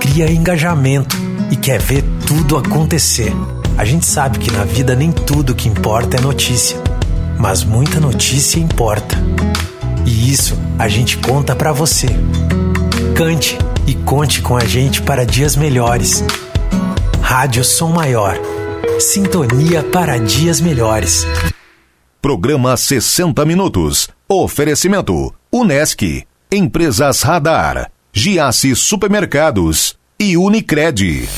cria 0.00 0.30
engajamento 0.32 1.14
e 1.50 1.56
quer 1.56 1.78
ver 1.78 2.02
tudo 2.26 2.56
acontecer. 2.56 3.30
A 3.76 3.84
gente 3.84 4.06
sabe 4.06 4.38
que 4.38 4.50
na 4.50 4.64
vida 4.64 4.96
nem 4.96 5.12
tudo 5.12 5.54
que 5.54 5.68
importa 5.68 6.16
é 6.16 6.20
notícia, 6.20 6.78
mas 7.38 7.62
muita 7.62 8.00
notícia 8.00 8.58
importa. 8.58 9.18
E 10.06 10.32
isso 10.32 10.58
a 10.78 10.88
gente 10.88 11.18
conta 11.18 11.54
pra 11.54 11.72
você. 11.72 12.06
Cante 13.14 13.58
e 13.86 13.94
conte 13.94 14.40
com 14.42 14.56
a 14.56 14.64
gente 14.64 15.02
para 15.02 15.24
dias 15.24 15.56
melhores. 15.56 16.24
Rádio 17.20 17.64
Som 17.64 17.90
Maior. 17.90 18.36
Sintonia 19.00 19.82
para 19.82 20.18
dias 20.18 20.60
melhores. 20.60 21.26
Programa 22.20 22.76
60 22.76 23.44
Minutos. 23.44 24.08
Oferecimento: 24.28 25.34
Unesc, 25.52 26.24
Empresas 26.50 27.22
Radar, 27.22 27.90
Giasse 28.12 28.76
Supermercados 28.76 29.96
e 30.18 30.36
Unicred. 30.36 31.28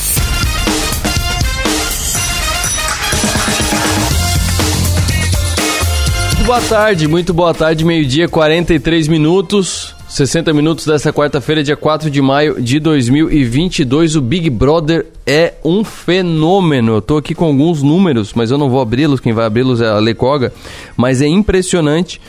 Muito 6.44 6.60
boa 6.60 6.68
tarde, 6.68 7.08
muito 7.08 7.34
boa 7.34 7.54
tarde, 7.54 7.84
meio-dia, 7.86 8.28
43 8.28 9.08
minutos. 9.08 9.94
60 10.06 10.52
minutos 10.52 10.84
desta 10.84 11.10
quarta-feira, 11.10 11.64
dia 11.64 11.74
4 11.74 12.10
de 12.10 12.20
maio 12.20 12.60
de 12.60 12.78
2022. 12.78 14.14
O 14.14 14.20
Big 14.20 14.50
Brother 14.50 15.06
é 15.26 15.54
um 15.64 15.82
fenômeno. 15.82 16.96
Eu 16.96 17.00
tô 17.02 17.16
aqui 17.16 17.34
com 17.34 17.46
alguns 17.46 17.82
números, 17.82 18.34
mas 18.34 18.50
eu 18.50 18.58
não 18.58 18.68
vou 18.68 18.82
abri-los. 18.82 19.20
Quem 19.20 19.32
vai 19.32 19.46
abri-los 19.46 19.80
é 19.80 19.88
a 19.88 19.98
Lecoga. 19.98 20.52
Mas 20.94 21.22
é 21.22 21.26
impressionante 21.26 22.20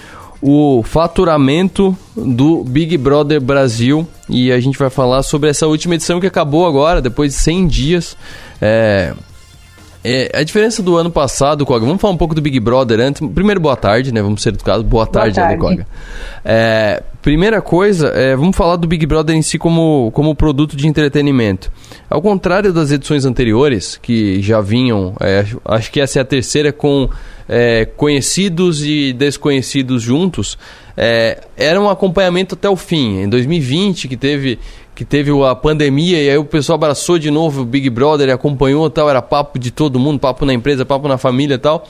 o 0.42 0.82
faturamento 0.82 1.96
do 2.16 2.64
Big 2.64 2.98
Brother 2.98 3.42
Brasil. 3.42 4.08
E 4.30 4.50
a 4.50 4.62
gente 4.62 4.80
vai 4.80 4.90
falar 4.90 5.24
sobre 5.24 5.50
essa 5.50 5.68
última 5.68 5.96
edição 5.96 6.22
que 6.22 6.28
acabou 6.28 6.66
agora, 6.66 7.02
depois 7.02 7.34
de 7.34 7.40
100 7.40 7.68
dias. 7.68 8.18
É, 8.62 9.14
é, 10.08 10.30
a 10.40 10.44
diferença 10.44 10.84
do 10.84 10.96
ano 10.96 11.10
passado, 11.10 11.66
Koga, 11.66 11.84
vamos 11.84 12.00
falar 12.00 12.14
um 12.14 12.18
pouco 12.18 12.36
do 12.36 12.42
Big 12.42 12.60
Brother 12.60 13.00
antes. 13.00 13.28
Primeiro, 13.34 13.60
boa 13.60 13.76
tarde, 13.76 14.14
né? 14.14 14.22
Vamos 14.22 14.44
ser 14.44 14.50
educados. 14.50 14.86
Boa, 14.86 15.04
boa 15.04 15.12
tarde, 15.12 15.36
tarde. 15.36 15.58
Koga. 15.58 15.88
É, 16.44 17.02
primeira 17.24 17.60
coisa, 17.60 18.10
é, 18.10 18.36
vamos 18.36 18.56
falar 18.56 18.76
do 18.76 18.88
Big 18.88 19.04
Brother 19.08 19.36
em 19.36 19.42
si 19.42 19.58
como, 19.58 20.12
como 20.14 20.36
produto 20.36 20.78
de 20.78 20.88
entretenimento. 20.88 21.72
Ao 22.08 22.22
contrário 22.22 22.72
das 22.72 22.92
edições 22.92 23.26
anteriores, 23.26 23.98
que 24.00 24.40
já 24.44 24.62
vinham, 24.62 25.16
é, 25.20 25.44
acho 25.66 25.92
que 25.92 26.00
essa 26.00 26.20
é 26.20 26.22
a 26.22 26.26
terceira 26.26 26.72
com 26.72 27.10
é, 27.50 27.86
conhecidos 27.98 28.86
e 28.86 29.12
desconhecidos 29.12 30.04
juntos, 30.04 30.56
é, 30.96 31.42
era 31.58 31.82
um 31.82 31.90
acompanhamento 31.90 32.54
até 32.54 32.70
o 32.70 32.76
fim. 32.76 33.22
Em 33.22 33.30
2020, 33.30 34.08
que 34.08 34.16
teve 34.16 34.60
que 34.96 35.04
teve 35.04 35.30
a 35.44 35.54
pandemia 35.54 36.24
e 36.24 36.30
aí 36.30 36.38
o 36.38 36.46
pessoal 36.46 36.76
abraçou 36.76 37.20
de 37.20 37.30
novo 37.30 37.62
o 37.62 37.66
Big 37.66 37.90
Brother 37.90 38.30
e 38.30 38.32
acompanhou 38.32 38.90
tal, 38.90 39.10
era 39.10 39.22
papo 39.22 39.60
de 39.60 39.70
todo 39.70 40.00
mundo, 40.00 40.20
papo 40.20 40.46
na 40.46 40.54
empresa, 40.54 40.86
papo 40.86 41.08
na 41.08 41.18
família 41.18 41.56
e 41.56 41.60
tal. 41.60 41.86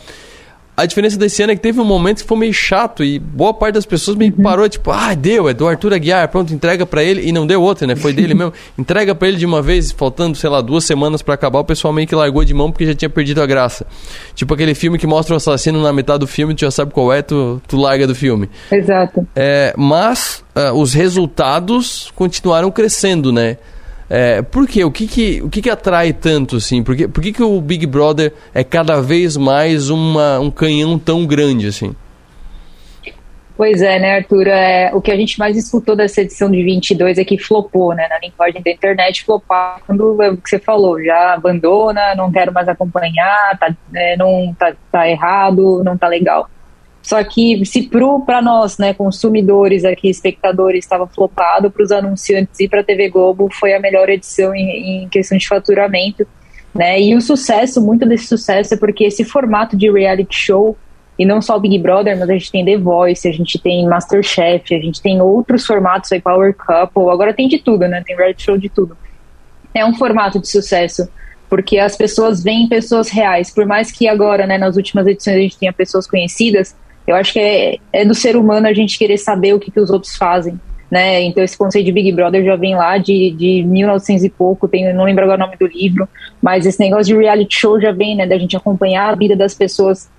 A 0.78 0.86
diferença 0.86 1.18
desse 1.18 1.42
ano 1.42 1.54
é 1.54 1.56
que 1.56 1.62
teve 1.62 1.80
um 1.80 1.86
momento 1.86 2.22
que 2.22 2.28
foi 2.28 2.38
meio 2.38 2.54
chato 2.54 3.04
e 3.04 3.18
boa 3.18 3.54
parte 3.54 3.76
das 3.76 3.86
pessoas 3.86 4.18
me 4.18 4.30
parou, 4.30 4.68
tipo, 4.68 4.92
ah, 4.92 5.14
deu, 5.14 5.48
é 5.48 5.54
do 5.54 5.66
Arthur 5.66 5.94
Aguiar, 5.94 6.28
pronto, 6.28 6.54
entrega 6.54 6.86
para 6.86 7.02
ele. 7.02 7.28
E 7.28 7.32
não 7.32 7.48
deu 7.48 7.62
outra, 7.62 7.88
né? 7.88 7.96
Foi 7.96 8.12
dele 8.12 8.34
mesmo. 8.36 8.52
Entrega 8.78 9.16
para 9.16 9.28
ele 9.30 9.38
de 9.38 9.46
uma 9.46 9.62
vez, 9.62 9.92
faltando, 9.92 10.36
sei 10.38 10.50
lá, 10.50 10.60
duas 10.60 10.84
semanas 10.84 11.22
para 11.22 11.34
acabar, 11.34 11.60
o 11.60 11.64
pessoal 11.64 11.94
meio 11.94 12.08
que 12.08 12.16
largou 12.16 12.44
de 12.44 12.54
mão 12.54 12.72
porque 12.72 12.86
já 12.86 12.94
tinha 12.94 13.10
perdido 13.10 13.42
a 13.42 13.46
graça. 13.46 13.88
Tipo 14.34 14.54
aquele 14.54 14.76
filme 14.76 14.98
que 14.98 15.08
mostra 15.08 15.34
o 15.34 15.38
assassino 15.38 15.82
na 15.82 15.94
metade 15.94 16.20
do 16.20 16.28
filme, 16.28 16.54
tu 16.54 16.62
já 16.62 16.72
sabe 16.72 16.92
qual 16.92 17.14
é, 17.14 17.22
tu, 17.22 17.62
tu 17.68 17.78
larga 17.78 18.06
do 18.06 18.14
filme. 18.14 18.50
Exato. 18.70 19.26
É, 19.34 19.74
mas 19.78 20.44
uh, 20.56 20.74
os 20.74 20.94
resultados 20.94 22.12
continuaram 22.16 22.70
crescendo, 22.70 23.32
né? 23.32 23.58
É, 24.10 24.42
por 24.42 24.68
quê? 24.68 24.84
O 24.84 24.92
que 24.92 25.08
que, 25.08 25.42
o 25.42 25.50
que 25.50 25.62
que 25.62 25.70
atrai 25.70 26.14
tanto, 26.14 26.58
assim? 26.58 26.84
Por 26.84 26.96
que, 26.96 27.08
por 27.08 27.24
que 27.24 27.34
que 27.34 27.44
o 27.44 27.60
Big 27.60 27.86
Brother 27.86 28.34
é 28.54 28.64
cada 28.64 29.02
vez 29.02 29.36
mais 29.36 29.90
uma, 29.90 30.40
um 30.40 30.52
canhão 30.52 31.00
tão 31.00 31.26
grande, 31.26 31.68
assim? 31.68 31.96
Pois 33.58 33.82
é, 33.82 33.98
né, 34.00 34.18
Arthur? 34.18 34.48
É, 34.48 34.92
o 34.94 35.02
que 35.02 35.10
a 35.10 35.16
gente 35.16 35.40
mais 35.40 35.56
escutou 35.56 35.96
dessa 35.96 36.22
edição 36.22 36.52
de 36.52 36.62
22 36.62 37.18
é 37.18 37.24
que 37.24 37.38
flopou, 37.38 37.96
né? 37.96 38.06
Na 38.10 38.20
linguagem 38.20 38.62
da 38.62 38.70
internet, 38.70 39.24
flopar 39.24 39.80
quando 39.88 40.22
é 40.22 40.30
o 40.30 40.38
que 40.38 40.50
você 40.50 40.60
falou, 40.60 41.02
já 41.02 41.34
abandona, 41.34 42.14
não 42.16 42.32
quero 42.32 42.52
mais 42.52 42.68
acompanhar, 42.68 43.58
tá, 43.58 43.74
é, 43.96 44.18
não 44.18 44.54
tá, 44.60 44.76
tá 44.92 45.10
errado, 45.10 45.82
não 45.86 45.98
tá 45.98 46.08
legal. 46.08 46.50
Só 47.06 47.24
que 47.24 47.64
se 47.68 47.88
para 48.26 48.42
nós, 48.42 48.80
né, 48.80 48.92
consumidores 48.92 49.86
aqui, 49.86 50.10
espectadores, 50.10 50.84
estava 50.84 51.06
flopado, 51.06 51.70
para 51.70 51.84
os 51.84 51.92
anunciantes 51.92 52.60
e 52.60 52.68
para 52.68 52.82
a 52.82 52.84
TV 52.84 53.10
Globo 53.10 53.48
foi 53.52 53.76
a 53.76 53.80
melhor 53.80 54.10
edição 54.10 54.56
em, 54.56 55.04
em, 55.04 55.08
questão 55.08 55.38
de 55.38 55.48
faturamento, 55.48 56.26
né? 56.74 57.00
E 57.00 57.14
o 57.14 57.22
sucesso, 57.22 57.80
muito 57.80 58.08
desse 58.08 58.26
sucesso 58.26 58.74
é 58.74 58.78
porque 58.78 59.04
esse 59.04 59.24
formato 59.24 59.78
de 59.78 59.88
reality 59.92 60.36
show 60.36 60.76
e 61.18 61.28
não 61.28 61.44
só 61.44 61.58
o 61.58 61.60
Big 61.60 61.78
Brother, 61.78 62.18
mas 62.18 62.28
a 62.28 62.34
gente 62.34 62.52
tem 62.52 62.66
The 62.66 62.78
Voice, 62.78 63.28
a 63.28 63.32
gente 63.32 63.60
tem 63.60 63.88
Masterchef, 63.88 64.74
a 64.74 64.80
gente 64.80 65.00
tem 65.00 65.22
outros 65.22 65.64
formatos 65.64 66.12
aí, 66.12 66.20
Power 66.20 66.56
Couple, 66.56 67.12
agora 67.12 67.36
tem 67.36 67.48
de 67.48 67.60
tudo, 67.60 67.88
né? 67.88 68.04
Tem 68.04 68.16
reality 68.16 68.42
show 68.42 68.58
de 68.58 68.68
tudo. 68.68 68.98
É 69.76 69.86
um 69.86 69.94
formato 69.94 70.40
de 70.40 70.50
sucesso 70.50 71.08
porque 71.48 71.78
as 71.78 71.96
pessoas 71.96 72.42
veem 72.42 72.68
pessoas 72.68 73.10
reais, 73.10 73.54
por 73.54 73.68
mais 73.68 73.92
que 73.92 74.08
agora, 74.08 74.48
né, 74.48 74.58
nas 74.58 74.76
últimas 74.76 75.06
edições 75.06 75.36
a 75.36 75.40
gente 75.40 75.60
tenha 75.60 75.72
pessoas 75.72 76.08
conhecidas, 76.08 76.76
eu 77.08 77.16
acho 77.16 77.34
que 77.34 77.40
é, 77.40 77.78
é 77.94 78.06
do 78.06 78.16
ser 78.16 78.36
humano 78.36 78.68
a 78.68 78.74
gente 78.74 78.98
querer 78.98 79.18
saber 79.18 79.54
o 79.54 79.60
que, 79.60 79.72
que 79.72 79.80
os 79.80 79.90
outros 79.90 80.16
fazem. 80.16 80.60
Né? 80.90 81.24
Então 81.24 81.44
esse 81.44 81.58
conceito 81.58 81.86
de 81.86 81.92
Big 81.92 82.12
Brother 82.12 82.44
já 82.46 82.56
vem 82.56 82.76
lá 82.76 82.98
de, 82.98 83.32
de 83.32 83.64
1900 83.64 84.24
e 84.24 84.30
pouco, 84.30 84.70
não 84.94 85.04
lembro 85.04 85.24
agora 85.24 85.44
o 85.44 85.46
nome 85.46 85.58
do 85.58 85.66
livro, 85.66 86.08
mas 86.42 86.66
esse 86.66 86.80
negócio 86.80 87.06
de 87.06 87.20
reality 87.20 87.60
show 87.60 87.82
já 87.82 87.92
vem, 87.92 88.16
né, 88.16 88.28
da 88.28 88.38
gente 88.38 88.56
acompanhar 88.56 89.10
a 89.10 89.16
vida 89.16 89.36
das 89.36 89.54
pessoas 89.54 90.10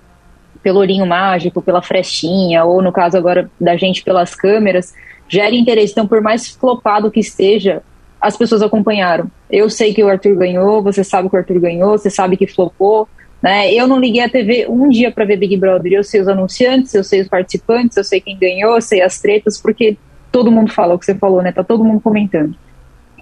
pelo 0.61 0.79
olhinho 0.79 1.05
mágico, 1.05 1.61
pela 1.61 1.81
frestinha, 1.81 2.65
ou 2.65 2.81
no 2.81 2.91
caso 2.91 3.17
agora 3.17 3.49
da 3.59 3.77
gente 3.77 4.03
pelas 4.03 4.35
câmeras, 4.35 4.93
gera 5.27 5.55
interesse. 5.55 5.93
Então, 5.93 6.07
por 6.07 6.21
mais 6.21 6.49
flopado 6.49 7.09
que 7.09 7.21
esteja, 7.21 7.81
as 8.19 8.35
pessoas 8.35 8.61
acompanharam. 8.61 9.31
Eu 9.49 9.69
sei 9.69 9.93
que 9.93 10.03
o 10.03 10.09
Arthur 10.09 10.35
ganhou, 10.35 10.81
você 10.81 11.03
sabe 11.03 11.29
que 11.29 11.35
o 11.35 11.39
Arthur 11.39 11.59
ganhou, 11.59 11.91
você 11.91 12.09
sabe 12.09 12.35
que 12.35 12.47
flopou, 12.47 13.07
né? 13.41 13.71
Eu 13.73 13.87
não 13.87 13.99
liguei 13.99 14.21
a 14.21 14.29
TV 14.29 14.65
um 14.67 14.89
dia 14.89 15.11
para 15.11 15.25
ver 15.25 15.37
Big 15.37 15.55
Brother. 15.57 15.93
Eu 15.93 16.03
sei 16.03 16.21
os 16.21 16.27
anunciantes, 16.27 16.93
eu 16.93 17.03
sei 17.03 17.21
os 17.21 17.27
participantes, 17.27 17.97
eu 17.97 18.03
sei 18.03 18.19
quem 18.19 18.37
ganhou, 18.37 18.75
eu 18.75 18.81
sei 18.81 19.01
as 19.01 19.19
tretas, 19.19 19.59
porque 19.59 19.97
todo 20.31 20.51
mundo 20.51 20.71
fala 20.71 20.95
o 20.95 20.99
que 20.99 21.05
você 21.05 21.15
falou, 21.15 21.41
né? 21.41 21.51
Tá 21.51 21.63
todo 21.63 21.83
mundo 21.83 22.01
comentando. 22.01 22.55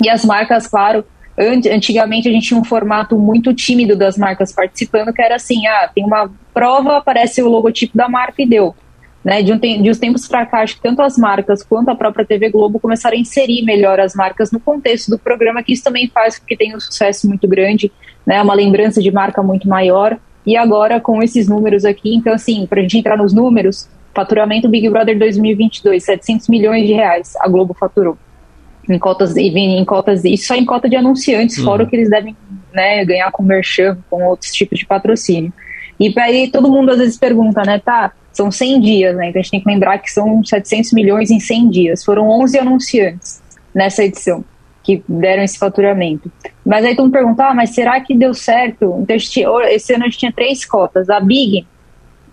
E 0.02 0.10
as 0.10 0.26
marcas, 0.26 0.68
claro, 0.68 1.06
antigamente 1.38 2.28
a 2.28 2.32
gente 2.32 2.48
tinha 2.48 2.60
um 2.60 2.64
formato 2.64 3.18
muito 3.18 3.54
tímido 3.54 3.96
das 3.96 4.18
marcas 4.18 4.52
participando, 4.54 5.14
que 5.14 5.22
era 5.22 5.36
assim, 5.36 5.66
ah, 5.68 5.90
tem 5.94 6.04
uma 6.04 6.30
prova, 6.54 6.98
aparece 6.98 7.42
o 7.42 7.50
logotipo 7.50 7.98
da 7.98 8.08
marca 8.08 8.42
e 8.42 8.48
deu. 8.48 8.76
Né, 9.24 9.42
de, 9.42 9.52
um 9.52 9.58
de 9.58 9.90
uns 9.90 9.98
tempos 9.98 10.28
para 10.28 10.46
cá, 10.46 10.62
acho 10.62 10.76
que 10.76 10.84
tanto 10.84 11.02
as 11.02 11.18
marcas 11.18 11.64
quanto 11.64 11.90
a 11.90 11.96
própria 11.96 12.24
TV 12.24 12.48
Globo 12.52 12.80
começaram 12.80 13.18
a 13.18 13.20
inserir 13.20 13.64
melhor 13.64 14.00
as 14.00 14.14
marcas 14.14 14.52
no 14.52 14.60
contexto 14.60 15.10
do 15.10 15.18
programa, 15.18 15.64
que 15.64 15.74
isso 15.74 15.84
também 15.84 16.08
faz 16.08 16.38
porque 16.38 16.56
tem 16.56 16.76
um 16.76 16.80
sucesso 16.80 17.28
muito 17.28 17.48
grande, 17.48 17.92
né, 18.26 18.42
uma 18.42 18.54
lembrança 18.54 19.02
de 19.02 19.12
marca 19.12 19.42
muito 19.44 19.68
maior. 19.68 20.18
E 20.46 20.56
agora 20.56 21.00
com 21.00 21.24
esses 21.24 21.48
números 21.48 21.86
aqui, 21.86 22.16
então 22.16 22.34
assim, 22.34 22.68
para 22.68 22.80
a 22.80 22.82
gente 22.82 22.98
entrar 22.98 23.18
nos 23.18 23.34
números, 23.34 23.90
faturamento 24.14 24.70
Big 24.70 24.90
Brother 24.90 25.18
2022, 25.18 26.04
700 26.04 26.48
milhões 26.48 26.86
de 26.86 26.94
reais 26.94 27.34
a 27.40 27.48
Globo 27.48 27.74
faturou 27.74 28.18
em 28.88 29.00
cotas 29.00 29.36
em 29.36 29.84
cotas 29.84 30.24
isso 30.24 30.46
só 30.46 30.56
em 30.56 30.64
cota 30.64 30.88
de 30.88 30.96
anunciantes, 30.96 31.58
fora 31.58 31.84
o 31.84 31.88
que 31.88 31.96
eles 31.96 32.10
devem 32.10 32.36
né, 32.72 33.04
ganhar 33.04 33.32
com 33.32 33.42
merchan, 33.42 33.98
com 34.10 34.24
outros 34.26 34.52
tipos 34.52 34.78
de 34.78 34.86
patrocínio. 34.86 35.52
E 36.00 36.14
aí 36.20 36.52
todo 36.52 36.70
mundo 36.70 36.92
às 36.92 36.98
vezes 37.00 37.18
pergunta, 37.18 37.64
né, 37.64 37.80
tá, 37.80 38.12
são 38.32 38.52
100 38.52 38.82
dias, 38.82 39.16
né? 39.16 39.30
Então 39.30 39.40
a 39.40 39.42
gente 39.42 39.52
tem 39.52 39.62
que 39.62 39.70
lembrar 39.70 39.98
que 39.98 40.12
são 40.12 40.44
700 40.44 40.92
milhões 40.92 41.32
em 41.32 41.40
100 41.40 41.70
dias. 41.70 42.04
Foram 42.04 42.30
11 42.30 42.60
anunciantes 42.60 43.42
nessa 43.74 44.04
edição 44.04 44.44
que 44.86 45.04
deram 45.10 45.44
esse 45.44 45.58
faturamento. 45.58 46.32
Mas 46.66 46.86
aí 46.86 46.96
todo 46.96 47.06
mundo 47.06 47.14
pergunta, 47.14 47.46
ah, 47.46 47.54
mas 47.54 47.72
será 47.72 48.00
que 48.00 48.16
deu 48.16 48.34
certo? 48.34 49.00
Então, 49.02 49.16
esse 49.16 49.94
ano 49.94 50.04
a 50.04 50.08
gente 50.08 50.20
tinha 50.20 50.32
três 50.32 50.64
cotas. 50.64 51.10
A 51.10 51.20
Big, 51.20 51.66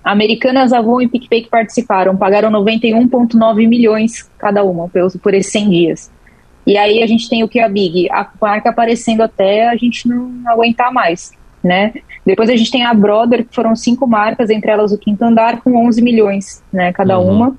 Americanas, 0.05 0.73
Avon 0.73 1.01
e 1.01 1.09
PicPay 1.09 1.43
que 1.43 1.51
participaram, 1.51 2.17
pagaram 2.17 2.51
91,9 2.51 3.69
milhões 3.69 4.31
cada 4.39 4.63
uma 4.63 4.89
por, 4.89 5.19
por 5.19 5.35
esses 5.35 5.51
100 5.53 5.71
dias. 5.71 6.11
E 6.67 6.77
aí 6.77 7.03
a 7.03 7.07
gente 7.07 7.29
tem 7.29 7.43
o 7.43 7.49
que 7.49 7.59
a 7.59 7.69
Big, 7.69 8.09
a 8.11 8.29
marca 8.41 8.71
aparecendo 8.71 9.23
até 9.23 9.69
a 9.69 9.77
gente 9.77 10.07
não 10.07 10.31
aguentar 10.47 10.93
mais 10.93 11.33
né? 11.63 11.93
Depois 12.27 12.51
a 12.51 12.57
gente 12.57 12.71
tem 12.71 12.85
a 12.85 12.93
Brother, 12.93 13.45
que 13.45 13.55
foram 13.55 13.77
cinco 13.77 14.07
marcas, 14.07 14.51
entre 14.51 14.71
elas 14.71 14.93
o 14.93 14.99
Quinto 14.99 15.25
Andar, 15.25 15.61
com 15.63 15.87
11 15.87 16.03
milhões, 16.03 16.63
né, 16.73 16.93
cada 16.93 17.19
uhum. 17.19 17.31
uma. 17.31 17.57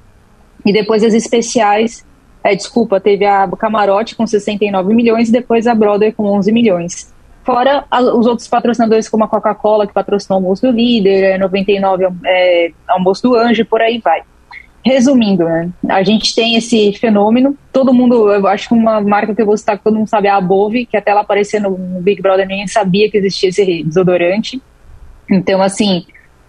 E 0.65 0.73
depois 0.73 1.03
as 1.03 1.13
especiais, 1.13 2.05
é, 2.43 2.55
desculpa, 2.55 2.99
teve 2.99 3.25
a 3.25 3.47
Camarote 3.57 4.15
com 4.15 4.27
69 4.27 4.93
milhões 4.93 5.29
e 5.29 5.31
depois 5.31 5.65
a 5.65 5.73
Brother 5.73 6.13
com 6.13 6.25
11 6.25 6.51
milhões. 6.51 7.13
Fora 7.43 7.85
a, 7.89 8.01
os 8.01 8.25
outros 8.25 8.47
patrocinadores 8.47 9.07
como 9.07 9.23
a 9.23 9.27
Coca-Cola, 9.27 9.87
que 9.87 9.93
patrocinou 9.93 10.39
o 10.39 10.43
almoço 10.43 10.61
do 10.61 10.71
líder, 10.71 11.23
é, 11.23 11.37
99 11.37 12.07
é, 12.25 12.71
almoço 12.87 13.23
do 13.23 13.35
anjo, 13.35 13.65
por 13.65 13.81
aí 13.81 13.99
vai. 13.99 14.21
Resumindo, 14.85 15.45
né, 15.45 15.69
a 15.87 16.03
gente 16.03 16.35
tem 16.35 16.57
esse 16.57 16.91
fenômeno. 16.93 17.57
Todo 17.71 17.93
mundo, 17.93 18.29
eu 18.29 18.45
acho 18.47 18.67
que 18.67 18.73
uma 18.73 18.99
marca 18.99 19.33
que 19.33 19.41
eu 19.41 19.45
vou 19.45 19.55
citar 19.55 19.77
que 19.77 19.83
todo 19.83 19.95
mundo 19.95 20.09
sabe 20.09 20.27
é 20.27 20.31
a 20.31 20.41
Bove, 20.41 20.85
que 20.85 20.97
até 20.97 21.11
ela 21.11 21.21
aparecer 21.21 21.61
no 21.61 21.71
Big 22.01 22.21
Brother 22.21 22.45
ninguém 22.45 22.67
sabia 22.67 23.09
que 23.09 23.17
existia 23.17 23.47
esse 23.47 23.83
desodorante. 23.83 24.61
Então, 25.31 25.61
assim, 25.61 26.05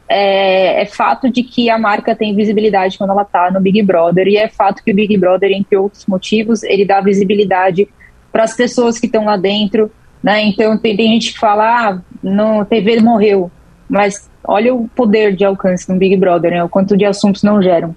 é, 0.08 0.82
é, 0.82 0.86
fato 0.86 1.30
de 1.30 1.42
que 1.42 1.70
a 1.70 1.78
marca 1.78 2.14
tem 2.14 2.34
visibilidade 2.34 2.98
quando 2.98 3.10
ela 3.10 3.22
está 3.22 3.50
no 3.50 3.60
Big 3.60 3.82
Brother, 3.82 4.26
e 4.26 4.36
é 4.36 4.48
fato 4.48 4.82
que 4.82 4.92
o 4.92 4.94
Big 4.94 5.16
Brother, 5.16 5.50
entre 5.52 5.76
outros 5.76 6.06
motivos, 6.06 6.62
ele 6.62 6.84
dá 6.84 7.00
visibilidade 7.00 7.88
para 8.30 8.44
as 8.44 8.54
pessoas 8.54 8.98
que 8.98 9.06
estão 9.06 9.24
lá 9.24 9.36
dentro. 9.36 9.90
Né? 10.22 10.42
Então, 10.42 10.76
tem, 10.76 10.96
tem 10.96 11.12
gente 11.12 11.32
que 11.32 11.38
fala, 11.38 11.64
ah, 11.64 11.98
no 12.22 12.64
TV 12.64 13.00
morreu, 13.00 13.50
mas 13.88 14.28
olha 14.42 14.74
o 14.74 14.88
poder 14.88 15.34
de 15.34 15.44
alcance 15.44 15.90
no 15.90 15.98
Big 15.98 16.16
Brother, 16.16 16.50
né? 16.50 16.64
o 16.64 16.68
quanto 16.68 16.96
de 16.96 17.04
assuntos 17.04 17.42
não 17.42 17.62
geram. 17.62 17.94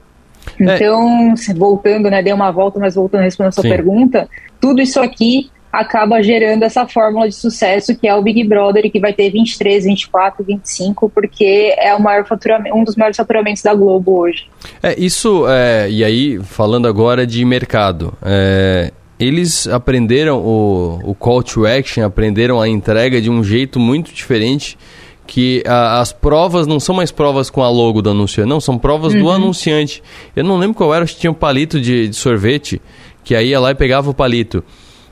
É. 0.59 0.75
Então, 0.75 1.33
é. 1.33 1.53
voltando, 1.53 2.09
né, 2.09 2.23
dei 2.23 2.31
uma 2.31 2.51
volta, 2.51 2.79
mas 2.79 2.95
voltando 2.95 3.21
a 3.21 3.23
responder 3.25 3.49
a 3.49 3.51
sua 3.51 3.63
Sim. 3.63 3.69
pergunta, 3.69 4.29
tudo 4.61 4.81
isso 4.81 4.99
aqui 5.01 5.49
acaba 5.71 6.21
gerando 6.21 6.63
essa 6.63 6.87
fórmula 6.87 7.27
de 7.27 7.35
sucesso 7.35 7.95
que 7.95 8.07
é 8.07 8.15
o 8.15 8.21
Big 8.21 8.43
Brother 8.43 8.85
e 8.85 8.89
que 8.89 8.99
vai 8.99 9.13
ter 9.13 9.29
23, 9.29 9.85
24, 9.85 10.43
25, 10.43 11.09
porque 11.09 11.75
é 11.77 11.93
o 11.93 12.01
maior 12.01 12.25
um 12.73 12.83
dos 12.83 12.95
maiores 12.95 13.17
faturamentos 13.17 13.61
da 13.61 13.73
Globo 13.73 14.19
hoje. 14.19 14.45
É, 14.81 14.97
isso, 14.99 15.45
é, 15.47 15.89
e 15.89 16.03
aí, 16.03 16.39
falando 16.39 16.87
agora 16.87 17.27
de 17.27 17.43
mercado, 17.43 18.13
é, 18.21 18.91
eles 19.19 19.67
aprenderam 19.67 20.39
o, 20.39 21.11
o 21.11 21.15
call 21.15 21.43
to 21.43 21.65
action, 21.65 22.03
aprenderam 22.03 22.61
a 22.61 22.67
entrega 22.67 23.19
de 23.21 23.29
um 23.29 23.43
jeito 23.43 23.79
muito 23.79 24.13
diferente 24.13 24.77
que 25.27 25.61
a, 25.67 25.99
as 25.99 26.13
provas 26.13 26.65
não 26.65 26.79
são 26.79 26.95
mais 26.95 27.11
provas 27.11 27.49
com 27.49 27.61
a 27.61 27.69
logo 27.69 28.01
do 28.01 28.09
anunciante, 28.09 28.49
não, 28.49 28.61
são 28.61 28.77
provas 28.77 29.13
uhum. 29.13 29.19
do 29.19 29.29
anunciante. 29.29 30.01
Eu 30.35 30.43
não 30.43 30.57
lembro 30.57 30.75
qual 30.75 30.95
era, 30.95 31.03
acho 31.03 31.15
que 31.15 31.21
tinha 31.21 31.31
um 31.31 31.35
palito 31.35 31.79
de, 31.81 32.07
de 32.07 32.15
sorvete, 32.15 32.81
que 33.23 33.35
aí 33.35 33.49
ia 33.49 33.59
lá 33.59 33.71
e 33.71 33.75
pegava 33.75 34.09
o 34.09 34.13
palito. 34.13 34.63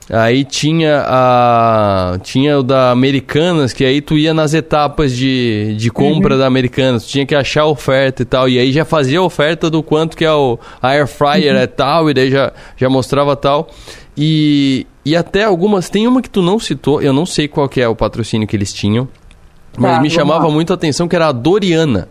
Aí 0.08 0.44
tinha 0.44 1.04
a 1.04 2.18
tinha 2.22 2.60
o 2.60 2.62
da 2.62 2.92
Americanas, 2.92 3.72
que 3.72 3.84
aí 3.84 4.00
tu 4.00 4.16
ia 4.16 4.32
nas 4.32 4.54
etapas 4.54 5.16
de, 5.16 5.74
de 5.76 5.90
compra 5.90 6.34
uhum. 6.34 6.40
da 6.40 6.46
Americanas, 6.46 7.04
tu 7.04 7.10
tinha 7.10 7.26
que 7.26 7.34
achar 7.34 7.62
a 7.62 7.66
oferta 7.66 8.22
e 8.22 8.24
tal, 8.24 8.48
e 8.48 8.56
aí 8.56 8.70
já 8.70 8.84
fazia 8.84 9.18
a 9.18 9.22
oferta 9.22 9.68
do 9.68 9.82
quanto 9.82 10.16
que 10.16 10.24
é 10.24 10.32
o 10.32 10.58
a 10.80 10.90
air 10.90 11.08
fryer 11.08 11.54
uhum. 11.54 11.60
é 11.60 11.66
tal, 11.66 12.08
e 12.08 12.14
daí 12.14 12.30
já, 12.30 12.52
já 12.76 12.88
mostrava 12.88 13.34
tal. 13.34 13.68
E, 14.16 14.86
e 15.04 15.16
até 15.16 15.42
algumas, 15.42 15.90
tem 15.90 16.06
uma 16.06 16.22
que 16.22 16.30
tu 16.30 16.40
não 16.40 16.60
citou, 16.60 17.02
eu 17.02 17.12
não 17.12 17.26
sei 17.26 17.48
qual 17.48 17.68
que 17.68 17.80
é 17.80 17.88
o 17.88 17.96
patrocínio 17.96 18.46
que 18.46 18.54
eles 18.54 18.72
tinham, 18.72 19.08
mas 19.76 19.96
tá, 19.96 20.00
me 20.00 20.08
chamava 20.08 20.46
lá. 20.46 20.52
muito 20.52 20.72
a 20.72 20.74
atenção 20.74 21.08
que 21.08 21.16
era 21.16 21.28
a 21.28 21.32
Doriana. 21.32 22.08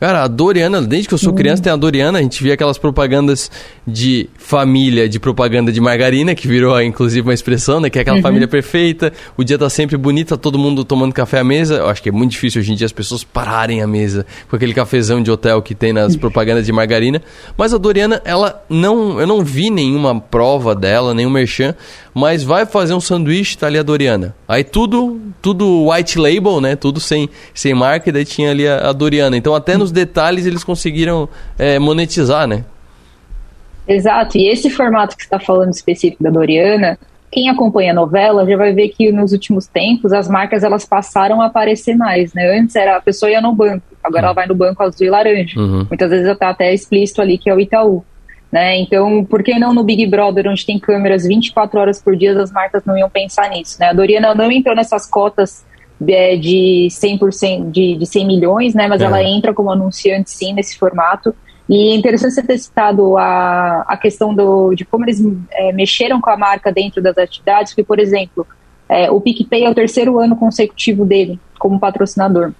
Cara, 0.00 0.22
a 0.22 0.28
Doriana, 0.28 0.80
desde 0.80 1.08
que 1.08 1.14
eu 1.14 1.18
sou 1.18 1.32
criança, 1.32 1.62
tem 1.62 1.72
a 1.72 1.76
Doriana, 1.76 2.20
a 2.20 2.22
gente 2.22 2.42
via 2.42 2.54
aquelas 2.54 2.78
propagandas 2.78 3.50
de 3.86 4.28
família, 4.36 5.08
de 5.08 5.18
propaganda 5.18 5.72
de 5.72 5.80
margarina, 5.80 6.34
que 6.34 6.46
virou 6.46 6.80
inclusive 6.80 7.26
uma 7.26 7.34
expressão, 7.34 7.80
né? 7.80 7.90
Que 7.90 7.98
é 7.98 8.02
aquela 8.02 8.18
uhum. 8.18 8.22
família 8.22 8.46
perfeita, 8.46 9.12
o 9.36 9.42
dia 9.42 9.58
tá 9.58 9.68
sempre 9.68 9.96
bonito, 9.96 10.28
tá 10.28 10.36
todo 10.36 10.56
mundo 10.58 10.84
tomando 10.84 11.12
café 11.12 11.40
à 11.40 11.44
mesa. 11.44 11.76
Eu 11.76 11.88
acho 11.88 12.02
que 12.02 12.10
é 12.10 12.12
muito 12.12 12.30
difícil 12.30 12.60
hoje 12.60 12.72
em 12.72 12.76
dia 12.76 12.86
as 12.86 12.92
pessoas 12.92 13.24
pararem 13.24 13.82
à 13.82 13.86
mesa 13.86 14.24
com 14.48 14.54
aquele 14.54 14.72
cafezão 14.72 15.20
de 15.20 15.30
hotel 15.30 15.60
que 15.62 15.74
tem 15.74 15.92
nas 15.92 16.16
propagandas 16.16 16.64
de 16.64 16.72
margarina. 16.72 17.20
Mas 17.56 17.74
a 17.74 17.78
Doriana, 17.78 18.22
ela 18.24 18.62
não. 18.68 19.20
Eu 19.20 19.26
não 19.26 19.42
vi 19.42 19.68
nenhuma 19.68 20.20
prova 20.20 20.74
dela, 20.74 21.12
nenhum 21.12 21.30
merchan, 21.30 21.74
mas 22.18 22.42
vai 22.42 22.66
fazer 22.66 22.94
um 22.94 23.00
sanduíche, 23.00 23.56
tá 23.56 23.68
ali 23.68 23.78
a 23.78 23.82
Doriana. 23.82 24.34
Aí 24.48 24.64
tudo, 24.64 25.20
tudo 25.40 25.88
white 25.88 26.18
label, 26.18 26.60
né? 26.60 26.74
Tudo 26.74 26.98
sem, 26.98 27.30
sem 27.54 27.72
marca, 27.72 28.08
e 28.08 28.12
daí 28.12 28.24
tinha 28.24 28.50
ali 28.50 28.66
a, 28.66 28.88
a 28.88 28.92
Doriana. 28.92 29.36
Então 29.36 29.54
até 29.54 29.76
nos 29.76 29.92
detalhes 29.92 30.44
eles 30.44 30.64
conseguiram 30.64 31.28
é, 31.56 31.78
monetizar, 31.78 32.48
né? 32.48 32.64
Exato, 33.86 34.36
e 34.36 34.48
esse 34.48 34.68
formato 34.68 35.16
que 35.16 35.22
você 35.22 35.26
está 35.26 35.38
falando 35.38 35.72
específico 35.72 36.22
da 36.22 36.28
Doriana, 36.28 36.98
quem 37.30 37.48
acompanha 37.48 37.92
a 37.92 37.94
novela 37.94 38.44
já 38.44 38.56
vai 38.56 38.72
ver 38.72 38.88
que 38.88 39.12
nos 39.12 39.32
últimos 39.32 39.68
tempos 39.68 40.12
as 40.12 40.28
marcas 40.28 40.64
elas 40.64 40.84
passaram 40.84 41.40
a 41.40 41.46
aparecer 41.46 41.96
mais, 41.96 42.34
né? 42.34 42.58
Antes 42.58 42.74
era 42.74 42.96
a 42.96 43.00
pessoa 43.00 43.30
ia 43.30 43.40
no 43.40 43.54
banco, 43.54 43.84
agora 44.02 44.24
ela 44.24 44.34
vai 44.34 44.46
no 44.48 44.56
banco 44.56 44.82
azul 44.82 45.06
e 45.06 45.10
laranja. 45.10 45.58
Uhum. 45.58 45.86
Muitas 45.88 46.10
vezes 46.10 46.26
está 46.26 46.50
até 46.50 46.74
explícito 46.74 47.22
ali 47.22 47.38
que 47.38 47.48
é 47.48 47.54
o 47.54 47.60
Itaú. 47.60 48.04
Né? 48.50 48.78
Então, 48.78 49.24
por 49.24 49.42
que 49.42 49.58
não 49.58 49.74
no 49.74 49.84
Big 49.84 50.06
Brother, 50.06 50.48
onde 50.48 50.64
tem 50.64 50.78
câmeras 50.78 51.26
24 51.26 51.78
horas 51.78 52.00
por 52.00 52.16
dia, 52.16 52.40
as 52.40 52.50
marcas 52.50 52.82
não 52.84 52.96
iam 52.96 53.10
pensar 53.10 53.50
nisso? 53.50 53.76
Né? 53.78 53.90
A 53.90 53.92
Doriana 53.92 54.34
não 54.34 54.50
entrou 54.50 54.74
nessas 54.74 55.06
cotas 55.06 55.66
é, 56.06 56.36
de 56.36 56.88
100%, 56.90 57.70
de, 57.70 57.96
de 57.96 58.06
100 58.06 58.26
milhões, 58.26 58.74
né? 58.74 58.86
mas 58.88 59.02
é. 59.02 59.04
ela 59.04 59.22
entra 59.22 59.52
como 59.52 59.70
anunciante 59.70 60.30
sim 60.30 60.54
nesse 60.54 60.78
formato. 60.78 61.34
E 61.68 61.92
é 61.92 61.96
interessante 61.96 62.34
você 62.34 62.42
ter 62.42 62.58
citado 62.58 63.18
a, 63.18 63.82
a 63.86 63.96
questão 63.98 64.34
do, 64.34 64.74
de 64.74 64.86
como 64.86 65.04
eles 65.04 65.22
é, 65.52 65.70
mexeram 65.72 66.18
com 66.18 66.30
a 66.30 66.36
marca 66.36 66.72
dentro 66.72 67.02
das 67.02 67.18
atividades, 67.18 67.72
porque, 67.72 67.84
por 67.84 67.98
exemplo, 67.98 68.46
é, 68.88 69.10
o 69.10 69.20
PicPay 69.20 69.64
é 69.64 69.70
o 69.70 69.74
terceiro 69.74 70.18
ano 70.18 70.34
consecutivo 70.34 71.04
dele 71.04 71.38
como 71.58 71.78
patrocinador. 71.78 72.52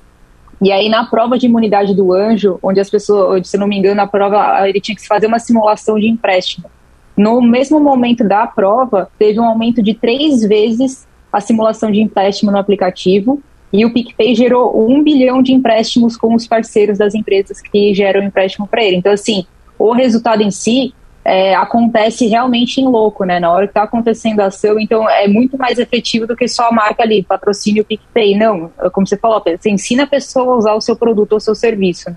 E 0.60 0.72
aí, 0.72 0.88
na 0.88 1.04
prova 1.04 1.38
de 1.38 1.46
imunidade 1.46 1.94
do 1.94 2.12
anjo, 2.12 2.58
onde 2.62 2.80
as 2.80 2.90
pessoas, 2.90 3.48
se 3.48 3.56
não 3.56 3.68
me 3.68 3.78
engano, 3.78 4.00
a 4.00 4.06
prova 4.06 4.68
ele 4.68 4.80
tinha 4.80 4.96
que 4.96 5.06
fazer 5.06 5.26
uma 5.26 5.38
simulação 5.38 5.98
de 5.98 6.08
empréstimo. 6.08 6.68
No 7.16 7.40
mesmo 7.40 7.78
momento 7.80 8.26
da 8.26 8.46
prova, 8.46 9.08
teve 9.18 9.38
um 9.38 9.44
aumento 9.44 9.82
de 9.82 9.94
três 9.94 10.42
vezes 10.42 11.06
a 11.32 11.40
simulação 11.40 11.90
de 11.90 12.00
empréstimo 12.00 12.50
no 12.50 12.58
aplicativo. 12.58 13.40
E 13.72 13.84
o 13.84 13.92
PicPay 13.92 14.34
gerou 14.34 14.88
um 14.88 15.02
bilhão 15.02 15.42
de 15.42 15.52
empréstimos 15.52 16.16
com 16.16 16.34
os 16.34 16.46
parceiros 16.46 16.98
das 16.98 17.14
empresas 17.14 17.60
que 17.60 17.92
geram 17.92 18.22
empréstimo 18.22 18.66
para 18.66 18.82
ele. 18.82 18.96
Então, 18.96 19.12
assim, 19.12 19.44
o 19.78 19.92
resultado 19.92 20.42
em 20.42 20.50
si 20.50 20.94
é, 21.28 21.54
acontece 21.54 22.26
realmente 22.26 22.80
em 22.80 22.86
louco, 22.88 23.24
né? 23.24 23.38
Na 23.38 23.50
hora 23.52 23.66
que 23.66 23.70
está 23.72 23.82
acontecendo 23.82 24.40
a 24.40 24.46
ação, 24.46 24.80
então 24.80 25.08
é 25.08 25.28
muito 25.28 25.58
mais 25.58 25.78
efetivo 25.78 26.26
do 26.26 26.34
que 26.34 26.48
só 26.48 26.68
a 26.68 26.72
marca 26.72 27.02
ali, 27.02 27.22
patrocínio 27.22 27.84
PicPay. 27.84 28.36
Não, 28.38 28.70
como 28.92 29.06
você 29.06 29.16
falou, 29.16 29.42
você 29.44 29.70
ensina 29.70 30.04
a 30.04 30.06
pessoa 30.06 30.54
a 30.54 30.56
usar 30.56 30.74
o 30.74 30.80
seu 30.80 30.96
produto 30.96 31.32
ou 31.34 31.40
seu 31.40 31.54
serviço. 31.54 32.10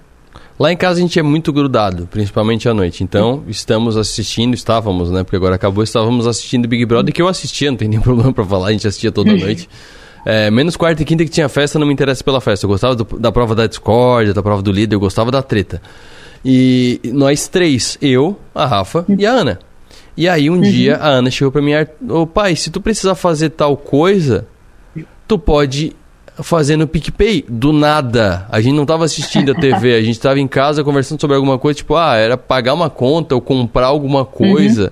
Lá 0.60 0.72
em 0.72 0.78
casa 0.78 1.00
a 1.00 1.02
gente 1.02 1.18
é 1.20 1.24
muito 1.24 1.52
grudado, 1.52 2.08
principalmente 2.10 2.70
à 2.70 2.74
noite. 2.74 3.04
Então, 3.04 3.44
estamos 3.48 3.98
assistindo, 3.98 4.54
estávamos, 4.54 5.10
né? 5.12 5.24
Porque 5.24 5.36
agora 5.36 5.56
acabou, 5.56 5.84
estávamos 5.84 6.28
assistindo 6.28 6.68
Big 6.68 6.86
Brother, 6.86 7.14
que 7.14 7.22
eu 7.22 7.28
assistia, 7.28 7.70
não 7.72 7.78
tem 7.78 7.88
nenhum 7.88 8.02
problema 8.04 8.32
pra 8.32 8.46
falar, 8.46 8.68
a 8.68 8.72
gente 8.72 8.88
assistia 8.88 9.12
toda 9.12 9.34
noite. 9.36 9.68
É, 10.24 10.52
menos 10.52 10.78
quarta 10.78 11.02
e 11.02 11.06
quinta 11.06 11.24
que 11.26 11.32
tinha 11.32 11.50
festa, 11.50 11.80
não 11.80 11.88
me 11.88 11.94
interessa 11.94 12.24
pela 12.24 12.40
festa. 12.40 12.66
Eu 12.66 12.70
gostava 12.70 12.96
do- 12.96 13.20
da 13.20 13.32
prova 13.32 13.56
da 13.56 13.66
Discord, 13.66 14.34
da 14.34 14.44
prova 14.44 14.62
do 14.62 14.72
líder, 14.72 14.96
eu 14.96 15.00
gostava 15.00 15.32
da 15.32 15.42
treta. 15.42 15.82
E 16.44 17.00
nós 17.06 17.48
três, 17.48 17.98
eu, 18.02 18.40
a 18.54 18.66
Rafa 18.66 19.06
e 19.08 19.26
a 19.26 19.32
Ana. 19.32 19.60
E 20.18 20.28
aí 20.28 20.50
um 20.50 20.60
dia 20.60 20.98
a 20.98 21.08
Ana 21.08 21.32
chegou 21.32 21.52
pra 21.52 21.62
mim, 21.62 21.72
ô 22.10 22.26
pai, 22.28 22.56
se 22.56 22.70
tu 22.70 22.82
precisar 22.82 23.16
fazer 23.16 23.52
tal 23.52 23.78
coisa, 23.78 24.48
tu 25.28 25.38
pode 25.38 25.96
fazer 26.44 26.76
no 26.76 26.88
PicPay, 26.88 27.46
do 27.48 27.72
nada. 27.72 28.46
A 28.50 28.60
gente 28.60 28.76
não 28.76 28.86
tava 28.86 29.06
assistindo 29.06 29.52
a 29.52 29.56
TV, 29.56 29.96
a 29.96 30.02
gente 30.02 30.20
tava 30.20 30.40
em 30.40 30.48
casa 30.48 30.84
conversando 30.84 31.20
sobre 31.22 31.36
alguma 31.36 31.60
coisa, 31.60 31.78
tipo, 31.78 31.96
ah, 31.96 32.16
era 32.16 32.38
pagar 32.38 32.74
uma 32.74 32.90
conta 32.90 33.36
ou 33.36 33.42
comprar 33.42 33.88
alguma 33.88 34.26
coisa. 34.26 34.92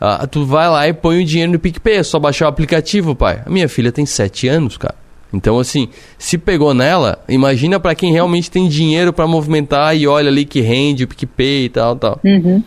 Ah, 0.00 0.26
tu 0.26 0.44
vai 0.44 0.68
lá 0.68 0.88
e 0.88 0.92
põe 0.92 1.22
o 1.22 1.24
dinheiro 1.24 1.52
no 1.52 1.58
PicPay, 1.58 1.96
é 1.96 2.02
só 2.02 2.18
baixar 2.18 2.46
o 2.46 2.48
aplicativo, 2.48 3.14
pai. 3.14 3.42
A 3.44 3.50
minha 3.50 3.68
filha 3.68 3.90
tem 3.90 4.06
7 4.06 4.48
anos, 4.48 4.76
cara. 4.76 4.94
Então, 5.32 5.58
assim, 5.58 5.88
se 6.18 6.38
pegou 6.38 6.72
nela, 6.72 7.18
imagina 7.28 7.78
pra 7.78 7.94
quem 7.94 8.12
realmente 8.12 8.50
tem 8.50 8.66
dinheiro 8.68 9.12
pra 9.12 9.26
movimentar 9.26 9.94
e 9.96 10.06
olha 10.06 10.28
ali 10.28 10.44
que 10.44 10.60
rende 10.60 11.04
o 11.04 11.08
PicPay 11.08 11.64
e 11.66 11.68
tal, 11.68 11.96
tal. 11.96 12.18
Uhum. 12.24 12.62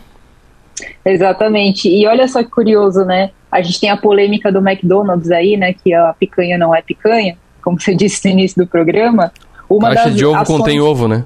Exatamente. 1.04 1.88
E 1.88 2.06
olha 2.06 2.26
só 2.28 2.42
que 2.42 2.50
curioso, 2.50 3.04
né? 3.04 3.30
A 3.50 3.60
gente 3.60 3.80
tem 3.80 3.90
a 3.90 3.96
polêmica 3.96 4.50
do 4.50 4.58
McDonald's 4.66 5.30
aí, 5.30 5.56
né? 5.56 5.72
Que 5.74 5.92
a 5.92 6.14
picanha 6.18 6.56
não 6.56 6.74
é 6.74 6.80
picanha, 6.80 7.36
como 7.62 7.80
você 7.80 7.94
disse 7.96 8.26
no 8.28 8.32
início 8.38 8.62
do 8.64 8.68
programa. 8.68 9.32
Uma 9.68 9.88
Caixa 9.94 10.04
das 10.10 10.16
de 10.16 10.24
ovo 10.24 10.36
ações- 10.38 10.58
contém 10.58 10.80
ovo, 10.80 11.08
né? 11.08 11.24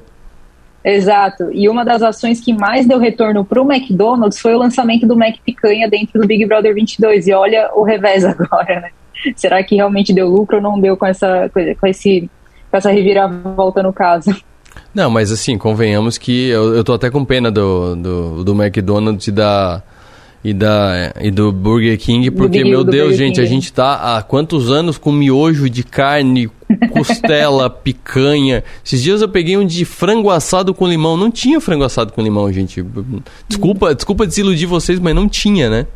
Exato. 0.85 1.51
E 1.53 1.69
uma 1.69 1.85
das 1.85 2.01
ações 2.01 2.41
que 2.41 2.53
mais 2.53 2.87
deu 2.87 2.99
retorno 2.99 3.45
para 3.45 3.61
o 3.61 3.71
McDonald's 3.73 4.39
foi 4.39 4.55
o 4.55 4.59
lançamento 4.59 5.05
do 5.07 5.17
Mac 5.17 5.35
Picanha 5.45 5.89
dentro 5.91 6.21
do 6.21 6.27
Big 6.29 6.47
Brother 6.47 6.73
22. 6.75 7.27
E 7.27 7.33
olha 7.33 7.71
o 7.75 7.83
revés 7.83 8.25
agora, 8.25 8.81
né? 8.81 8.91
Será 9.37 9.63
que 9.63 9.75
realmente 9.77 10.13
deu 10.13 10.29
lucro 10.29 10.57
ou 10.57 10.63
não 10.63 10.81
deu 10.81 10.97
com 10.97 11.07
essa, 11.07 11.51
com 11.81 11.87
esse, 11.87 12.31
com 12.71 12.77
essa 12.77 12.91
reviravolta 12.91 13.83
no 13.83 13.93
caso? 13.93 14.35
Não, 14.95 15.11
mas 15.11 15.33
assim, 15.33 15.57
convenhamos 15.57 16.19
que 16.19 16.49
eu, 16.49 16.75
eu 16.75 16.85
tô 16.85 16.93
até 16.93 17.11
com 17.11 17.25
pena 17.25 17.51
do, 17.51 17.97
do, 17.97 18.45
do 18.45 18.63
McDonald's 18.63 19.27
e 19.27 19.33
da, 19.33 19.83
e 20.45 20.53
da 20.53 21.13
e 21.21 21.31
do 21.31 21.51
Burger 21.51 21.99
King, 21.99 22.31
porque, 22.31 22.59
Big- 22.59 22.71
meu 22.71 22.85
Deus, 22.85 23.11
Burger 23.11 23.19
gente, 23.27 23.41
a 23.41 23.45
King. 23.45 23.55
gente 23.55 23.73
tá 23.73 24.17
há 24.17 24.23
quantos 24.23 24.71
anos 24.71 24.99
com 24.99 25.11
miojo 25.13 25.69
de 25.71 25.83
carne, 25.83 26.51
costela, 26.93 27.71
picanha. 27.71 28.63
Esses 28.85 29.03
dias 29.03 29.23
eu 29.23 29.29
peguei 29.29 29.57
um 29.57 29.67
de 29.67 29.85
frango 29.87 30.31
assado 30.31 30.75
com 30.75 30.87
limão. 30.87 31.17
Não 31.17 31.31
tinha 31.31 31.59
frango 31.61 31.85
assado 31.85 32.13
com 32.13 32.21
limão, 32.23 32.53
gente. 32.53 32.85
Desculpa, 33.49 33.95
desculpa 33.95 34.27
desiludir 34.27 34.69
vocês, 34.69 34.99
mas 34.99 35.15
não 35.15 35.27
tinha, 35.29 35.71
né? 35.71 35.87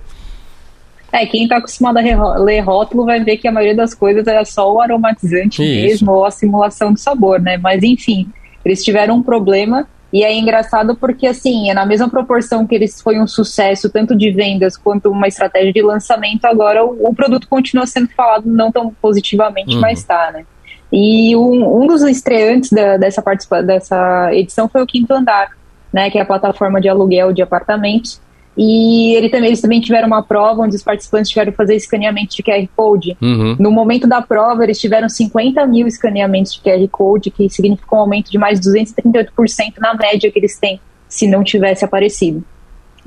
É, 1.12 1.26
quem 1.26 1.48
tá 1.48 1.56
acostumado 1.56 1.98
a 1.98 2.38
ler 2.38 2.60
rótulo 2.60 3.04
vai 3.04 3.18
ver 3.22 3.36
que 3.36 3.48
a 3.48 3.52
maioria 3.52 3.74
das 3.76 3.94
coisas 3.94 4.26
era 4.26 4.44
só 4.44 4.72
o 4.72 4.80
aromatizante 4.80 5.62
Isso. 5.62 5.82
mesmo, 6.04 6.12
ou 6.12 6.24
a 6.24 6.30
simulação 6.30 6.92
do 6.92 6.98
sabor, 7.00 7.40
né? 7.40 7.56
Mas 7.56 7.82
enfim, 7.82 8.28
eles 8.64 8.84
tiveram 8.84 9.16
um 9.16 9.22
problema 9.22 9.88
e 10.12 10.22
é 10.24 10.32
engraçado 10.36 10.96
porque, 10.96 11.26
assim, 11.26 11.70
é 11.70 11.74
na 11.74 11.86
mesma 11.86 12.08
proporção 12.08 12.66
que 12.66 12.74
eles 12.74 13.00
foi 13.00 13.18
um 13.20 13.26
sucesso, 13.26 13.88
tanto 13.90 14.16
de 14.16 14.30
vendas 14.30 14.76
quanto 14.76 15.10
uma 15.10 15.26
estratégia 15.28 15.72
de 15.72 15.82
lançamento, 15.82 16.44
agora 16.46 16.84
o, 16.84 17.08
o 17.08 17.14
produto 17.14 17.48
continua 17.48 17.86
sendo 17.86 18.08
falado 18.08 18.44
não 18.46 18.70
tão 18.72 18.92
positivamente, 19.00 19.74
Uhum. 19.74 19.80
mas 19.80 20.02
tá, 20.04 20.30
né? 20.32 20.44
E 20.92 21.36
um, 21.36 21.82
um 21.82 21.86
dos 21.86 22.02
estreantes 22.02 22.70
da- 22.70 22.96
dessa, 22.96 23.22
participa 23.22 23.62
dessa 23.62 24.30
edição 24.34 24.68
foi 24.68 24.82
o 24.82 24.86
Quinto 24.86 25.12
Andar, 25.14 25.50
né? 25.92 26.10
Que 26.10 26.18
é 26.18 26.22
a 26.22 26.26
plataforma 26.26 26.80
de 26.80 26.88
aluguel 26.88 27.32
de 27.32 27.42
apartamentos. 27.42 28.20
E 28.56 29.14
ele 29.14 29.28
também, 29.28 29.48
eles 29.48 29.60
também 29.60 29.80
tiveram 29.80 30.06
uma 30.06 30.22
prova 30.22 30.62
onde 30.62 30.74
os 30.74 30.82
participantes 30.82 31.30
tiveram 31.30 31.52
que 31.52 31.56
fazer 31.56 31.76
escaneamento 31.76 32.34
de 32.34 32.42
QR 32.42 32.66
Code. 32.76 33.16
Uhum. 33.20 33.56
No 33.58 33.70
momento 33.70 34.06
da 34.06 34.20
prova, 34.20 34.64
eles 34.64 34.78
tiveram 34.78 35.08
50 35.08 35.64
mil 35.66 35.86
escaneamentos 35.86 36.54
de 36.54 36.60
QR 36.60 36.86
Code, 36.88 37.30
que 37.30 37.48
significou 37.48 37.98
um 37.98 38.02
aumento 38.02 38.30
de 38.30 38.38
mais 38.38 38.60
de 38.60 38.68
238% 38.68 39.74
na 39.78 39.94
média 39.94 40.30
que 40.30 40.38
eles 40.38 40.58
têm, 40.58 40.80
se 41.08 41.26
não 41.26 41.44
tivesse 41.44 41.84
aparecido. 41.84 42.44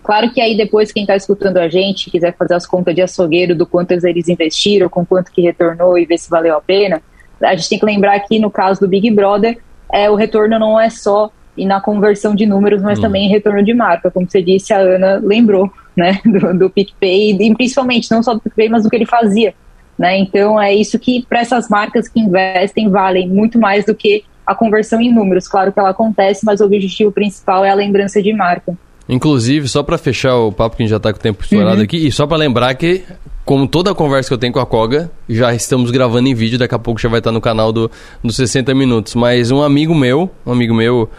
Claro 0.01 0.31
que 0.31 0.41
aí 0.41 0.57
depois 0.57 0.91
quem 0.91 1.03
está 1.03 1.15
escutando 1.15 1.57
a 1.57 1.69
gente, 1.69 2.11
quiser 2.11 2.35
fazer 2.35 2.55
as 2.55 2.65
contas 2.65 2.93
de 2.93 3.01
açougueiro 3.01 3.55
do 3.55 3.65
quanto 3.65 3.91
eles 3.91 4.27
investiram, 4.27 4.89
com 4.89 5.05
quanto 5.05 5.31
que 5.31 5.41
retornou 5.41 5.97
e 5.97 6.05
ver 6.05 6.17
se 6.17 6.29
valeu 6.29 6.57
a 6.57 6.61
pena, 6.61 7.01
a 7.41 7.55
gente 7.55 7.69
tem 7.69 7.79
que 7.79 7.85
lembrar 7.85 8.19
que 8.21 8.39
no 8.39 8.51
caso 8.51 8.81
do 8.81 8.87
Big 8.87 9.09
Brother, 9.11 9.57
é, 9.91 10.09
o 10.09 10.15
retorno 10.15 10.59
não 10.59 10.79
é 10.79 10.89
só 10.89 11.31
e 11.57 11.65
na 11.65 11.79
conversão 11.79 12.33
de 12.33 12.45
números, 12.45 12.81
mas 12.81 12.99
também 12.99 13.25
em 13.25 13.29
retorno 13.29 13.63
de 13.63 13.73
marca, 13.73 14.09
como 14.09 14.29
você 14.29 14.41
disse, 14.41 14.73
a 14.73 14.79
Ana 14.79 15.21
lembrou, 15.23 15.71
né, 15.95 16.19
do, 16.25 16.57
do 16.57 16.69
PicPay, 16.69 17.37
e 17.39 17.55
principalmente 17.55 18.09
não 18.09 18.23
só 18.23 18.33
do 18.33 18.39
PicPay, 18.41 18.69
mas 18.69 18.83
do 18.83 18.89
que 18.89 18.95
ele 18.95 19.05
fazia, 19.05 19.53
né, 19.97 20.17
então 20.17 20.59
é 20.59 20.73
isso 20.73 20.97
que 20.97 21.25
para 21.27 21.41
essas 21.41 21.69
marcas 21.69 22.07
que 22.07 22.19
investem 22.19 22.89
valem 22.89 23.29
muito 23.29 23.59
mais 23.59 23.85
do 23.85 23.93
que 23.93 24.23
a 24.45 24.53
conversão 24.53 24.99
em 24.99 25.13
números, 25.13 25.47
claro 25.47 25.71
que 25.71 25.79
ela 25.79 25.89
acontece, 25.91 26.45
mas 26.45 26.59
o 26.59 26.65
objetivo 26.65 27.11
principal 27.11 27.63
é 27.63 27.69
a 27.69 27.75
lembrança 27.75 28.21
de 28.21 28.33
marca. 28.33 28.75
Inclusive, 29.07 29.67
só 29.67 29.83
pra 29.83 29.97
fechar 29.97 30.35
o 30.37 30.51
papo 30.51 30.77
que 30.77 30.83
a 30.83 30.85
gente 30.85 30.91
já 30.91 30.99
tá 30.99 31.11
com 31.11 31.19
o 31.19 31.21
tempo 31.21 31.43
estourado 31.43 31.77
Uhum. 31.77 31.83
aqui, 31.83 32.07
e 32.07 32.11
só 32.11 32.25
pra 32.25 32.37
lembrar 32.37 32.73
que, 32.75 33.03
como 33.45 33.67
toda 33.67 33.91
a 33.91 33.95
conversa 33.95 34.29
que 34.29 34.33
eu 34.33 34.37
tenho 34.37 34.53
com 34.53 34.59
a 34.59 34.65
Koga, 34.65 35.11
já 35.27 35.53
estamos 35.53 35.91
gravando 35.91 36.27
em 36.29 36.33
vídeo, 36.33 36.57
daqui 36.57 36.73
a 36.73 36.79
pouco 36.79 36.99
já 36.99 37.09
vai 37.09 37.19
estar 37.19 37.31
no 37.31 37.41
canal 37.41 37.71
do, 37.73 37.91
do 38.23 38.31
60 38.31 38.73
Minutos. 38.73 39.13
Mas 39.15 39.51
um 39.51 39.61
amigo 39.61 39.93
meu, 39.93 40.31
um 40.45 40.51
amigo 40.53 40.73
meu 40.73 41.09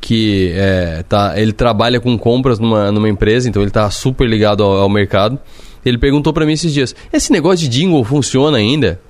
que 0.00 0.52
é, 0.54 1.04
tá, 1.08 1.34
ele 1.36 1.52
trabalha 1.52 2.00
com 2.00 2.16
compras 2.18 2.58
numa, 2.58 2.90
numa 2.90 3.08
empresa, 3.08 3.48
então 3.48 3.60
ele 3.60 3.70
tá 3.70 3.90
super 3.90 4.28
ligado 4.28 4.62
ao, 4.62 4.72
ao 4.78 4.88
mercado. 4.88 5.38
Ele 5.84 5.98
perguntou 5.98 6.32
pra 6.32 6.46
mim 6.46 6.52
esses 6.52 6.72
dias: 6.72 6.94
esse 7.12 7.30
negócio 7.32 7.58
de 7.58 7.68
jingle 7.68 8.02
funciona 8.04 8.58
ainda? 8.58 9.00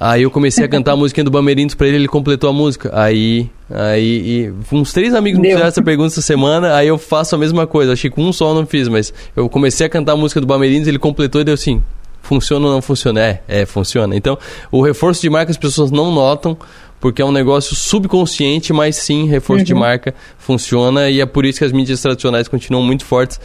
Aí 0.00 0.22
eu 0.22 0.30
comecei 0.30 0.64
a 0.64 0.68
cantar 0.68 0.92
a 0.92 0.96
musiquinha 0.96 1.24
do 1.24 1.30
Bamerindos 1.30 1.74
pra 1.74 1.88
ele, 1.88 1.96
ele 1.96 2.08
completou 2.08 2.48
a 2.48 2.52
música. 2.52 2.88
Aí, 2.92 3.50
aí, 3.68 4.52
uns 4.70 4.92
três 4.92 5.12
amigos 5.12 5.40
me 5.40 5.48
fizeram 5.48 5.66
essa 5.66 5.82
pergunta 5.82 6.12
essa 6.12 6.22
semana, 6.22 6.76
aí 6.76 6.86
eu 6.86 6.96
faço 6.96 7.34
a 7.34 7.38
mesma 7.38 7.66
coisa. 7.66 7.94
Achei 7.94 8.08
que 8.08 8.20
um 8.20 8.32
só 8.32 8.50
eu 8.50 8.54
não 8.54 8.64
fiz, 8.64 8.86
mas 8.86 9.12
eu 9.34 9.48
comecei 9.48 9.86
a 9.86 9.90
cantar 9.90 10.12
a 10.12 10.16
música 10.16 10.40
do 10.40 10.46
Bamerindos, 10.46 10.86
ele 10.86 11.00
completou 11.00 11.40
e 11.40 11.44
deu 11.44 11.54
assim. 11.54 11.82
Funciona 12.22 12.66
ou 12.66 12.72
não 12.72 12.82
funciona? 12.82 13.20
É, 13.20 13.40
é, 13.48 13.66
funciona. 13.66 14.14
Então, 14.14 14.38
o 14.70 14.82
reforço 14.82 15.20
de 15.20 15.30
marca 15.30 15.50
as 15.50 15.56
pessoas 15.56 15.90
não 15.90 16.12
notam, 16.12 16.56
porque 17.00 17.22
é 17.22 17.24
um 17.24 17.32
negócio 17.32 17.74
subconsciente, 17.76 18.72
mas 18.72 18.96
sim, 18.96 19.26
reforço 19.26 19.64
de 19.64 19.72
Uhum. 19.72 19.80
marca 19.80 20.14
funciona 20.38 21.08
e 21.10 21.20
é 21.20 21.26
por 21.26 21.44
isso 21.44 21.58
que 21.58 21.64
as 21.64 21.72
mídias 21.72 22.00
tradicionais 22.02 22.48
continuam 22.48 22.82
muito 22.84 23.04
fortes, 23.04 23.40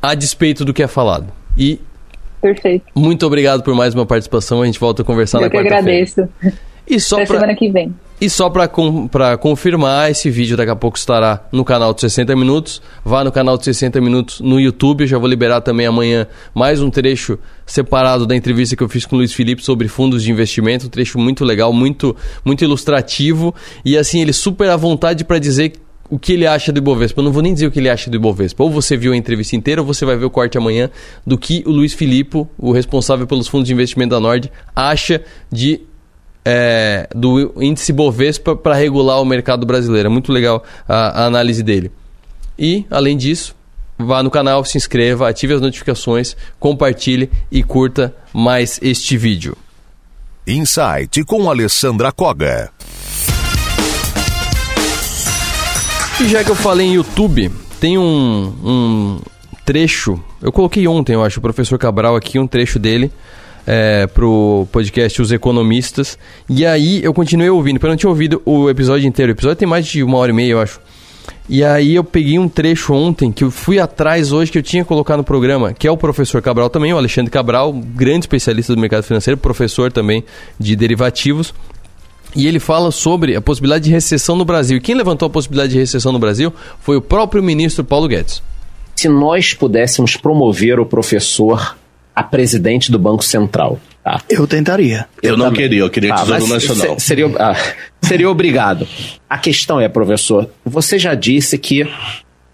a 0.00 0.14
despeito 0.14 0.64
do 0.64 0.72
que 0.72 0.82
é 0.82 0.86
falado. 0.88 1.26
E 1.56 1.78
Perfeito. 2.40 2.84
muito 2.94 3.26
obrigado 3.26 3.62
por 3.62 3.74
mais 3.74 3.94
uma 3.94 4.06
participação. 4.06 4.62
A 4.62 4.66
gente 4.66 4.80
volta 4.80 5.02
a 5.02 5.04
conversar 5.04 5.38
Eu 5.38 5.42
na 5.42 5.50
que 5.50 5.56
quarta-feira. 5.56 5.80
agradeço. 5.80 6.28
E 6.88 6.98
só 6.98 7.16
Até 7.16 7.26
pra- 7.26 7.36
semana 7.40 7.54
que 7.56 7.68
vem. 7.70 7.94
E 8.22 8.30
só 8.30 8.48
para 8.48 8.68
confirmar, 9.36 10.08
esse 10.08 10.30
vídeo 10.30 10.56
daqui 10.56 10.70
a 10.70 10.76
pouco 10.76 10.96
estará 10.96 11.44
no 11.50 11.64
canal 11.64 11.92
de 11.92 12.02
60 12.02 12.36
Minutos. 12.36 12.80
Vá 13.04 13.24
no 13.24 13.32
canal 13.32 13.58
de 13.58 13.64
60 13.64 14.00
Minutos 14.00 14.38
no 14.38 14.60
YouTube. 14.60 15.00
Eu 15.00 15.08
já 15.08 15.18
vou 15.18 15.28
liberar 15.28 15.60
também 15.60 15.86
amanhã 15.86 16.28
mais 16.54 16.80
um 16.80 16.88
trecho 16.88 17.36
separado 17.66 18.24
da 18.24 18.36
entrevista 18.36 18.76
que 18.76 18.82
eu 18.84 18.88
fiz 18.88 19.04
com 19.04 19.16
o 19.16 19.18
Luiz 19.18 19.32
Felipe 19.32 19.64
sobre 19.64 19.88
fundos 19.88 20.22
de 20.22 20.30
investimento. 20.30 20.86
Um 20.86 20.88
trecho 20.88 21.18
muito 21.18 21.44
legal, 21.44 21.72
muito, 21.72 22.14
muito 22.44 22.62
ilustrativo. 22.62 23.52
E 23.84 23.98
assim, 23.98 24.22
ele 24.22 24.32
super 24.32 24.70
à 24.70 24.76
vontade 24.76 25.24
para 25.24 25.40
dizer 25.40 25.72
o 26.08 26.16
que 26.16 26.34
ele 26.34 26.46
acha 26.46 26.70
do 26.70 26.78
Ibovespa. 26.78 27.18
Eu 27.18 27.24
não 27.24 27.32
vou 27.32 27.42
nem 27.42 27.52
dizer 27.52 27.66
o 27.66 27.72
que 27.72 27.80
ele 27.80 27.88
acha 27.88 28.08
do 28.08 28.14
Ibovespa. 28.14 28.62
Ou 28.62 28.70
você 28.70 28.96
viu 28.96 29.14
a 29.14 29.16
entrevista 29.16 29.56
inteira, 29.56 29.80
ou 29.80 29.86
você 29.86 30.04
vai 30.04 30.16
ver 30.16 30.26
o 30.26 30.30
corte 30.30 30.56
amanhã 30.56 30.88
do 31.26 31.36
que 31.36 31.64
o 31.66 31.72
Luiz 31.72 31.92
Filipe, 31.92 32.46
o 32.56 32.70
responsável 32.70 33.26
pelos 33.26 33.48
fundos 33.48 33.66
de 33.66 33.74
investimento 33.74 34.10
da 34.10 34.20
Nord, 34.20 34.48
acha 34.76 35.22
de 35.50 35.80
é, 36.44 37.08
do 37.14 37.52
índice 37.62 37.92
Bovespa 37.92 38.56
para 38.56 38.74
regular 38.74 39.20
o 39.20 39.24
mercado 39.24 39.66
brasileiro. 39.66 40.08
É 40.08 40.10
muito 40.10 40.32
legal 40.32 40.62
a, 40.88 41.22
a 41.22 41.26
análise 41.26 41.62
dele. 41.62 41.90
E, 42.58 42.84
além 42.90 43.16
disso, 43.16 43.54
vá 43.98 44.22
no 44.22 44.30
canal, 44.30 44.64
se 44.64 44.76
inscreva, 44.76 45.28
ative 45.28 45.54
as 45.54 45.60
notificações, 45.60 46.36
compartilhe 46.58 47.30
e 47.50 47.62
curta 47.62 48.14
mais 48.32 48.78
este 48.82 49.16
vídeo. 49.16 49.56
Insight 50.46 51.24
com 51.24 51.48
Alessandra 51.48 52.10
Koga. 52.10 52.70
E 56.20 56.28
já 56.28 56.44
que 56.44 56.50
eu 56.50 56.56
falei 56.56 56.88
em 56.88 56.94
YouTube, 56.94 57.50
tem 57.80 57.96
um, 57.96 58.54
um 58.62 59.20
trecho. 59.64 60.22
Eu 60.40 60.52
coloquei 60.52 60.86
ontem, 60.86 61.14
eu 61.14 61.24
acho, 61.24 61.38
o 61.38 61.42
professor 61.42 61.78
Cabral 61.78 62.16
aqui, 62.16 62.38
um 62.38 62.46
trecho 62.46 62.78
dele 62.78 63.10
é, 63.66 64.06
pro 64.06 64.66
podcast 64.70 65.20
Os 65.20 65.32
Economistas. 65.32 66.18
E 66.48 66.64
aí 66.64 67.02
eu 67.02 67.12
continuei 67.14 67.50
ouvindo, 67.50 67.74
porque 67.74 67.86
eu 67.86 67.90
não 67.90 67.96
tinha 67.96 68.10
ouvido 68.10 68.42
o 68.44 68.68
episódio 68.68 69.06
inteiro. 69.06 69.32
O 69.32 69.34
episódio 69.34 69.56
tem 69.56 69.68
mais 69.68 69.86
de 69.86 70.02
uma 70.02 70.18
hora 70.18 70.30
e 70.30 70.34
meia, 70.34 70.52
eu 70.52 70.60
acho. 70.60 70.80
E 71.48 71.64
aí 71.64 71.94
eu 71.94 72.04
peguei 72.04 72.38
um 72.38 72.48
trecho 72.48 72.92
ontem 72.92 73.30
que 73.32 73.44
eu 73.44 73.50
fui 73.50 73.78
atrás 73.78 74.32
hoje 74.32 74.50
que 74.50 74.58
eu 74.58 74.62
tinha 74.62 74.84
colocado 74.84 75.18
no 75.18 75.24
programa, 75.24 75.72
que 75.72 75.86
é 75.86 75.90
o 75.90 75.96
professor 75.96 76.40
Cabral 76.40 76.70
também, 76.70 76.92
o 76.92 76.96
Alexandre 76.96 77.30
Cabral, 77.30 77.72
grande 77.72 78.20
especialista 78.20 78.74
do 78.74 78.80
mercado 78.80 79.02
financeiro, 79.02 79.36
professor 79.36 79.92
também 79.92 80.24
de 80.58 80.74
derivativos. 80.76 81.52
E 82.34 82.46
ele 82.46 82.58
fala 82.58 82.90
sobre 82.90 83.36
a 83.36 83.40
possibilidade 83.42 83.84
de 83.84 83.90
recessão 83.90 84.36
no 84.36 84.44
Brasil. 84.44 84.78
E 84.78 84.80
quem 84.80 84.94
levantou 84.94 85.26
a 85.26 85.30
possibilidade 85.30 85.72
de 85.72 85.78
recessão 85.78 86.12
no 86.12 86.18
Brasil 86.18 86.52
foi 86.80 86.96
o 86.96 87.02
próprio 87.02 87.42
ministro 87.42 87.84
Paulo 87.84 88.08
Guedes. 88.08 88.42
Se 88.96 89.08
nós 89.08 89.52
pudéssemos 89.52 90.16
promover 90.16 90.80
o 90.80 90.86
professor 90.86 91.76
a 92.14 92.22
presidente 92.22 92.90
do 92.90 92.98
Banco 92.98 93.24
Central. 93.24 93.78
Tá? 94.04 94.20
Eu 94.28 94.46
tentaria. 94.46 95.06
Eu, 95.22 95.36
não 95.36 95.52
queria, 95.52 95.80
eu 95.80 95.90
queria 95.90 96.10
Tá, 96.14 96.22
Tesouro 96.22 96.46
Nacional. 96.48 96.98
se- 96.98 97.06
Seria, 97.06 97.30
ah, 97.38 97.56
seria 98.02 98.28
obrigado. 98.28 98.86
A 99.30 99.38
questão 99.38 99.80
é, 99.80 99.88
professor, 99.88 100.50
você 100.64 100.98
já 100.98 101.14
disse 101.14 101.56
que 101.56 101.88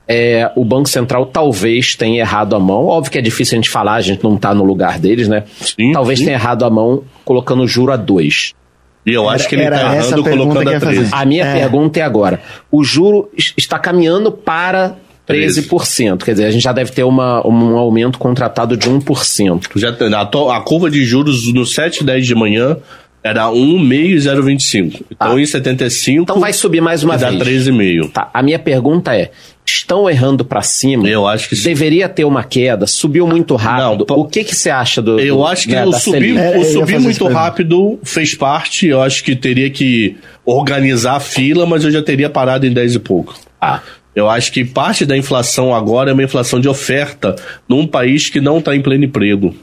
é, 0.06 0.50
o 0.56 0.64
Banco 0.64 0.88
Central 0.88 1.26
talvez 1.26 1.94
tenha 1.94 2.20
errado 2.20 2.54
a 2.54 2.60
mão. 2.60 2.86
Óbvio 2.86 3.10
que 3.12 3.18
é 3.18 3.22
difícil 3.22 3.56
a 3.56 3.58
gente 3.60 3.70
falar, 3.70 3.94
a 3.94 4.00
gente 4.00 4.22
não 4.22 4.36
está 4.36 4.54
no 4.54 4.64
lugar 4.64 4.98
deles, 4.98 5.26
né? 5.28 5.44
talvez 5.92 6.18
sim. 6.18 6.26
tenha 6.26 6.36
errado 6.36 6.64
a 6.64 6.70
mão 6.70 7.02
colocando 7.24 7.62
o 7.62 7.68
juro 7.68 7.92
a 7.92 7.96
dois. 7.96 8.52
E 9.06 9.12
eu 9.14 9.26
acho 9.28 9.48
que 9.48 9.54
ele 9.54 9.64
está 9.64 9.94
errando 9.96 10.22
colocando 10.22 10.68
a 10.68 10.80
13. 10.80 11.08
A 11.12 11.24
minha 11.24 11.44
pergunta 11.50 11.98
é 11.98 12.02
agora: 12.02 12.42
o 12.70 12.84
juro 12.84 13.30
es- 13.34 13.54
está 13.56 13.78
caminhando 13.78 14.30
para 14.30 14.96
13%. 15.28 16.24
Quer 16.24 16.32
dizer, 16.32 16.44
a 16.46 16.50
gente 16.50 16.62
já 16.62 16.72
deve 16.72 16.90
ter 16.92 17.04
uma, 17.04 17.46
um 17.46 17.76
aumento 17.76 18.18
contratado 18.18 18.76
de 18.76 18.88
1%. 18.88 19.62
Já, 19.76 19.90
a, 20.20 20.24
to- 20.26 20.50
a 20.50 20.60
curva 20.60 20.90
de 20.90 21.04
juros 21.04 21.52
no 21.52 21.64
7 21.66 22.00
e 22.00 22.04
10 22.04 22.26
de 22.26 22.34
manhã 22.34 22.76
era 23.22 23.46
1,5 23.48 23.92
e 23.92 24.16
0,25. 24.16 25.02
Então, 25.10 25.38
em 25.38 25.44
75. 25.44 26.22
Então 26.22 26.40
vai 26.40 26.52
subir 26.52 26.80
mais 26.80 27.02
uma 27.02 27.16
dá 27.18 27.30
vez. 27.30 27.66
13,5. 27.66 28.12
Tá, 28.12 28.30
a 28.32 28.42
minha 28.42 28.58
pergunta 28.58 29.14
é: 29.14 29.32
estão 29.66 30.08
errando 30.08 30.44
para 30.44 30.62
cima? 30.62 31.06
Eu 31.08 31.26
acho 31.26 31.48
que 31.48 31.56
sim. 31.56 31.64
Deveria 31.64 32.08
ter 32.08 32.24
uma 32.24 32.44
queda, 32.44 32.86
subiu 32.86 33.26
muito 33.26 33.56
rápido. 33.56 34.06
o 34.08 34.24
que, 34.24 34.44
que 34.44 34.54
você 34.54 34.70
acha 34.70 35.02
do. 35.02 35.18
Eu 35.18 35.38
do- 35.38 35.46
acho 35.46 35.64
que 35.68 35.74
né, 35.74 35.84
o 35.84 35.92
subir, 35.92 36.36
Selic? 36.38 36.58
o 36.58 36.64
subir 36.72 37.00
muito 37.00 37.26
rápido 37.26 37.98
fez 38.04 38.34
parte. 38.34 38.86
Eu 38.86 39.02
acho 39.02 39.22
que 39.24 39.34
teria 39.34 39.68
que 39.68 40.16
organizar 40.46 41.16
a 41.16 41.20
fila, 41.20 41.66
mas 41.66 41.84
eu 41.84 41.90
já 41.90 42.02
teria 42.02 42.30
parado 42.30 42.66
em 42.66 42.72
10 42.72 42.94
e 42.94 42.98
pouco. 43.00 43.34
Ah. 43.60 43.80
Eu 44.14 44.28
acho 44.28 44.52
que 44.52 44.64
parte 44.64 45.06
da 45.06 45.16
inflação 45.16 45.74
agora 45.74 46.10
é 46.10 46.12
uma 46.12 46.22
inflação 46.22 46.60
de 46.60 46.68
oferta 46.68 47.36
num 47.68 47.86
país 47.86 48.28
que 48.28 48.40
não 48.40 48.58
está 48.58 48.74
em 48.74 48.82
pleno 48.82 49.04
emprego. 49.04 49.54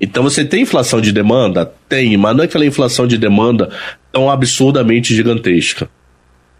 Então 0.00 0.22
você 0.22 0.44
tem 0.44 0.62
inflação 0.62 1.00
de 1.00 1.12
demanda? 1.12 1.72
Tem, 1.88 2.16
mas 2.16 2.36
não 2.36 2.42
é 2.42 2.46
aquela 2.46 2.66
inflação 2.66 3.06
de 3.06 3.18
demanda 3.18 3.70
tão 4.12 4.30
absurdamente 4.30 5.14
gigantesca. 5.14 5.88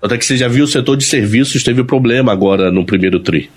Até 0.03 0.17
que 0.17 0.25
você 0.25 0.37
já 0.37 0.49
viu 0.49 0.65
o 0.65 0.69
setor 0.69 0.97
de 0.97 1.05
serviços 1.05 1.63
teve 1.63 1.83
problema 1.83 2.33
agora 2.33 2.71
no 2.71 2.85
primeiro 2.85 3.21
TRI. 3.21 3.51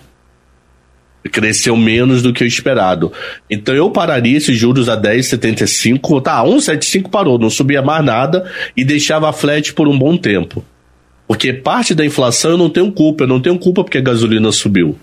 Cresceu 1.31 1.77
menos 1.77 2.23
do 2.23 2.33
que 2.33 2.43
o 2.43 2.47
esperado. 2.47 3.13
Então 3.47 3.75
eu 3.75 3.91
pararia 3.91 4.37
esses 4.37 4.57
juros 4.57 4.89
a 4.89 4.99
10,75. 4.99 6.21
Tá, 6.21 6.43
1,75 6.43 7.09
parou, 7.09 7.37
não 7.37 7.49
subia 7.49 7.81
mais 7.81 8.03
nada 8.03 8.51
e 8.75 8.83
deixava 8.83 9.31
flat 9.31 9.73
por 9.73 9.87
um 9.87 9.97
bom 9.97 10.17
tempo. 10.17 10.65
Porque 11.31 11.53
parte 11.53 11.95
da 11.95 12.05
inflação 12.05 12.51
eu 12.51 12.57
não 12.57 12.69
tenho 12.69 12.91
culpa. 12.91 13.23
Eu 13.23 13.27
não 13.29 13.39
tenho 13.39 13.57
culpa 13.57 13.85
porque 13.85 13.97
a 13.97 14.01
gasolina 14.01 14.51
subiu. 14.51 14.97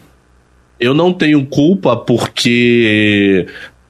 Eu 0.78 0.92
não 0.92 1.10
tenho 1.10 1.46
culpa 1.46 1.96
porque 1.96 3.46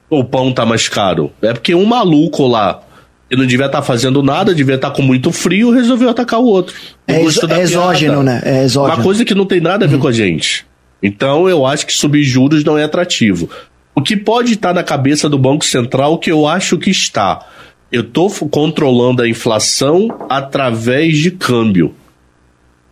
o 0.09 0.23
pão 0.23 0.53
tá 0.53 0.65
mais 0.65 0.89
caro. 0.89 1.33
É 1.43 1.53
porque 1.53 1.75
um 1.75 1.85
maluco 1.85 2.47
lá 2.47 2.81
que 3.29 3.37
não 3.37 3.45
devia 3.45 3.67
estar 3.67 3.83
fazendo 3.83 4.23
nada, 4.23 4.55
devia 4.55 4.77
estar 4.77 4.93
com 4.93 5.03
muito 5.03 5.33
frio, 5.33 5.73
resolveu 5.73 6.09
atacar 6.09 6.39
o 6.39 6.45
outro. 6.47 6.77
O 7.09 7.13
É 7.13 7.23
exo- 7.25 7.41
é 7.51 7.61
exógeno, 7.61 8.23
né? 8.23 8.41
É 8.45 8.63
exógeno. 8.63 8.95
Uma 8.99 9.03
coisa 9.03 9.25
que 9.25 9.35
não 9.35 9.45
tem 9.45 9.61
nada 9.61 9.85
a 9.85 9.89
ver 9.89 9.99
com 9.99 10.07
a 10.07 10.13
gente. 10.13 10.65
Então 11.03 11.49
eu 11.49 11.67
acho 11.67 11.87
que 11.87 11.93
subir 11.93 12.23
juros 12.23 12.63
não 12.63 12.79
é 12.79 12.85
atrativo. 12.85 13.51
O 13.97 14.01
que 14.01 14.17
pode 14.17 14.53
estar 14.53 14.73
na 14.73 14.85
cabeça 14.85 15.29
do 15.29 15.37
Banco 15.37 15.65
Central, 15.65 16.19
que 16.19 16.31
eu 16.31 16.47
acho 16.47 16.79
que 16.79 16.89
está. 16.91 17.45
Eu 17.91 18.03
estou 18.03 18.31
controlando 18.49 19.23
a 19.23 19.29
inflação 19.29 20.09
através 20.31 21.19
de 21.19 21.33
câmbio. 21.33 21.95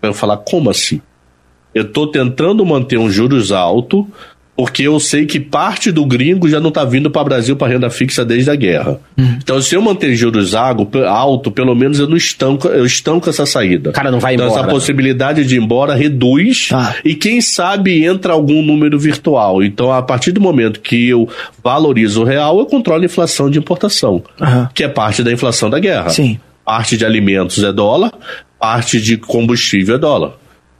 Eu 0.07 0.15
falar, 0.15 0.39
como 0.39 0.71
assim? 0.71 1.01
Eu 1.75 1.83
estou 1.83 2.07
tentando 2.07 2.65
manter 2.65 2.99
um 2.99 3.11
juros 3.11 3.53
alto, 3.53 4.07
porque 4.57 4.85
eu 4.85 4.99
sei 4.99 5.27
que 5.27 5.39
parte 5.39 5.93
do 5.93 6.07
gringo 6.07 6.49
já 6.49 6.59
não 6.59 6.71
está 6.71 6.83
vindo 6.83 7.11
para 7.11 7.21
o 7.21 7.25
Brasil 7.27 7.55
para 7.55 7.69
renda 7.69 7.91
fixa 7.91 8.25
desde 8.25 8.51
a 8.51 8.55
guerra. 8.57 8.99
Então, 9.19 9.61
se 9.61 9.75
eu 9.75 9.83
manter 9.83 10.17
juros 10.17 10.55
alto, 10.55 11.51
pelo 11.51 11.75
menos 11.75 12.01
eu 12.01 12.09
não 12.09 12.17
estanco, 12.17 12.67
eu 12.69 12.87
estanco 12.87 13.29
essa 13.29 13.45
saída. 13.45 13.93
cara 13.93 14.11
não 14.11 14.19
vai 14.19 14.35
então, 14.35 14.47
embora, 14.47 14.61
essa 14.61 14.67
né? 14.67 14.73
possibilidade 14.73 15.45
de 15.45 15.57
ir 15.57 15.59
embora 15.63 15.95
reduz 15.95 16.71
e 17.05 17.15
quem 17.15 17.43
sabe 17.43 18.03
entra 18.03 18.33
algum 18.33 18.63
número 18.63 18.99
virtual. 18.99 19.63
Então, 19.63 19.93
a 19.93 20.01
partir 20.01 20.33
do 20.33 20.41
momento 20.41 20.81
que 20.81 21.07
eu 21.07 21.29
valorizo 21.63 22.23
o 22.23 22.25
real, 22.25 22.59
eu 22.59 22.65
controlo 22.65 23.03
a 23.03 23.05
inflação 23.05 23.51
de 23.51 23.59
importação, 23.59 24.23
Aham. 24.41 24.71
que 24.73 24.83
é 24.83 24.89
parte 24.89 25.23
da 25.23 25.31
inflação 25.31 25.69
da 25.69 25.79
guerra. 25.79 26.09
Sim. 26.09 26.41
Parte 26.65 26.97
de 26.97 27.05
alimentos 27.05 27.63
é 27.63 27.73
dólar, 27.73 28.11
parte 28.59 29.01
de 29.01 29.17
combustível 29.17 29.97
é 29.97 29.99
dólar. 29.99 30.33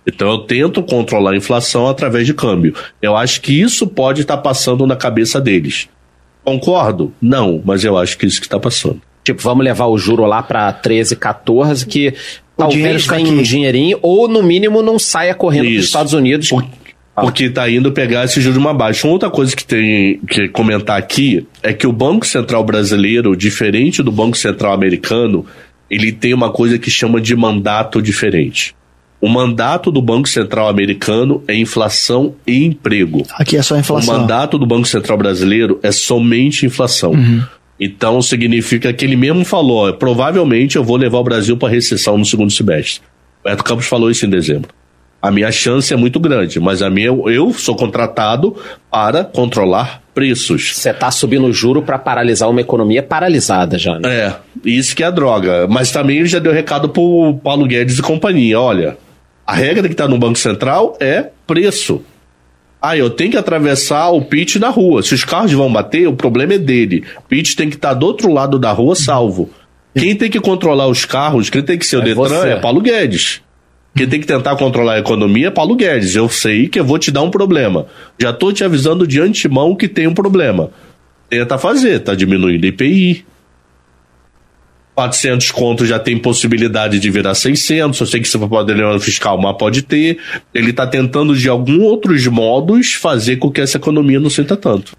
Então 0.07 0.31
eu 0.31 0.39
tento 0.39 0.83
controlar 0.83 1.33
a 1.33 1.37
inflação 1.37 1.89
através 1.89 2.27
de 2.27 2.33
câmbio. 2.33 2.75
Eu 3.03 3.17
acho 3.17 3.41
que 3.41 3.61
isso 3.61 3.87
pode 3.87 4.21
estar 4.21 4.37
passando 4.37 4.87
na 4.87 4.95
cabeça 4.95 5.41
deles. 5.41 5.89
Concordo? 6.45 7.13
Não, 7.21 7.61
mas 7.65 7.83
eu 7.83 7.99
acho 7.99 8.17
que 8.17 8.25
é 8.25 8.29
isso 8.29 8.41
que 8.41 8.47
está 8.47 8.61
passando. 8.61 9.01
Tipo, 9.25 9.43
vamos 9.43 9.65
levar 9.65 9.87
o 9.87 9.99
juro 9.99 10.25
lá 10.25 10.41
para 10.41 10.73
13, 10.73 11.17
14, 11.17 11.85
que 11.87 12.15
O 12.57 12.59
talvez 12.59 13.11
aqui. 13.11 13.25
um 13.25 13.43
dinheirinho, 13.43 13.99
ou 14.01 14.29
no 14.29 14.41
mínimo 14.45 14.81
não 14.81 14.97
saia 14.97 15.35
correndo 15.35 15.65
para 15.65 15.79
os. 15.81 15.85
Estados 15.85 16.13
Unidos. 16.13 16.51
Porque 17.17 17.45
está 17.45 17.69
indo 17.69 17.91
pegar 17.91 18.27
esse 18.27 18.41
juros 18.41 18.59
mais 18.59 18.77
baixo. 18.77 19.07
Uma 19.07 19.15
outra 19.15 19.31
coisa 19.31 19.57
que 19.57 19.65
tem 19.65 20.21
que 20.29 20.49
comentar 20.51 20.99
aqui 20.99 21.47
é 21.63 21.73
que 21.73 21.87
o 21.87 21.93
Banco 21.93 22.27
Central 22.27 22.63
brasileiro, 22.63 23.35
diferente 23.35 24.03
do 24.03 24.13
Banco 24.13 24.37
Central 24.37 24.73
americano, 24.73 25.45
ele 25.91 26.13
tem 26.13 26.35
uma 26.35 26.51
coisa 26.51 26.79
que 26.79 26.91
chama 26.91 27.21
de 27.21 27.35
mandato 27.35 28.03
diferente. 28.03 28.75
O 29.21 29.29
mandato 29.29 29.91
do 29.91 30.03
Banco 30.03 30.29
Central 30.29 30.69
americano 30.69 31.43
é 31.49 31.55
inflação 31.55 32.35
e 32.47 32.65
emprego. 32.65 33.27
Aqui 33.33 33.57
é 33.57 33.63
só 33.63 33.77
inflação. 33.79 34.15
O 34.15 34.19
mandato 34.19 34.59
do 34.59 34.67
Banco 34.67 34.87
Central 34.87 35.17
brasileiro 35.17 35.81
é 35.83 35.91
somente 35.91 36.67
inflação. 36.67 37.13
Uhum. 37.13 37.43
Então 37.81 38.21
significa 38.21 38.93
que 38.93 39.05
ele 39.05 39.17
mesmo 39.17 39.45
falou: 39.45 39.93
provavelmente 39.95 40.77
eu 40.77 40.85
vou 40.85 40.97
levar 40.97 41.19
o 41.19 41.25
Brasil 41.25 41.57
para 41.57 41.69
recessão 41.69 42.19
no 42.19 42.25
segundo 42.25 42.51
semestre. 42.51 43.03
O 43.41 43.49
Beto 43.49 43.65
Campos 43.65 43.87
falou 43.87 44.11
isso 44.11 44.27
em 44.27 44.31
dezembro. 44.31 44.71
A 45.27 45.31
minha 45.33 45.51
chance 45.51 45.93
é 45.93 45.97
muito 45.97 46.21
grande, 46.21 46.61
mas 46.61 46.83
a 46.83 46.89
minha, 46.89 47.09
eu 47.09 47.53
sou 47.53 47.75
contratado 47.75 48.55
para 48.89 49.25
controlar 49.25 50.01
preços. 50.15 50.73
Você 50.77 50.91
está 50.91 51.11
subindo 51.11 51.47
o 51.47 51.53
juro 51.53 51.83
para 51.83 51.99
paralisar 51.99 52.49
uma 52.49 52.61
economia 52.61 53.03
paralisada 53.03 53.77
já, 53.77 53.99
né? 53.99 54.09
É, 54.09 54.35
isso 54.65 54.95
que 54.95 55.03
é 55.03 55.07
a 55.07 55.11
droga. 55.11 55.67
Mas 55.67 55.91
também 55.91 56.25
já 56.27 56.39
deu 56.39 56.53
recado 56.53 56.89
pro 56.89 57.39
Paulo 57.43 57.67
Guedes 57.67 57.99
e 57.99 58.03
companhia. 58.03 58.61
Olha, 58.61 58.97
a 59.45 59.53
regra 59.55 59.89
que 59.89 59.95
está 59.95 60.07
no 60.07 60.17
Banco 60.17 60.39
Central 60.39 60.97
é 61.01 61.27
preço. 61.45 62.03
Ah, 62.81 62.97
eu 62.97 63.11
tenho 63.11 63.33
que 63.33 63.37
atravessar 63.37 64.11
o 64.11 64.23
pitch 64.23 64.57
na 64.57 64.69
rua. 64.69 65.03
Se 65.03 65.13
os 65.13 65.25
carros 65.25 65.53
vão 65.53 65.73
bater, 65.73 66.07
o 66.07 66.13
problema 66.15 66.55
é 66.55 66.59
dele. 66.59 67.03
O 67.19 67.23
pitch 67.23 67.57
tem 67.57 67.69
que 67.69 67.75
estar 67.75 67.95
do 67.95 68.07
outro 68.07 68.33
lado 68.33 68.61
da 68.61 68.71
rua 68.71 68.95
salvo. 68.95 69.51
Quem 69.93 70.15
tem 70.15 70.31
que 70.31 70.39
controlar 70.39 70.87
os 70.87 71.05
carros, 71.05 71.51
quem 71.51 71.63
tem 71.63 71.77
que 71.77 71.85
ser 71.87 71.97
o 71.97 72.03
É 72.03 72.05
Detran 72.05 72.29
você. 72.29 72.49
é 72.51 72.57
Paulo 72.57 72.81
Guedes. 72.81 73.41
Quem 73.97 74.07
tem 74.07 74.21
que 74.21 74.27
tentar 74.27 74.55
controlar 74.57 74.95
a 74.95 74.99
economia 74.99 75.51
Paulo 75.51 75.75
Guedes. 75.75 76.15
Eu 76.15 76.29
sei 76.29 76.69
que 76.69 76.79
eu 76.79 76.85
vou 76.85 76.99
te 76.99 77.11
dar 77.11 77.23
um 77.23 77.31
problema. 77.31 77.87
Já 78.21 78.31
tô 78.31 78.53
te 78.53 78.63
avisando 78.63 79.07
de 79.07 79.19
antemão 79.21 79.75
que 79.75 79.89
tem 79.89 80.07
um 80.07 80.13
problema. 80.13 80.71
Tenta 81.31 81.57
fazer, 81.57 82.01
tá 82.01 82.15
diminuindo 82.15 82.67
IPI. 82.67 83.25
400 84.95 85.51
contos 85.51 85.89
já 85.89 85.99
tem 85.99 86.19
possibilidade 86.19 86.99
de 86.99 87.11
virar 87.11 87.35
600. 87.35 87.99
Eu 87.99 88.07
sei 88.07 88.21
que 88.21 88.29
se 88.29 88.39
for 88.39 88.49
padrão 88.49 89.01
fiscal, 89.01 89.41
mas 89.41 89.57
pode 89.57 89.81
ter. 89.81 90.19
Ele 90.55 90.71
está 90.71 90.87
tentando, 90.87 91.35
de 91.35 91.49
algum 91.49 91.81
outros 91.81 92.27
modos, 92.27 92.93
fazer 92.93 93.37
com 93.37 93.51
que 93.51 93.63
essa 93.63 93.79
economia 93.79 94.21
não 94.21 94.29
sinta 94.29 94.59
tanto. 94.59 94.95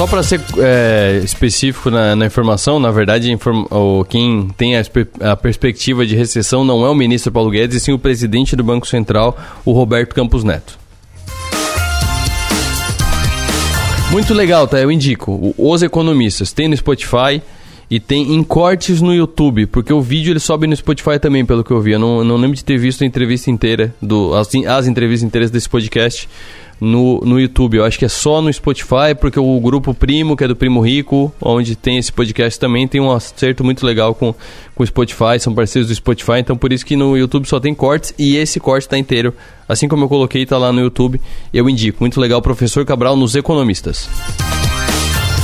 Só 0.00 0.06
para 0.06 0.22
ser 0.22 0.40
é, 0.56 1.20
específico 1.22 1.90
na, 1.90 2.16
na 2.16 2.24
informação, 2.24 2.80
na 2.80 2.90
verdade, 2.90 3.30
inform- 3.30 3.66
o, 3.70 4.02
quem 4.02 4.48
tem 4.56 4.74
a, 4.74 4.82
a 5.30 5.36
perspectiva 5.36 6.06
de 6.06 6.16
recessão 6.16 6.64
não 6.64 6.86
é 6.86 6.88
o 6.88 6.94
ministro 6.94 7.30
Paulo 7.30 7.50
Guedes, 7.50 7.76
e 7.76 7.80
sim 7.80 7.92
o 7.92 7.98
presidente 7.98 8.56
do 8.56 8.64
Banco 8.64 8.86
Central, 8.86 9.38
o 9.62 9.72
Roberto 9.72 10.14
Campos 10.14 10.42
Neto. 10.42 10.78
Muito 14.10 14.32
legal, 14.32 14.66
tá? 14.66 14.78
Eu 14.78 14.90
indico. 14.90 15.54
Os 15.58 15.82
Economistas. 15.82 16.50
Tem 16.50 16.66
no 16.66 16.74
Spotify 16.78 17.42
e 17.90 18.00
tem 18.00 18.34
em 18.34 18.42
cortes 18.42 19.02
no 19.02 19.14
YouTube, 19.14 19.66
porque 19.66 19.92
o 19.92 20.00
vídeo 20.00 20.32
ele 20.32 20.40
sobe 20.40 20.66
no 20.66 20.74
Spotify 20.74 21.18
também, 21.18 21.44
pelo 21.44 21.62
que 21.62 21.72
eu 21.72 21.80
vi. 21.82 21.92
Eu 21.92 21.98
não, 21.98 22.24
não 22.24 22.36
lembro 22.36 22.56
de 22.56 22.64
ter 22.64 22.78
visto 22.78 23.04
a 23.04 23.06
entrevista 23.06 23.50
inteira, 23.50 23.94
do, 24.00 24.32
as, 24.34 24.48
as 24.66 24.86
entrevistas 24.86 25.26
inteiras 25.26 25.50
desse 25.50 25.68
podcast 25.68 26.26
no, 26.80 27.20
no 27.20 27.38
YouTube. 27.38 27.76
Eu 27.76 27.84
acho 27.84 27.98
que 27.98 28.04
é 28.04 28.08
só 28.08 28.40
no 28.40 28.52
Spotify, 28.52 29.14
porque 29.20 29.38
o 29.38 29.60
grupo 29.60 29.92
Primo, 29.92 30.36
que 30.36 30.44
é 30.44 30.48
do 30.48 30.56
Primo 30.56 30.80
Rico, 30.80 31.32
onde 31.40 31.76
tem 31.76 31.98
esse 31.98 32.12
podcast 32.12 32.58
também, 32.58 32.88
tem 32.88 33.00
um 33.00 33.10
acerto 33.10 33.62
muito 33.62 33.84
legal 33.84 34.14
com, 34.14 34.34
com 34.74 34.82
o 34.82 34.86
Spotify, 34.86 35.38
são 35.38 35.54
parceiros 35.54 35.88
do 35.88 35.94
Spotify, 35.94 36.38
então 36.38 36.56
por 36.56 36.72
isso 36.72 36.86
que 36.86 36.96
no 36.96 37.16
YouTube 37.16 37.46
só 37.46 37.60
tem 37.60 37.74
cortes 37.74 38.14
e 38.18 38.36
esse 38.36 38.58
corte 38.58 38.88
tá 38.88 38.96
inteiro. 38.96 39.34
Assim 39.68 39.86
como 39.86 40.04
eu 40.04 40.08
coloquei, 40.08 40.44
tá 40.44 40.58
lá 40.58 40.72
no 40.72 40.80
YouTube. 40.80 41.20
Eu 41.54 41.68
indico. 41.68 41.98
Muito 42.00 42.20
legal, 42.20 42.42
professor 42.42 42.84
Cabral 42.84 43.14
nos 43.16 43.36
Economistas. 43.36 44.08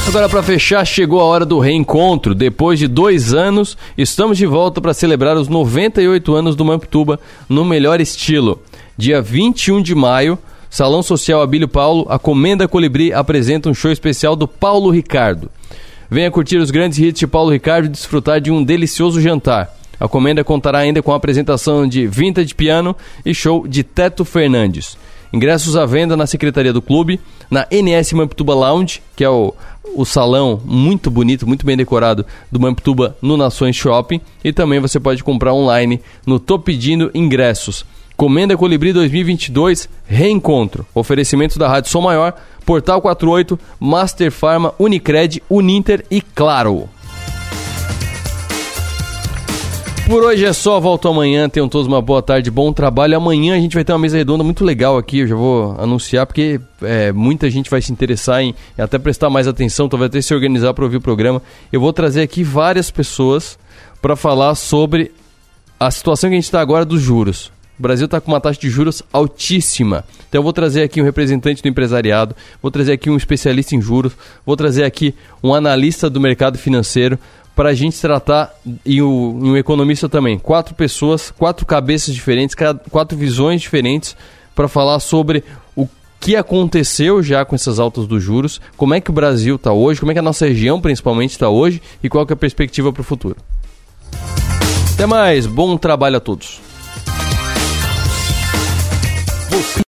Agora, 0.08 0.28
para 0.28 0.42
fechar, 0.42 0.84
chegou 0.84 1.20
a 1.20 1.24
hora 1.24 1.44
do 1.44 1.58
reencontro. 1.58 2.32
Depois 2.32 2.78
de 2.78 2.86
dois 2.86 3.34
anos, 3.34 3.76
estamos 3.98 4.38
de 4.38 4.46
volta 4.46 4.80
para 4.80 4.94
celebrar 4.94 5.36
os 5.36 5.48
98 5.48 6.34
anos 6.34 6.54
do 6.54 6.64
Mamptuba 6.64 7.18
no 7.48 7.64
melhor 7.64 8.00
estilo. 8.00 8.62
Dia 8.96 9.20
21 9.20 9.82
de 9.82 9.94
maio, 9.96 10.38
Salão 10.76 11.02
Social 11.02 11.40
Abílio 11.40 11.66
Paulo, 11.66 12.04
a 12.06 12.18
Comenda 12.18 12.68
Colibri 12.68 13.10
apresenta 13.10 13.70
um 13.70 13.72
show 13.72 13.90
especial 13.90 14.36
do 14.36 14.46
Paulo 14.46 14.90
Ricardo. 14.90 15.50
Venha 16.10 16.30
curtir 16.30 16.58
os 16.58 16.70
grandes 16.70 16.98
hits 16.98 17.18
de 17.18 17.26
Paulo 17.26 17.50
Ricardo 17.50 17.86
e 17.86 17.88
desfrutar 17.88 18.42
de 18.42 18.50
um 18.50 18.62
delicioso 18.62 19.18
jantar. 19.18 19.74
A 19.98 20.06
Comenda 20.06 20.44
contará 20.44 20.80
ainda 20.80 21.02
com 21.02 21.14
a 21.14 21.16
apresentação 21.16 21.88
de 21.88 22.06
Vintage 22.06 22.54
Piano 22.54 22.94
e 23.24 23.32
show 23.32 23.66
de 23.66 23.82
Teto 23.82 24.22
Fernandes. 24.22 24.98
Ingressos 25.32 25.76
à 25.76 25.86
venda 25.86 26.14
na 26.14 26.26
secretaria 26.26 26.74
do 26.74 26.82
clube, 26.82 27.18
na 27.50 27.66
NS 27.70 28.12
Mamptuba 28.12 28.54
Lounge, 28.54 29.02
que 29.16 29.24
é 29.24 29.30
o, 29.30 29.54
o 29.94 30.04
salão 30.04 30.60
muito 30.62 31.10
bonito, 31.10 31.46
muito 31.46 31.64
bem 31.64 31.78
decorado 31.78 32.26
do 32.52 32.60
Mamptuba 32.60 33.16
no 33.22 33.38
Nações 33.38 33.76
Shopping. 33.76 34.20
E 34.44 34.52
também 34.52 34.78
você 34.78 35.00
pode 35.00 35.24
comprar 35.24 35.54
online 35.54 36.02
no 36.26 36.38
Tô 36.38 36.58
Pedindo 36.58 37.10
Ingressos. 37.14 37.86
Comenda 38.16 38.56
Colibri 38.56 38.94
2022 38.94 39.90
Reencontro. 40.06 40.86
Oferecimento 40.94 41.58
da 41.58 41.68
Rádio 41.68 41.90
Som 41.90 42.00
Maior, 42.00 42.32
Portal 42.64 43.02
48, 43.02 43.58
Master 43.78 44.32
Pharma, 44.32 44.74
Unicred, 44.78 45.42
Uninter 45.50 46.04
e 46.10 46.22
Claro. 46.22 46.88
Por 50.08 50.22
hoje 50.22 50.46
é 50.46 50.52
só, 50.52 50.80
volto 50.80 51.08
amanhã. 51.08 51.48
Tenham 51.48 51.68
todos 51.68 51.86
uma 51.86 52.00
boa 52.00 52.22
tarde, 52.22 52.50
bom 52.50 52.72
trabalho. 52.72 53.16
Amanhã 53.16 53.54
a 53.54 53.58
gente 53.58 53.74
vai 53.74 53.84
ter 53.84 53.92
uma 53.92 53.98
mesa 53.98 54.16
redonda 54.16 54.42
muito 54.42 54.64
legal 54.64 54.96
aqui. 54.96 55.18
Eu 55.18 55.26
já 55.26 55.34
vou 55.34 55.74
anunciar 55.78 56.24
porque 56.26 56.58
é, 56.80 57.12
muita 57.12 57.50
gente 57.50 57.68
vai 57.68 57.82
se 57.82 57.92
interessar 57.92 58.40
em 58.40 58.54
até 58.78 58.98
prestar 58.98 59.28
mais 59.28 59.46
atenção, 59.46 59.88
talvez 59.88 60.08
até 60.08 60.22
se 60.22 60.32
organizar 60.32 60.72
para 60.72 60.84
ouvir 60.84 60.98
o 60.98 61.00
programa. 61.02 61.42
Eu 61.70 61.80
vou 61.80 61.92
trazer 61.92 62.22
aqui 62.22 62.42
várias 62.42 62.90
pessoas 62.90 63.58
para 64.00 64.16
falar 64.16 64.54
sobre 64.54 65.12
a 65.78 65.90
situação 65.90 66.30
que 66.30 66.34
a 66.34 66.38
gente 66.38 66.44
está 66.44 66.60
agora 66.60 66.84
dos 66.84 67.02
juros. 67.02 67.54
O 67.78 67.82
Brasil 67.82 68.06
está 68.06 68.20
com 68.20 68.32
uma 68.32 68.40
taxa 68.40 68.58
de 68.58 68.70
juros 68.70 69.02
altíssima. 69.12 70.04
Então 70.28 70.38
eu 70.38 70.42
vou 70.42 70.52
trazer 70.52 70.82
aqui 70.82 71.00
um 71.00 71.04
representante 71.04 71.62
do 71.62 71.68
empresariado, 71.68 72.34
vou 72.62 72.70
trazer 72.70 72.92
aqui 72.92 73.10
um 73.10 73.16
especialista 73.16 73.74
em 73.74 73.80
juros, 73.80 74.12
vou 74.44 74.56
trazer 74.56 74.84
aqui 74.84 75.14
um 75.42 75.54
analista 75.54 76.08
do 76.08 76.20
mercado 76.20 76.56
financeiro 76.56 77.18
para 77.54 77.70
a 77.70 77.74
gente 77.74 77.98
tratar 77.98 78.54
e, 78.84 79.00
um 79.00 79.56
economista 79.56 80.08
também. 80.08 80.38
Quatro 80.38 80.74
pessoas, 80.74 81.30
quatro 81.30 81.64
cabeças 81.64 82.14
diferentes, 82.14 82.54
quatro 82.90 83.16
visões 83.16 83.62
diferentes 83.62 84.16
para 84.54 84.68
falar 84.68 85.00
sobre 85.00 85.44
o 85.74 85.88
que 86.20 86.36
aconteceu 86.36 87.22
já 87.22 87.44
com 87.44 87.54
essas 87.54 87.78
altas 87.78 88.06
dos 88.06 88.22
juros, 88.22 88.60
como 88.76 88.94
é 88.94 89.00
que 89.00 89.10
o 89.10 89.12
Brasil 89.12 89.56
está 89.56 89.72
hoje, 89.72 90.00
como 90.00 90.12
é 90.12 90.14
que 90.14 90.18
a 90.18 90.22
nossa 90.22 90.46
região 90.46 90.80
principalmente 90.80 91.32
está 91.32 91.48
hoje 91.48 91.80
e 92.02 92.08
qual 92.08 92.26
é 92.28 92.32
a 92.32 92.36
perspectiva 92.36 92.92
para 92.92 93.00
o 93.02 93.04
futuro. 93.04 93.36
Até 94.94 95.06
mais, 95.06 95.46
bom 95.46 95.76
trabalho 95.76 96.16
a 96.16 96.20
todos. 96.20 96.65